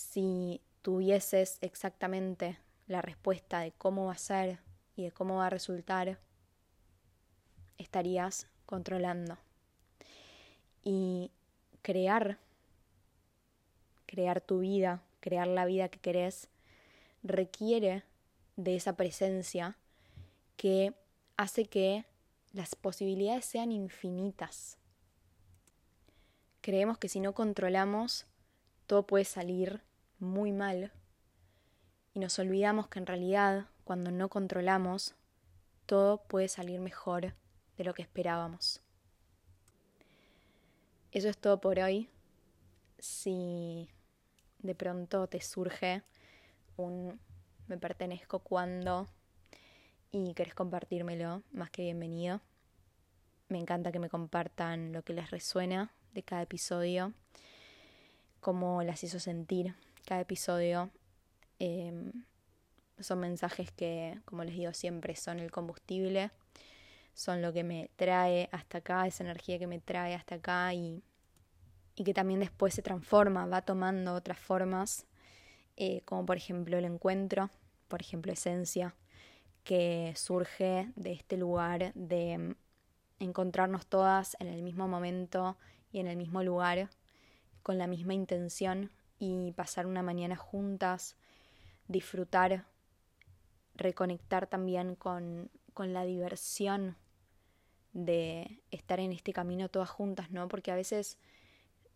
Si 0.00 0.60
tuvieses 0.80 1.58
exactamente 1.60 2.58
la 2.88 3.02
respuesta 3.02 3.60
de 3.60 3.70
cómo 3.70 4.06
va 4.06 4.12
a 4.12 4.18
ser 4.18 4.58
y 4.96 5.04
de 5.04 5.12
cómo 5.12 5.36
va 5.36 5.46
a 5.46 5.50
resultar, 5.50 6.18
estarías 7.76 8.48
controlando. 8.66 9.36
Y 10.82 11.30
crear, 11.82 12.38
crear 14.06 14.40
tu 14.40 14.60
vida, 14.60 15.02
crear 15.20 15.46
la 15.46 15.66
vida 15.66 15.90
que 15.90 16.00
querés, 16.00 16.48
requiere 17.22 18.02
de 18.56 18.76
esa 18.76 18.96
presencia 18.96 19.76
que 20.56 20.94
hace 21.36 21.66
que 21.66 22.06
las 22.52 22.74
posibilidades 22.74 23.44
sean 23.44 23.70
infinitas. 23.70 24.78
Creemos 26.62 26.98
que 26.98 27.08
si 27.08 27.20
no 27.20 27.34
controlamos, 27.34 28.26
todo 28.86 29.06
puede 29.06 29.24
salir 29.24 29.82
muy 30.20 30.52
mal 30.52 30.92
y 32.14 32.20
nos 32.20 32.38
olvidamos 32.38 32.88
que 32.88 32.98
en 32.98 33.06
realidad 33.06 33.66
cuando 33.84 34.10
no 34.10 34.28
controlamos, 34.28 35.14
todo 35.86 36.22
puede 36.22 36.48
salir 36.48 36.80
mejor 36.80 37.34
de 37.76 37.84
lo 37.84 37.94
que 37.94 38.02
esperábamos. 38.02 38.80
Eso 41.12 41.28
es 41.28 41.38
todo 41.38 41.60
por 41.60 41.78
hoy. 41.80 42.08
Si 42.98 43.88
de 44.60 44.74
pronto 44.74 45.26
te 45.26 45.40
surge 45.40 46.02
un 46.76 47.18
me 47.66 47.78
pertenezco 47.78 48.40
cuando 48.40 49.06
y 50.10 50.34
querés 50.34 50.54
compartírmelo, 50.54 51.42
más 51.52 51.70
que 51.70 51.82
bienvenido. 51.82 52.40
Me 53.48 53.58
encanta 53.58 53.92
que 53.92 54.00
me 54.00 54.10
compartan 54.10 54.92
lo 54.92 55.02
que 55.02 55.12
les 55.12 55.30
resuena 55.30 55.92
de 56.14 56.24
cada 56.24 56.42
episodio, 56.42 57.12
cómo 58.40 58.82
las 58.82 59.04
hizo 59.04 59.20
sentir 59.20 59.74
cada 60.04 60.20
episodio. 60.20 60.90
Em, 61.58 62.12
son 63.00 63.20
mensajes 63.20 63.70
que, 63.72 64.18
como 64.24 64.44
les 64.44 64.54
digo 64.54 64.72
siempre, 64.72 65.16
son 65.16 65.38
el 65.38 65.50
combustible, 65.50 66.30
son 67.14 67.42
lo 67.42 67.52
que 67.52 67.64
me 67.64 67.90
trae 67.96 68.48
hasta 68.52 68.78
acá, 68.78 69.06
esa 69.06 69.24
energía 69.24 69.58
que 69.58 69.66
me 69.66 69.80
trae 69.80 70.14
hasta 70.14 70.36
acá 70.36 70.72
y, 70.74 71.02
y 71.94 72.04
que 72.04 72.14
también 72.14 72.40
después 72.40 72.74
se 72.74 72.82
transforma, 72.82 73.46
va 73.46 73.62
tomando 73.62 74.14
otras 74.14 74.38
formas, 74.38 75.06
eh, 75.76 76.02
como 76.04 76.26
por 76.26 76.36
ejemplo 76.36 76.76
el 76.76 76.84
encuentro, 76.84 77.50
por 77.88 78.00
ejemplo 78.00 78.32
esencia, 78.32 78.94
que 79.64 80.12
surge 80.16 80.90
de 80.96 81.12
este 81.12 81.36
lugar 81.36 81.92
de 81.94 82.56
encontrarnos 83.18 83.86
todas 83.86 84.36
en 84.40 84.48
el 84.48 84.62
mismo 84.62 84.88
momento 84.88 85.56
y 85.92 86.00
en 86.00 86.06
el 86.06 86.16
mismo 86.16 86.42
lugar, 86.42 86.88
con 87.62 87.76
la 87.76 87.86
misma 87.86 88.14
intención 88.14 88.90
y 89.20 89.52
pasar 89.52 89.86
una 89.86 90.02
mañana 90.02 90.34
juntas, 90.34 91.14
disfrutar, 91.86 92.64
reconectar 93.76 94.48
también 94.48 94.96
con, 94.96 95.50
con 95.74 95.92
la 95.92 96.04
diversión 96.04 96.96
de 97.92 98.62
estar 98.70 98.98
en 98.98 99.12
este 99.12 99.32
camino 99.32 99.68
todas 99.68 99.90
juntas, 99.90 100.30
¿no? 100.30 100.48
Porque 100.48 100.72
a 100.72 100.74
veces 100.74 101.18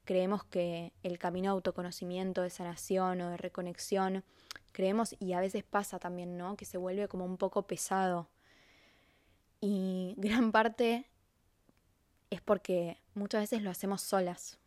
creemos 0.05 0.45
que 0.45 0.93
el 1.03 1.19
camino 1.19 1.47
de 1.47 1.55
autoconocimiento, 1.55 2.43
de 2.43 2.51
sanación 2.51 3.21
o 3.23 3.31
de 3.31 3.37
reconexión, 3.39 4.23
creemos 4.73 5.17
y 5.19 5.33
a 5.33 5.41
veces 5.41 5.65
pasa 5.65 5.99
también, 5.99 6.37
¿no? 6.37 6.57
Que 6.57 6.67
se 6.67 6.79
vuelve 6.79 7.09
como 7.09 7.25
un 7.25 7.39
poco 7.39 7.67
pesado. 7.67 8.29
Y 9.61 10.15
gran 10.19 10.53
parte 10.53 11.09
es 12.31 12.43
porque 12.43 13.01
muchas 13.15 13.43
veces 13.43 13.63
lo 13.63 13.71
hacemos 13.71 14.03
solas, 14.03 14.59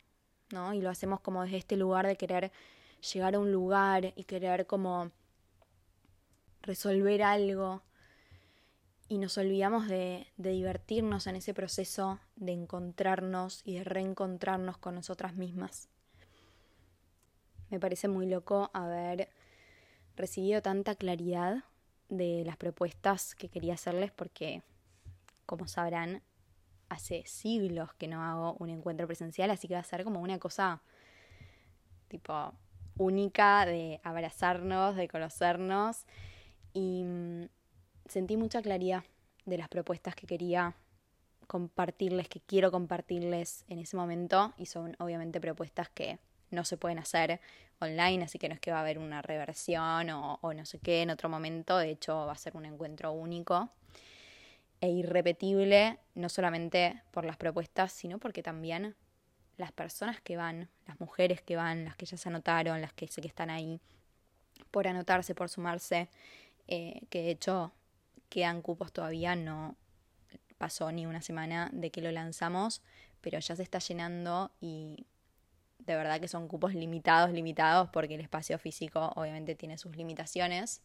¿no? 0.52 0.74
Y 0.74 0.80
lo 0.80 0.90
hacemos 0.90 1.20
como 1.20 1.42
desde 1.42 1.58
este 1.58 1.76
lugar 1.76 2.06
de 2.06 2.16
querer 2.16 2.52
llegar 3.12 3.34
a 3.34 3.38
un 3.38 3.52
lugar 3.52 4.12
y 4.16 4.24
querer 4.24 4.66
como 4.66 5.10
resolver 6.62 7.22
algo 7.22 7.82
y 9.08 9.18
nos 9.18 9.38
olvidamos 9.38 9.88
de, 9.88 10.26
de, 10.36 10.50
divertirnos 10.50 11.26
en 11.26 11.36
ese 11.36 11.54
proceso 11.54 12.20
de 12.36 12.52
encontrarnos 12.52 13.62
y 13.64 13.78
de 13.78 13.84
reencontrarnos 13.84 14.76
con 14.76 14.94
nosotras 14.94 15.34
mismas. 15.34 15.88
Me 17.70 17.80
parece 17.80 18.08
muy 18.08 18.26
loco 18.26 18.70
haber 18.74 19.30
recibido 20.16 20.60
tanta 20.60 20.94
claridad 20.94 21.64
de 22.08 22.42
las 22.44 22.56
propuestas 22.56 23.34
que 23.34 23.48
quería 23.48 23.74
hacerles 23.74 24.10
porque, 24.10 24.62
como 25.46 25.68
sabrán, 25.68 26.22
hace 26.88 27.22
siglos 27.26 27.92
que 27.94 28.08
no 28.08 28.22
hago 28.22 28.56
un 28.58 28.70
encuentro 28.70 29.06
presencial, 29.06 29.50
así 29.50 29.68
que 29.68 29.74
va 29.74 29.80
a 29.80 29.84
ser 29.84 30.04
como 30.04 30.20
una 30.20 30.38
cosa 30.38 30.82
tipo 32.08 32.52
única 32.96 33.64
de 33.66 34.00
abrazarnos, 34.02 34.96
de 34.96 35.08
conocernos. 35.08 36.04
Y 36.72 37.04
mm, 37.04 37.48
sentí 38.06 38.36
mucha 38.36 38.62
claridad 38.62 39.04
de 39.46 39.58
las 39.58 39.68
propuestas 39.68 40.14
que 40.14 40.26
quería 40.26 40.74
compartirles, 41.46 42.28
que 42.28 42.40
quiero 42.40 42.70
compartirles 42.70 43.64
en 43.68 43.78
ese 43.78 43.96
momento 43.96 44.52
y 44.58 44.66
son 44.66 44.96
obviamente 44.98 45.40
propuestas 45.40 45.88
que 45.88 46.18
no 46.50 46.64
se 46.64 46.76
pueden 46.76 46.98
hacer 46.98 47.40
online, 47.80 48.24
así 48.24 48.38
que 48.38 48.48
no 48.48 48.54
es 48.54 48.60
que 48.60 48.70
va 48.70 48.78
a 48.78 48.80
haber 48.80 48.98
una 48.98 49.22
reversión 49.22 50.10
o, 50.10 50.38
o 50.42 50.52
no 50.52 50.64
sé 50.66 50.78
qué 50.78 51.02
en 51.02 51.10
otro 51.10 51.28
momento, 51.28 51.78
de 51.78 51.90
hecho 51.90 52.26
va 52.26 52.32
a 52.32 52.36
ser 52.36 52.56
un 52.56 52.66
encuentro 52.66 53.12
único 53.12 53.70
e 54.80 54.88
irrepetible, 54.88 55.98
no 56.14 56.28
solamente 56.28 57.02
por 57.10 57.24
las 57.24 57.36
propuestas, 57.36 57.92
sino 57.92 58.18
porque 58.18 58.42
también 58.42 58.94
las 59.56 59.72
personas 59.72 60.20
que 60.20 60.36
van, 60.36 60.68
las 60.86 61.00
mujeres 61.00 61.42
que 61.42 61.56
van, 61.56 61.84
las 61.84 61.96
que 61.96 62.06
ya 62.06 62.16
se 62.16 62.28
anotaron, 62.28 62.80
las 62.80 62.92
que 62.92 63.08
sé 63.08 63.20
que 63.20 63.28
están 63.28 63.50
ahí, 63.50 63.80
por 64.70 64.86
anotarse, 64.86 65.34
por 65.34 65.48
sumarse, 65.48 66.08
eh, 66.68 67.02
que 67.10 67.22
de 67.22 67.30
hecho 67.30 67.72
quedan 68.28 68.62
cupos 68.62 68.92
todavía, 68.92 69.34
no 69.34 69.76
pasó 70.58 70.92
ni 70.92 71.06
una 71.06 71.22
semana 71.22 71.70
de 71.72 71.90
que 71.90 72.02
lo 72.02 72.10
lanzamos, 72.10 72.82
pero 73.20 73.38
ya 73.38 73.56
se 73.56 73.62
está 73.62 73.78
llenando 73.78 74.50
y 74.60 75.06
de 75.78 75.96
verdad 75.96 76.20
que 76.20 76.28
son 76.28 76.48
cupos 76.48 76.74
limitados, 76.74 77.30
limitados, 77.30 77.88
porque 77.90 78.14
el 78.14 78.20
espacio 78.20 78.58
físico 78.58 79.12
obviamente 79.16 79.54
tiene 79.54 79.78
sus 79.78 79.96
limitaciones. 79.96 80.82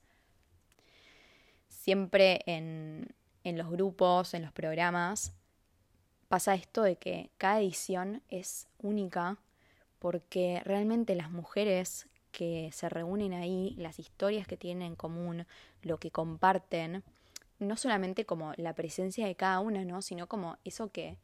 Siempre 1.68 2.42
en, 2.46 3.14
en 3.44 3.58
los 3.58 3.70
grupos, 3.70 4.34
en 4.34 4.44
los 4.44 4.52
programas, 4.52 5.34
pasa 6.28 6.56
esto 6.56 6.84
de 6.84 6.96
que 6.96 7.30
cada 7.38 7.60
edición 7.60 8.24
es 8.30 8.68
única 8.80 9.38
porque 10.00 10.62
realmente 10.66 11.16
las 11.16 11.32
mujeres 11.32 12.08
que 12.32 12.72
se 12.74 12.90
reúnen 12.90 13.34
ahí, 13.34 13.76
las 13.78 14.00
historias 14.00 14.48
que 14.48 14.58
tienen 14.58 14.88
en 14.88 14.96
común, 14.96 15.46
lo 15.82 16.00
que 16.00 16.12
comparten, 16.12 17.04
no 17.60 17.78
solamente 17.78 18.26
como 18.26 18.54
la 18.58 18.74
presencia 18.74 19.28
de 19.28 19.36
cada 19.36 19.60
una, 19.60 19.86
¿no? 19.86 20.02
sino 20.02 20.28
como 20.28 20.58
eso 20.66 20.92
que, 20.92 21.18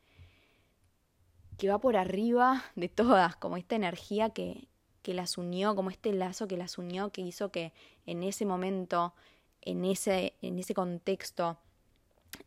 que 1.57 1.67
va 1.67 1.79
por 1.79 1.97
arriba 1.97 2.63
de 2.75 2.87
todas, 2.87 3.35
como 3.35 3.57
esta 3.57 3.75
energía 3.75 4.29
que, 4.29 4.67
que 5.01 5.13
las 5.13 5.37
unió, 5.37 5.75
como 5.75 5.89
este 5.89 6.13
lazo 6.13 6.47
que 6.47 6.55
las 6.55 6.77
unió, 6.77 7.09
que 7.09 7.21
hizo 7.21 7.51
que 7.51 7.73
en 8.05 8.23
ese 8.23 8.45
momento, 8.45 9.13
en 9.61 9.83
ese, 9.85 10.35
en 10.41 10.59
ese 10.59 10.73
contexto, 10.73 11.57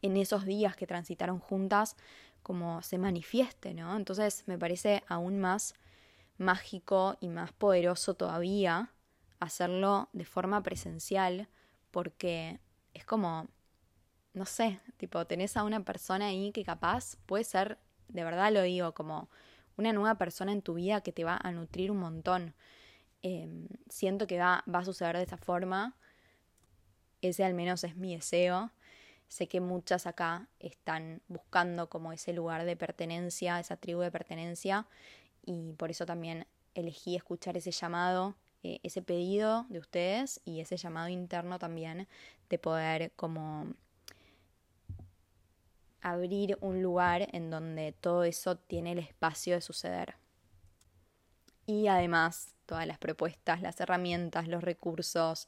en 0.00 0.16
esos 0.16 0.44
días 0.44 0.76
que 0.76 0.86
transitaron 0.86 1.38
juntas, 1.38 1.96
como 2.42 2.82
se 2.82 2.98
manifieste, 2.98 3.74
¿no? 3.74 3.96
Entonces 3.96 4.44
me 4.46 4.58
parece 4.58 5.02
aún 5.06 5.38
más 5.38 5.74
mágico 6.38 7.16
y 7.20 7.28
más 7.28 7.52
poderoso 7.52 8.14
todavía 8.14 8.90
hacerlo 9.40 10.08
de 10.12 10.24
forma 10.24 10.62
presencial 10.62 11.48
porque 11.90 12.60
es 12.94 13.04
como, 13.04 13.48
no 14.34 14.46
sé, 14.46 14.80
tipo, 14.96 15.24
tenés 15.26 15.56
a 15.56 15.64
una 15.64 15.84
persona 15.84 16.26
ahí 16.26 16.52
que 16.52 16.64
capaz 16.64 17.16
puede 17.26 17.44
ser, 17.44 17.78
de 18.08 18.24
verdad 18.24 18.52
lo 18.52 18.62
digo, 18.62 18.92
como 18.94 19.28
una 19.76 19.92
nueva 19.92 20.16
persona 20.16 20.52
en 20.52 20.62
tu 20.62 20.74
vida 20.74 21.00
que 21.00 21.12
te 21.12 21.24
va 21.24 21.38
a 21.42 21.52
nutrir 21.52 21.90
un 21.90 21.98
montón. 21.98 22.54
Em, 23.22 23.68
siento 23.88 24.26
que 24.26 24.38
va, 24.38 24.64
va 24.72 24.80
a 24.80 24.84
suceder 24.84 25.16
de 25.16 25.22
esa 25.24 25.36
forma. 25.36 25.96
Ese 27.20 27.44
al 27.44 27.54
menos 27.54 27.84
es 27.84 27.96
mi 27.96 28.14
deseo. 28.14 28.72
Sé 29.32 29.48
que 29.48 29.62
muchas 29.62 30.06
acá 30.06 30.46
están 30.58 31.22
buscando 31.26 31.88
como 31.88 32.12
ese 32.12 32.34
lugar 32.34 32.66
de 32.66 32.76
pertenencia, 32.76 33.58
esa 33.58 33.78
tribu 33.78 34.02
de 34.02 34.10
pertenencia, 34.10 34.86
y 35.42 35.72
por 35.72 35.90
eso 35.90 36.04
también 36.04 36.46
elegí 36.74 37.16
escuchar 37.16 37.56
ese 37.56 37.70
llamado, 37.70 38.34
eh, 38.62 38.80
ese 38.82 39.00
pedido 39.00 39.64
de 39.70 39.78
ustedes 39.78 40.42
y 40.44 40.60
ese 40.60 40.76
llamado 40.76 41.08
interno 41.08 41.58
también 41.58 42.08
de 42.50 42.58
poder 42.58 43.12
como 43.12 43.72
abrir 46.02 46.58
un 46.60 46.82
lugar 46.82 47.26
en 47.32 47.48
donde 47.48 47.92
todo 47.92 48.24
eso 48.24 48.56
tiene 48.56 48.92
el 48.92 48.98
espacio 48.98 49.54
de 49.54 49.62
suceder. 49.62 50.14
Y 51.64 51.86
además 51.86 52.54
todas 52.72 52.86
las 52.86 52.96
propuestas, 52.96 53.60
las 53.60 53.78
herramientas, 53.82 54.48
los 54.48 54.64
recursos, 54.64 55.46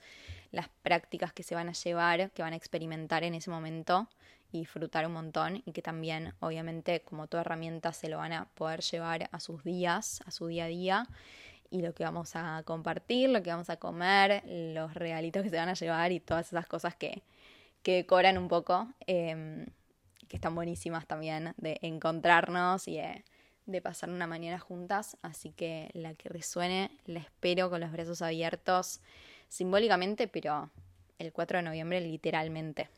las 0.53 0.68
prácticas 0.83 1.33
que 1.33 1.43
se 1.43 1.55
van 1.55 1.70
a 1.70 1.72
llevar, 1.72 2.31
que 2.33 2.43
van 2.43 2.53
a 2.53 2.57
experimentar 2.57 3.25
en 3.25 3.33
ese 3.33 3.49
momento 3.49 4.11
y 4.53 4.59
disfrutar 4.59 5.07
un 5.07 5.14
montón 5.14 5.62
y 5.64 5.72
que 5.72 5.81
también 5.81 6.35
obviamente 6.41 7.01
como 7.01 7.27
toda 7.27 7.41
herramienta 7.41 7.95
se 7.95 8.11
lo 8.11 8.18
van 8.18 8.35
a 8.35 8.45
poder 8.57 8.83
llevar 8.83 9.31
a 9.33 9.41
sus 9.41 9.64
días, 9.64 10.22
a 10.27 10.31
su 10.31 10.49
día 10.49 10.64
a 10.64 10.68
día. 10.68 11.09
Y 11.70 11.81
lo 11.81 11.95
que 11.95 12.05
vamos 12.05 12.37
a 12.37 12.62
compartir, 12.66 13.31
lo 13.31 13.43
que 13.43 13.49
vamos 13.49 13.70
a 13.70 13.79
comer, 13.79 14.43
los 14.45 14.93
regalitos 14.93 15.43
que 15.43 15.49
se 15.49 15.57
van 15.57 15.70
a 15.70 15.75
llevar 15.75 16.12
y 16.12 16.20
todas 16.20 16.49
esas 16.49 16.66
cosas 16.66 16.95
que, 16.95 17.22
que 17.83 17.95
decoran 17.95 18.37
un 18.37 18.49
poco, 18.49 18.87
em, 19.07 19.64
que 20.29 20.37
están 20.37 20.55
buenísimas 20.55 21.07
también 21.07 21.55
de 21.57 21.79
encontrarnos 21.81 22.87
y 22.87 22.97
de, 22.99 23.25
de 23.66 23.80
pasar 23.80 24.10
una 24.10 24.26
mañana 24.26 24.58
juntas, 24.58 25.16
así 25.22 25.50
que 25.50 25.90
la 25.94 26.14
que 26.14 26.28
resuene 26.28 26.90
la 27.06 27.20
espero 27.20 27.70
con 27.70 27.80
los 27.80 27.92
brazos 27.92 28.22
abiertos 28.22 29.00
simbólicamente, 29.48 30.28
pero 30.28 30.70
el 31.18 31.32
4 31.32 31.58
de 31.58 31.62
noviembre 31.62 32.00
literalmente. 32.00 32.88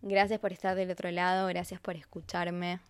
Gracias 0.00 0.40
por 0.40 0.52
estar 0.52 0.74
del 0.74 0.90
otro 0.90 1.10
lado, 1.10 1.46
gracias 1.46 1.80
por 1.80 1.94
escucharme. 1.94 2.80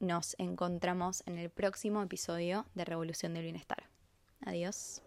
Nos 0.00 0.34
encontramos 0.38 1.22
en 1.26 1.38
el 1.38 1.50
próximo 1.50 2.02
episodio 2.02 2.66
de 2.74 2.84
Revolución 2.84 3.34
del 3.34 3.44
Bienestar. 3.44 3.84
Adiós. 4.44 5.02